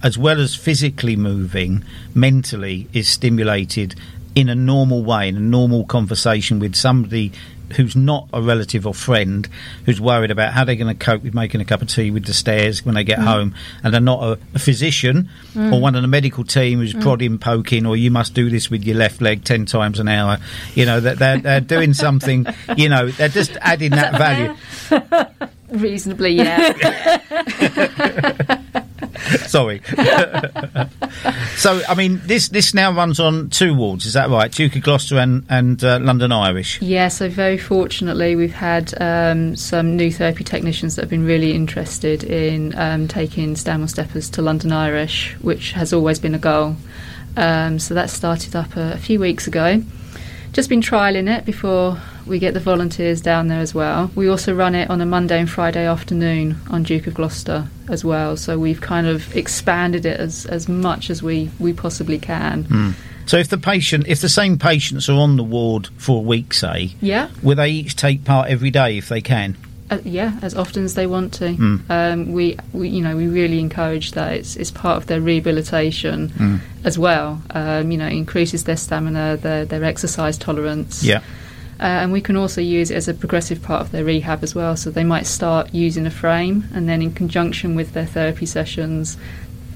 as 0.04 0.18
well 0.18 0.40
as 0.40 0.56
physically 0.56 1.16
moving, 1.16 1.84
mentally 2.14 2.88
is 2.94 3.08
stimulated 3.08 3.96
in 4.36 4.50
a 4.50 4.56
normal 4.56 5.04
way, 5.04 5.28
in 5.30 5.36
a 5.38 5.40
normal 5.40 5.84
conversation 5.86 6.60
with 6.60 6.76
somebody 6.76 7.32
who's 7.76 7.98
not 7.98 8.30
a 8.32 8.42
relative 8.42 8.88
or 8.88 8.94
friend 8.94 9.50
who's 9.86 10.00
worried 10.00 10.32
about 10.32 10.54
how 10.54 10.64
they're 10.64 10.76
going 10.76 10.96
to 10.96 11.06
cope 11.06 11.22
with 11.22 11.34
making 11.34 11.60
a 11.60 11.66
cup 11.66 11.82
of 11.82 11.90
tea 11.90 12.10
with 12.10 12.24
the 12.24 12.34
stairs 12.34 12.86
when 12.86 12.96
they 12.96 13.04
get 13.04 13.20
Mm. 13.20 13.26
home 13.26 13.56
and 13.84 13.94
they're 13.94 14.00
not 14.00 14.24
a, 14.24 14.40
a 14.56 14.60
physician 14.60 15.28
Mm. 15.54 15.74
or 15.74 15.82
one 15.82 15.94
of 15.94 16.02
the 16.02 16.08
medical 16.08 16.46
team 16.46 16.80
who's 16.80 16.94
Mm. 16.94 17.02
prodding 17.02 17.38
poking 17.38 17.86
or 17.86 17.98
you 17.98 18.10
must 18.10 18.34
do 18.34 18.50
this 18.50 18.70
with 18.72 18.86
your 18.86 18.96
left 18.96 19.20
leg 19.22 19.44
10 19.44 19.66
times 19.66 20.00
an 20.00 20.08
hour 20.08 20.38
you 20.76 20.86
know 20.86 21.02
that 21.02 21.20
they're, 21.20 21.40
they're 21.40 21.60
doing 21.60 21.94
something 21.94 22.46
you 22.78 22.88
know 22.88 23.10
they're 23.10 23.28
just 23.28 23.58
adding 23.60 23.92
that, 23.92 24.14
value 24.18 24.56
Reasonably, 25.70 26.32
yeah. 26.32 26.72
sorry 29.48 29.82
so 31.56 31.82
i 31.88 31.96
mean 31.96 32.22
this 32.26 32.50
this 32.50 32.74
now 32.74 32.92
runs 32.92 33.20
on 33.20 33.50
two 33.50 33.74
wards 33.74 34.06
is 34.06 34.14
that 34.14 34.30
right 34.30 34.52
duke 34.52 34.76
of 34.76 34.84
gloucester 34.84 35.18
and, 35.18 35.46
and 35.50 35.84
uh, 35.84 36.00
london 36.02 36.32
irish 36.32 36.82
Yeah, 36.82 37.08
so 37.10 37.30
very 37.30 37.58
fortunately, 37.58 38.36
we've 38.36 38.54
had 38.54 38.94
um, 39.02 39.56
some 39.56 39.96
new 39.96 40.12
therapy 40.12 40.44
technicians 40.44 40.96
that 40.96 41.04
have 41.04 41.10
been 41.10 41.26
really 41.26 41.54
interested 41.54 42.24
in 42.24 42.74
um, 42.78 43.08
taking 43.08 43.56
Stanmore 43.56 43.88
Steppers 43.88 44.30
to 44.32 44.42
London 44.42 44.72
Irish, 44.72 45.36
which 45.42 45.72
has 45.74 45.94
always 45.94 46.20
been 46.20 46.36
a 46.36 46.40
goal. 46.40 46.76
Um, 47.36 47.78
so 47.80 47.94
that 47.94 48.10
started 48.10 48.56
up 48.56 48.76
a, 48.76 48.94
a 48.94 48.98
few 48.98 49.20
weeks 49.20 49.48
ago. 49.48 49.84
Just 50.54 50.70
been 50.70 50.82
trialling 50.82 51.30
it 51.36 51.46
before 51.46 52.00
we 52.26 52.40
get 52.40 52.54
the 52.54 52.60
volunteers 52.60 53.22
down 53.22 53.48
there 53.48 53.60
as 53.60 53.74
well. 53.76 54.10
We 54.16 54.28
also 54.28 54.54
run 54.56 54.74
it 54.76 54.90
on 54.90 55.02
a 55.02 55.06
Monday 55.06 55.40
and 55.40 55.50
Friday 55.50 55.86
afternoon 55.86 56.58
on 56.70 56.84
Duke 56.84 57.08
of 57.08 57.14
Gloucester 57.14 57.68
as 57.90 58.04
well. 58.04 58.36
So 58.38 58.58
we've 58.58 58.82
kind 58.82 59.06
of 59.08 59.36
expanded 59.36 60.06
it 60.06 60.20
as, 60.20 60.46
as 60.48 60.68
much 60.68 61.10
as 61.10 61.22
we, 61.22 61.52
we 61.60 61.74
possibly 61.74 62.18
can. 62.18 62.64
Hmm. 62.64 62.92
So 63.28 63.38
if 63.38 63.50
the 63.50 63.58
patient, 63.58 64.08
if 64.08 64.22
the 64.22 64.30
same 64.30 64.58
patients 64.58 65.10
are 65.10 65.20
on 65.20 65.36
the 65.38 65.44
ward 65.44 65.90
for 65.98 66.20
a 66.20 66.22
week, 66.22 66.54
say, 66.54 66.96
Yeah. 67.02 67.30
will 67.44 67.56
they 67.58 67.70
each 67.70 67.96
take 67.96 68.24
part 68.26 68.50
every 68.50 68.72
day 68.72 68.98
if 68.98 69.10
they 69.10 69.22
can? 69.22 69.56
Uh, 69.90 70.00
yeah, 70.04 70.38
as 70.42 70.54
often 70.54 70.84
as 70.84 70.96
they 70.96 71.08
want 71.08 71.34
to. 71.36 71.50
Mm. 71.56 71.90
Um, 71.90 72.32
we, 72.34 72.58
we, 72.74 72.90
you 72.90 73.02
know, 73.02 73.16
we 73.16 73.28
really 73.28 73.60
encourage 73.60 74.12
that. 74.12 74.34
It's, 74.34 74.58
it's 74.58 74.70
part 74.72 74.98
of 74.98 75.08
their 75.08 75.22
rehabilitation 75.22 76.30
Mm. 76.30 76.60
as 76.84 77.00
well. 77.00 77.42
Um, 77.52 77.90
you 77.92 77.98
know, 77.98 78.08
it 78.08 78.14
increases 78.14 78.66
their 78.66 78.76
stamina, 78.76 79.38
their, 79.38 79.64
their 79.64 79.86
exercise 79.86 80.38
tolerance. 80.38 81.04
Yeah. 81.06 81.20
Uh, 81.80 81.84
and 81.84 82.12
we 82.12 82.20
can 82.20 82.36
also 82.36 82.60
use 82.60 82.92
it 82.92 82.96
as 82.96 83.08
a 83.08 83.14
progressive 83.14 83.62
part 83.62 83.82
of 83.82 83.92
their 83.92 84.04
rehab 84.04 84.44
as 84.44 84.54
well. 84.54 84.76
So 84.76 84.90
they 84.92 85.06
might 85.06 85.26
start 85.26 85.74
using 85.74 86.06
a 86.06 86.12
frame, 86.12 86.68
and 86.74 86.90
then 86.90 87.02
in 87.02 87.14
conjunction 87.14 87.76
with 87.76 87.94
their 87.94 88.06
therapy 88.06 88.46
sessions, 88.46 89.16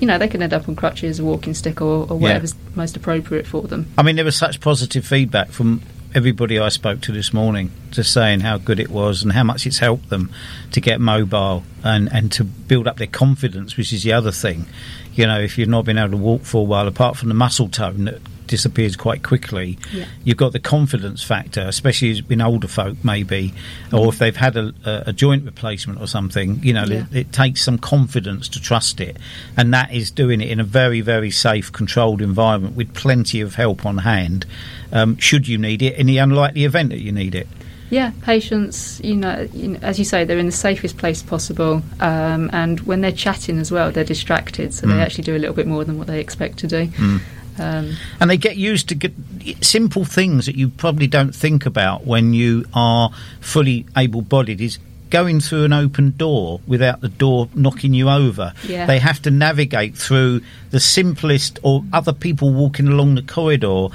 you 0.01 0.07
know, 0.07 0.18
they 0.18 0.28
can 0.28 0.41
end 0.41 0.51
up 0.51 0.68
on 0.68 0.76
crutches, 0.76 1.20
a 1.20 1.24
walking 1.24 1.53
stick, 1.53 1.80
or, 1.80 2.05
or 2.12 2.18
Yeah. 2.18 2.24
whatever's 2.24 2.55
most 2.76 2.97
appropriate 2.97 3.45
for 3.47 3.62
them. 3.62 3.86
I 3.97 4.01
mean, 4.01 4.16
there 4.18 4.26
was 4.26 4.36
such 4.36 4.59
positive 4.59 5.05
feedback 5.05 5.51
from 5.51 5.82
everybody 6.14 6.59
I 6.59 6.70
spoke 6.70 7.01
to 7.01 7.12
this 7.12 7.34
morning, 7.34 7.72
just 7.91 8.14
saying 8.14 8.41
how 8.41 8.57
good 8.57 8.80
it 8.80 8.89
was 8.89 9.24
and 9.24 9.32
how 9.32 9.43
much 9.43 9.66
it's 9.66 9.80
helped 9.80 10.09
them 10.09 10.32
to 10.72 10.82
get 10.82 10.99
mobile 10.99 11.64
and, 11.84 12.12
and 12.12 12.32
to 12.34 12.43
build 12.43 12.88
up 12.88 12.97
their 12.97 13.07
confidence, 13.07 13.78
which 13.78 13.93
is 13.93 14.03
the 14.03 14.14
other 14.14 14.32
thing. 14.32 14.66
You 15.14 15.26
know, 15.28 15.39
if 15.39 15.57
you've 15.57 15.70
not 15.70 15.86
been 15.86 15.97
able 15.97 16.12
to 16.12 16.18
walk 16.18 16.43
for 16.43 16.62
a 16.62 16.64
while, 16.64 16.88
apart 16.88 17.18
from 17.18 17.30
the 17.30 17.36
muscle 17.36 17.70
tone 17.70 18.05
that 18.05 18.22
disappears 18.52 18.95
quite 18.95 19.24
quickly, 19.24 19.80
Yeah. 19.91 20.06
you've 20.24 20.38
got 20.38 20.52
the 20.52 20.60
confidence 20.60 21.24
factor, 21.24 21.62
especially 21.62 22.24
in 22.30 22.41
older 22.41 22.68
folk, 22.68 22.97
maybe, 23.04 23.54
or 23.91 24.10
if 24.10 24.20
they've 24.20 24.36
had 24.36 24.56
a, 24.58 24.74
a, 24.86 25.14
joint 25.14 25.45
replacement 25.45 25.99
or 26.02 26.06
something. 26.08 26.60
You 26.62 26.74
know, 26.74 26.84
Yeah. 26.86 27.06
it, 27.12 27.16
it 27.16 27.32
takes 27.32 27.64
some 27.64 27.78
confidence 27.80 28.47
to 28.49 28.60
trust 28.62 28.99
it, 29.02 29.16
and 29.58 29.74
that 29.74 29.91
is 29.93 30.12
doing 30.12 30.41
it 30.41 30.49
in 30.49 30.60
a 30.60 30.64
very, 30.66 31.02
very 31.02 31.32
safe, 31.32 31.72
controlled 31.72 32.22
environment 32.22 32.76
with 32.76 32.93
plenty 32.93 33.41
of 33.41 33.56
help 33.56 33.86
on 33.86 33.99
hand. 33.99 34.45
Um, 34.91 35.18
should 35.18 35.47
you 35.47 35.58
need 35.58 35.82
it 35.82 35.95
in 35.97 36.06
the 36.08 36.18
unlikely 36.18 36.66
event 36.66 36.89
that 36.89 36.99
you 36.99 37.12
need 37.14 37.34
it? 37.34 37.47
Yeah, 37.89 38.12
patients, 38.22 39.02
you 39.04 39.18
know, 39.18 39.49
you 39.54 39.68
know, 39.70 39.80
as 39.82 39.99
you 39.99 40.06
say, 40.06 40.24
they're 40.24 40.38
in 40.38 40.45
the 40.45 40.52
safest 40.70 40.97
place 40.97 41.22
possible, 41.22 41.84
um, 41.99 42.49
and 42.54 42.80
when 42.82 43.02
they're 43.02 43.12
chatting 43.12 43.60
as 43.60 43.70
well, 43.70 43.91
they're 43.91 44.06
distracted, 44.06 44.74
so 44.74 44.88
Mm. 44.88 44.93
they 44.93 45.02
actually 45.02 45.26
do 45.26 45.36
a 45.36 45.41
little 45.43 45.54
bit 45.56 45.68
more 45.68 45.84
than 45.84 45.97
what 45.97 46.08
they 46.08 46.22
expect 46.22 46.58
to 46.60 46.68
do. 46.68 46.88
Mm. 46.88 47.20
Um, 47.60 47.95
and 48.20 48.30
they 48.30 48.38
get 48.38 48.58
used 48.58 48.89
to 48.89 48.95
get 48.95 49.14
simple 49.62 50.06
things 50.06 50.45
that 50.45 50.56
you 50.56 50.70
probably 50.70 51.08
don't 51.08 51.34
think 51.36 51.66
about 51.66 52.06
when 52.06 52.34
you 52.34 52.66
are 52.74 53.12
fully 53.39 53.86
able-bodied 53.95 54.62
is 54.62 54.80
going 55.12 55.41
through 55.41 55.66
an 55.66 55.74
open 55.74 56.12
door 56.12 56.62
without 56.66 57.02
the 57.02 57.10
door 57.10 57.49
knocking 57.54 57.93
you 57.93 58.10
over. 58.10 58.54
Yeah. 58.64 58.88
they 58.88 58.97
have 58.97 59.22
to 59.24 59.32
navigate 59.32 59.95
through 59.95 60.41
the 60.72 60.80
simplest 60.80 61.60
or 61.62 61.84
other 61.93 62.14
people 62.14 62.52
walking 62.52 62.88
along 62.88 63.16
the 63.16 63.22
corridor. 63.22 63.88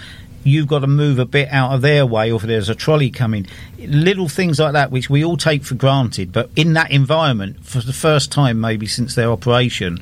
You've 0.45 0.69
got 0.69 0.81
to 0.81 0.87
move 0.87 1.19
a 1.19 1.25
bit 1.25 1.49
out 1.51 1.73
of 1.73 1.83
their 1.83 2.07
way 2.07 2.31
or 2.31 2.37
if 2.37 2.43
there's 2.43 2.69
a 2.69 2.75
trolley 2.75 3.11
coming. 3.11 3.47
Little 3.79 4.29
things 4.29 4.61
like 4.61 4.75
that 4.75 4.93
which 4.93 5.11
we 5.11 5.25
all 5.25 5.37
take 5.39 5.65
for 5.65 5.75
granted 5.75 6.33
but 6.33 6.51
in 6.55 6.75
that 6.75 6.93
environment 6.93 7.65
for 7.65 7.81
the 7.81 7.95
first 7.95 8.31
time 8.31 8.61
maybe 8.61 8.87
since 8.87 9.15
their 9.15 9.31
operation 9.33 9.99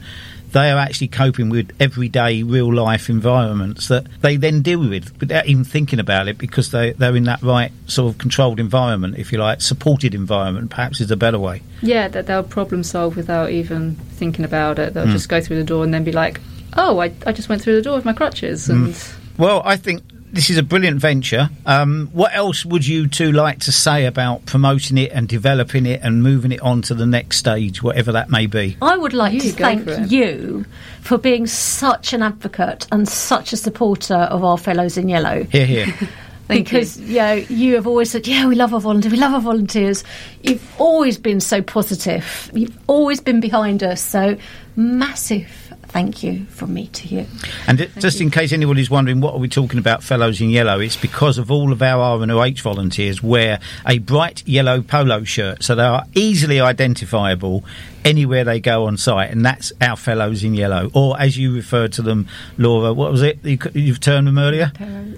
they 0.54 0.70
are 0.70 0.78
actually 0.78 1.08
coping 1.08 1.50
with 1.50 1.72
everyday 1.80 2.44
real 2.44 2.72
life 2.72 3.10
environments 3.10 3.88
that 3.88 4.06
they 4.22 4.36
then 4.36 4.62
deal 4.62 4.88
with 4.88 5.20
without 5.20 5.46
even 5.46 5.64
thinking 5.64 5.98
about 5.98 6.28
it 6.28 6.38
because 6.38 6.70
they, 6.70 6.92
they're 6.92 7.16
in 7.16 7.24
that 7.24 7.42
right 7.42 7.72
sort 7.86 8.12
of 8.12 8.18
controlled 8.18 8.60
environment, 8.60 9.18
if 9.18 9.32
you 9.32 9.38
like, 9.38 9.60
supported 9.60 10.14
environment, 10.14 10.70
perhaps 10.70 11.00
is 11.00 11.10
a 11.10 11.16
better 11.16 11.40
way. 11.40 11.60
Yeah, 11.82 12.06
that 12.06 12.28
they'll 12.28 12.44
problem 12.44 12.84
solve 12.84 13.16
without 13.16 13.50
even 13.50 13.96
thinking 13.96 14.44
about 14.44 14.78
it. 14.78 14.94
They'll 14.94 15.06
hmm. 15.06 15.12
just 15.12 15.28
go 15.28 15.40
through 15.40 15.56
the 15.56 15.64
door 15.64 15.82
and 15.82 15.92
then 15.92 16.04
be 16.04 16.12
like, 16.12 16.40
oh, 16.76 17.00
I, 17.00 17.12
I 17.26 17.32
just 17.32 17.48
went 17.48 17.60
through 17.60 17.74
the 17.74 17.82
door 17.82 17.96
with 17.96 18.04
my 18.04 18.12
crutches. 18.12 18.66
Hmm. 18.68 18.84
And 18.86 19.04
Well, 19.36 19.60
I 19.64 19.76
think 19.76 20.04
this 20.34 20.50
is 20.50 20.58
a 20.58 20.62
brilliant 20.62 21.00
venture. 21.00 21.48
Um, 21.64 22.08
what 22.12 22.34
else 22.34 22.64
would 22.64 22.86
you 22.86 23.06
two 23.06 23.32
like 23.32 23.60
to 23.60 23.72
say 23.72 24.04
about 24.06 24.44
promoting 24.46 24.98
it 24.98 25.12
and 25.12 25.28
developing 25.28 25.86
it 25.86 26.00
and 26.02 26.22
moving 26.22 26.50
it 26.52 26.60
on 26.60 26.82
to 26.82 26.94
the 26.94 27.06
next 27.06 27.38
stage, 27.38 27.82
whatever 27.82 28.12
that 28.12 28.30
may 28.30 28.46
be? 28.46 28.76
I 28.82 28.96
would 28.96 29.12
like 29.14 29.32
You 29.32 29.40
to 29.40 29.52
thank 29.52 29.84
for 29.84 30.00
you 30.02 30.66
for 31.00 31.18
being 31.18 31.46
such 31.46 32.12
an 32.12 32.22
advocate 32.22 32.86
and 32.90 33.08
such 33.08 33.52
a 33.52 33.56
supporter 33.56 34.14
of 34.14 34.42
our 34.42 34.58
fellows 34.58 34.96
in 34.96 35.08
yellow. 35.08 35.44
Here, 35.44 35.66
here. 35.66 35.86
Thank 36.46 36.68
because 36.68 37.00
you. 37.00 37.16
know, 37.16 37.32
you 37.32 37.74
have 37.76 37.86
always 37.86 38.10
said, 38.10 38.26
"Yeah, 38.26 38.46
we 38.46 38.54
love 38.54 38.74
our 38.74 38.80
volunteers. 38.80 39.12
We 39.12 39.18
love 39.18 39.32
our 39.32 39.40
volunteers." 39.40 40.04
You've 40.42 40.74
always 40.78 41.16
been 41.16 41.40
so 41.40 41.62
positive. 41.62 42.50
You've 42.52 42.78
always 42.86 43.18
been 43.18 43.40
behind 43.40 43.82
us. 43.82 44.02
So, 44.02 44.36
massive 44.76 45.63
thank 45.94 46.24
you 46.24 46.44
from 46.46 46.74
me 46.74 46.88
to 46.88 47.06
you. 47.06 47.24
And 47.68 47.80
it, 47.80 47.92
just 48.00 48.20
in 48.20 48.28
case 48.28 48.52
anybody's 48.52 48.90
wondering, 48.90 49.20
what 49.20 49.32
are 49.32 49.38
we 49.38 49.48
talking 49.48 49.78
about, 49.78 50.02
Fellows 50.02 50.40
in 50.40 50.50
Yellow? 50.50 50.80
It's 50.80 50.96
because 50.96 51.38
of 51.38 51.52
all 51.52 51.70
of 51.70 51.80
our 51.82 52.18
RNOH 52.18 52.62
volunteers 52.62 53.22
wear 53.22 53.60
a 53.86 53.98
bright 54.00 54.42
yellow 54.46 54.82
polo 54.82 55.22
shirt, 55.22 55.62
so 55.62 55.76
they 55.76 55.84
are 55.84 56.02
easily 56.12 56.60
identifiable 56.60 57.64
anywhere 58.04 58.42
they 58.42 58.58
go 58.58 58.86
on 58.86 58.96
site, 58.96 59.30
and 59.30 59.46
that's 59.46 59.72
our 59.80 59.96
Fellows 59.96 60.42
in 60.42 60.54
Yellow, 60.54 60.90
or 60.94 61.18
as 61.18 61.38
you 61.38 61.54
referred 61.54 61.92
to 61.92 62.02
them, 62.02 62.26
Laura. 62.58 62.92
What 62.92 63.12
was 63.12 63.22
it 63.22 63.38
you, 63.44 63.56
you've 63.72 64.00
termed 64.00 64.26
them 64.26 64.36
earlier? 64.36 64.72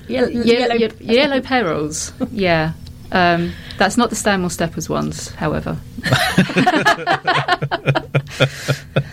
Yellow, 0.09 0.29
Ye- 0.35 0.79
ye- 0.79 0.91
yellow 1.01 1.41
perils. 1.41 2.13
yeah. 2.31 2.75
Um, 3.13 3.53
that's 3.79 3.97
not 3.97 4.11
the 4.11 4.17
Stanmore 4.17 4.51
Steppers 4.51 4.91
ones, 4.91 5.31
however. 5.31 5.79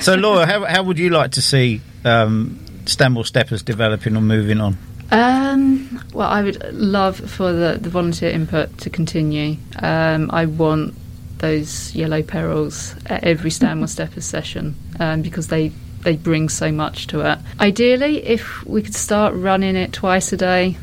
so, 0.00 0.14
Laura, 0.14 0.46
how, 0.46 0.64
how 0.64 0.82
would 0.82 0.98
you 0.98 1.10
like 1.10 1.32
to 1.32 1.42
see 1.42 1.80
um, 2.04 2.58
Steppers 2.86 3.62
developing 3.62 4.16
or 4.16 4.20
moving 4.20 4.60
on? 4.60 4.76
Um, 5.10 6.02
well, 6.12 6.28
I 6.28 6.42
would 6.42 6.62
love 6.74 7.18
for 7.18 7.52
the, 7.52 7.78
the 7.80 7.88
volunteer 7.88 8.30
input 8.30 8.78
to 8.78 8.90
continue. 8.90 9.56
Um, 9.78 10.30
I 10.32 10.46
want 10.46 10.94
those 11.38 11.94
yellow 11.94 12.22
perils 12.22 12.94
at 13.06 13.24
every 13.24 13.50
Stanmore 13.50 13.86
Steppers 13.86 14.24
session 14.24 14.74
um, 14.98 15.22
because 15.22 15.48
they, 15.48 15.68
they 16.00 16.16
bring 16.16 16.48
so 16.48 16.72
much 16.72 17.06
to 17.08 17.20
it. 17.20 17.38
Ideally, 17.60 18.24
if 18.24 18.64
we 18.64 18.82
could 18.82 18.94
start 18.94 19.34
running 19.34 19.76
it 19.76 19.92
twice 19.92 20.32
a 20.32 20.36
day 20.36 20.76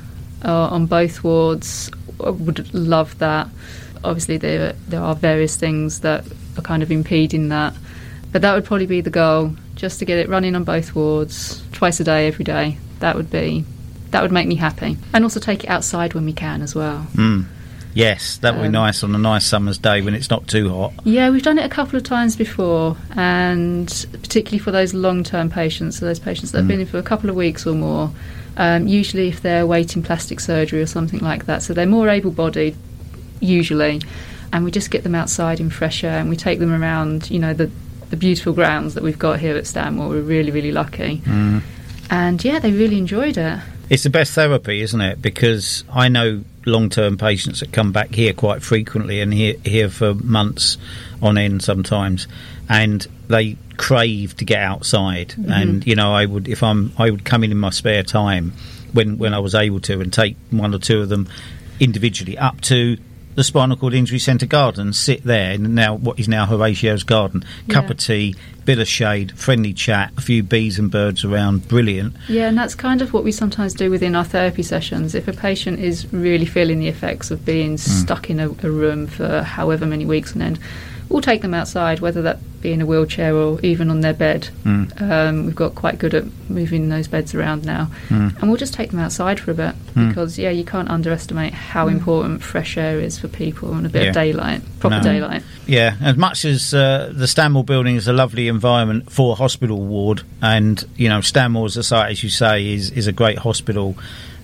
uh, 0.46 0.68
on 0.68 0.86
both 0.86 1.24
wards, 1.24 1.90
I 2.24 2.30
would 2.30 2.74
love 2.74 3.18
that. 3.20 3.50
Obviously, 4.04 4.38
there 4.38 4.74
there 4.88 5.02
are 5.02 5.16
various 5.16 5.56
things 5.56 6.02
that 6.02 6.26
are 6.58 6.62
kind 6.62 6.84
of 6.84 6.92
impeding 6.92 7.50
that, 7.50 7.76
but 8.32 8.42
that 8.42 8.54
would 8.56 8.66
probably 8.66 8.86
be 8.88 9.02
the 9.02 9.10
goal, 9.10 9.56
just 9.76 10.00
to 10.00 10.06
get 10.06 10.18
it 10.20 10.30
running 10.30 10.56
on 10.56 10.64
both 10.64 10.96
wards 10.96 11.64
twice 11.72 12.00
a 12.00 12.04
day, 12.04 12.28
every 12.28 12.46
day. 12.46 12.78
That 13.00 13.16
would 13.16 13.30
be 13.32 13.66
that 14.12 14.22
would 14.22 14.32
make 14.32 14.48
me 14.48 14.56
happy, 14.56 14.98
and 15.14 15.24
also 15.24 15.40
take 15.40 15.64
it 15.64 15.70
outside 15.70 16.14
when 16.14 16.26
we 16.26 16.34
can 16.34 16.62
as 16.62 16.76
well. 16.76 17.08
Mm. 17.16 17.46
Yes, 17.94 18.38
that 18.38 18.54
would 18.56 18.62
be 18.62 18.68
Um, 18.68 18.74
nice 18.74 19.04
on 19.04 19.14
a 19.16 19.18
nice 19.18 19.46
summer's 19.46 19.78
day 19.78 20.02
when 20.02 20.14
it's 20.14 20.30
not 20.30 20.48
too 20.48 20.70
hot. 20.70 20.94
Yeah, 21.04 21.30
we've 21.30 21.44
done 21.44 21.58
it 21.58 21.66
a 21.66 21.70
couple 21.70 21.98
of 21.98 22.04
times 22.04 22.36
before, 22.38 22.96
and 23.16 23.88
particularly 24.22 24.60
for 24.60 24.72
those 24.72 24.94
long-term 24.94 25.50
patients, 25.50 26.00
so 26.00 26.06
those 26.06 26.20
patients 26.20 26.52
that 26.52 26.60
have 26.60 26.66
Mm. 26.66 26.70
been 26.70 26.80
in 26.82 26.86
for 26.88 26.98
a 27.00 27.04
couple 27.04 27.30
of 27.30 27.36
weeks 27.36 27.66
or 27.66 27.74
more. 27.74 28.12
Um, 28.58 28.88
usually, 28.88 29.28
if 29.30 29.42
they're 29.42 29.66
waiting 29.66 30.04
plastic 30.04 30.40
surgery 30.42 30.82
or 30.82 30.86
something 30.86 31.20
like 31.20 31.46
that, 31.48 31.64
so 31.64 31.74
they're 31.74 31.86
more 31.86 32.08
able-bodied, 32.10 32.76
usually, 33.40 34.02
and 34.54 34.64
we 34.66 34.72
just 34.72 34.92
get 34.92 35.04
them 35.04 35.16
outside 35.16 35.60
in 35.60 35.70
fresh 35.70 36.04
air, 36.04 36.20
and 36.20 36.30
we 36.30 36.36
take 36.36 36.60
them 36.60 36.74
around, 36.74 37.30
you 37.32 37.40
know, 37.40 37.54
the 37.54 37.70
the 38.12 38.18
beautiful 38.18 38.54
grounds 38.54 38.94
that 38.94 39.04
we've 39.04 39.18
got 39.18 39.40
here 39.40 39.58
at 39.58 39.66
Stanmore. 39.66 40.10
We're 40.10 40.22
really, 40.22 40.52
really 40.52 40.72
lucky, 40.72 41.22
Mm. 41.26 41.62
and 42.10 42.44
yeah, 42.44 42.60
they 42.60 42.72
really 42.72 42.98
enjoyed 42.98 43.38
it. 43.38 43.60
It's 43.90 44.04
the 44.04 44.10
best 44.10 44.34
therapy, 44.34 44.82
isn't 44.82 45.02
it? 45.02 45.22
Because 45.22 45.84
I 45.92 46.08
know 46.08 46.44
long-term 46.66 47.18
patients 47.18 47.60
that 47.62 47.72
come 47.74 47.92
back 47.92 48.14
here 48.14 48.32
quite 48.34 48.62
frequently 48.62 49.20
and 49.20 49.34
here 49.34 49.56
here 49.66 49.90
for 49.90 50.14
months 50.14 50.78
on 51.22 51.38
end 51.38 51.62
sometimes, 51.64 52.28
and 52.70 53.06
they 53.28 53.58
crave 53.78 54.36
to 54.38 54.46
get 54.46 54.60
outside. 54.62 55.34
And 55.50 55.86
you 55.88 55.96
know, 55.96 56.14
I 56.14 56.26
would 56.26 56.48
if 56.48 56.62
I'm 56.64 56.94
I 56.98 57.10
would 57.10 57.26
come 57.26 57.44
in 57.44 57.52
in 57.52 57.58
my 57.58 57.72
spare 57.72 58.04
time 58.04 58.54
when 58.94 59.18
when 59.18 59.34
I 59.34 59.40
was 59.40 59.56
able 59.56 59.80
to 59.82 60.00
and 60.02 60.12
take 60.14 60.36
one 60.52 60.74
or 60.76 60.80
two 60.80 61.02
of 61.02 61.10
them 61.10 61.28
individually 61.80 62.38
up 62.38 62.62
to 62.62 62.98
the 63.36 63.44
spinal 63.44 63.78
cord 63.78 63.94
injury 63.94 64.20
centre 64.20 64.46
garden, 64.46 64.94
sit 64.94 65.24
there 65.24 65.52
in 65.52 65.74
now 65.74 65.96
what 65.96 66.20
is 66.20 66.28
now 66.28 66.46
Horatio's 66.46 67.04
garden, 67.04 67.44
cup 67.70 67.86
Yeah. 67.86 67.92
of 67.92 67.98
tea, 67.98 68.36
bit 68.66 68.80
of 68.80 68.88
shade, 68.88 69.32
friendly 69.38 69.74
chat, 69.74 70.12
a 70.18 70.22
few 70.22 70.44
bees 70.44 70.78
and 70.78 70.92
birds 70.92 71.24
around, 71.24 71.68
brilliant. 71.68 72.16
Yeah, 72.28 72.48
and 72.48 72.58
that's 72.58 72.76
kind 72.76 73.02
of 73.02 73.14
what 73.14 73.24
we 73.24 73.32
sometimes 73.32 73.74
do 73.74 73.90
within 73.90 74.16
our 74.16 74.24
therapy 74.24 74.64
sessions. 74.64 75.16
If 75.16 75.28
a 75.28 75.34
patient 75.34 75.80
is 75.80 76.12
really 76.14 76.46
feeling 76.46 76.80
the 76.80 76.88
effects 76.88 77.32
of 77.32 77.46
being 77.46 77.72
hmm. 77.72 77.78
stuck 77.78 78.30
in 78.30 78.40
a, 78.40 78.50
a 78.50 78.70
room 78.70 79.08
for 79.08 79.42
however 79.42 79.86
many 79.86 80.06
weeks 80.06 80.36
on 80.36 80.42
end, 80.42 80.60
we'll 81.12 81.22
take 81.22 81.42
them 81.42 81.54
outside, 81.54 82.00
whether 82.00 82.22
that 82.24 82.40
be 82.62 82.72
in 82.72 82.80
a 82.82 82.86
wheelchair 82.86 83.36
or 83.36 83.60
even 83.62 83.90
on 83.90 84.02
their 84.02 84.14
bed. 84.14 84.50
Mm. 84.64 85.02
Um, 85.02 85.46
we've 85.48 85.56
got 85.56 85.74
quite 85.74 85.98
good 85.98 86.14
at 86.14 86.26
moving 86.48 86.90
those 86.90 87.08
beds 87.08 87.34
around 87.34 87.66
now, 87.66 87.90
Mm. 88.10 88.40
and 88.40 88.50
we'll 88.50 88.58
just 88.60 88.74
take 88.76 88.92
them 88.92 89.00
outside 89.00 89.40
for 89.40 89.50
a 89.50 89.56
bit 89.56 89.74
Mm. 89.96 90.10
because 90.10 90.38
yeah, 90.38 90.52
you 90.52 90.64
can't 90.64 90.88
underestimate 90.90 91.54
how 91.54 91.88
important 91.88 92.44
fresh 92.44 92.78
air 92.78 93.00
is 93.00 93.18
for 93.18 93.28
people 93.28 93.74
and 93.74 93.86
a 93.88 93.90
bit 93.90 94.04
Yeah. 94.04 94.10
of 94.10 94.14
daylight, 94.14 94.62
proper 94.80 94.98
No. 94.98 95.02
daylight. 95.02 95.42
Yeah, 95.66 95.96
as 96.02 96.18
much 96.18 96.46
as 96.46 96.72
uh, 96.74 97.12
the 97.12 97.28
Stanmore 97.28 97.64
building 97.64 97.96
is 97.96 98.08
a 98.08 98.14
lovely 98.14 98.48
environment 98.48 99.12
for 99.12 99.32
a 99.32 99.36
hospital 99.36 99.84
ward, 99.84 100.22
and 100.42 100.84
you 100.98 101.10
know 101.10 101.22
Stanmore's 101.22 101.78
a 101.78 101.84
site, 101.84 102.12
as 102.12 102.24
you 102.24 102.30
say, 102.30 102.74
is 102.74 102.92
is 102.92 103.08
a 103.08 103.12
great 103.12 103.40
hospital. 103.40 103.96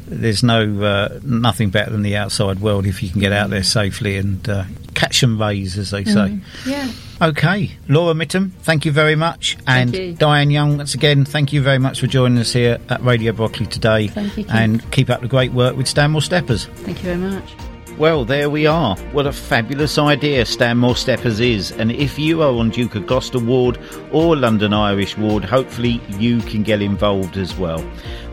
There's 0.09 0.41
no 0.41 0.81
uh, 0.83 1.19
nothing 1.23 1.69
better 1.69 1.91
than 1.91 2.01
the 2.01 2.15
outside 2.15 2.59
world 2.59 2.85
if 2.85 3.03
you 3.03 3.09
can 3.09 3.19
get 3.19 3.33
out 3.33 3.49
there 3.49 3.63
safely 3.63 4.17
and 4.17 4.47
uh, 4.47 4.63
catch 4.95 5.19
some 5.19 5.39
rays, 5.39 5.77
as 5.77 5.91
they 5.91 6.05
say. 6.05 6.39
Yeah. 6.65 6.89
Okay, 7.21 7.71
Laura 7.89 8.13
Mitton, 8.13 8.51
thank 8.61 8.85
you 8.85 8.91
very 8.91 9.15
much, 9.15 9.57
and 9.65 9.93
you. 9.95 10.13
Diane 10.13 10.51
Young, 10.51 10.77
once 10.77 10.93
again, 10.93 11.25
thank 11.25 11.51
you 11.51 11.61
very 11.63 11.79
much 11.79 11.99
for 11.99 12.07
joining 12.07 12.37
us 12.37 12.53
here 12.53 12.77
at 12.89 13.03
Radio 13.03 13.31
Brockley 13.31 13.65
today. 13.65 14.07
Thank 14.07 14.37
you, 14.37 14.43
Keith. 14.43 14.53
and 14.53 14.91
keep 14.91 15.09
up 15.09 15.21
the 15.21 15.27
great 15.27 15.51
work 15.51 15.75
with 15.75 15.87
Stanmore 15.87 16.21
Steppers. 16.21 16.65
Thank 16.65 16.99
you 16.99 17.15
very 17.15 17.17
much. 17.17 17.76
Well, 17.97 18.25
there 18.25 18.51
we 18.51 18.67
are. 18.67 18.95
What 19.11 19.25
a 19.25 19.31
fabulous 19.31 19.97
idea 19.97 20.45
Stanmore 20.45 20.95
Steppers 20.95 21.39
is. 21.39 21.71
And 21.71 21.91
if 21.91 22.19
you 22.19 22.43
are 22.43 22.51
on 22.51 22.69
Duke 22.69 22.93
of 22.93 23.07
Gloucester 23.07 23.39
Ward 23.39 23.79
or 24.11 24.35
London 24.35 24.71
Irish 24.71 25.17
Ward, 25.17 25.43
hopefully 25.43 25.99
you 26.09 26.39
can 26.41 26.61
get 26.61 26.83
involved 26.83 27.37
as 27.37 27.57
well. 27.57 27.83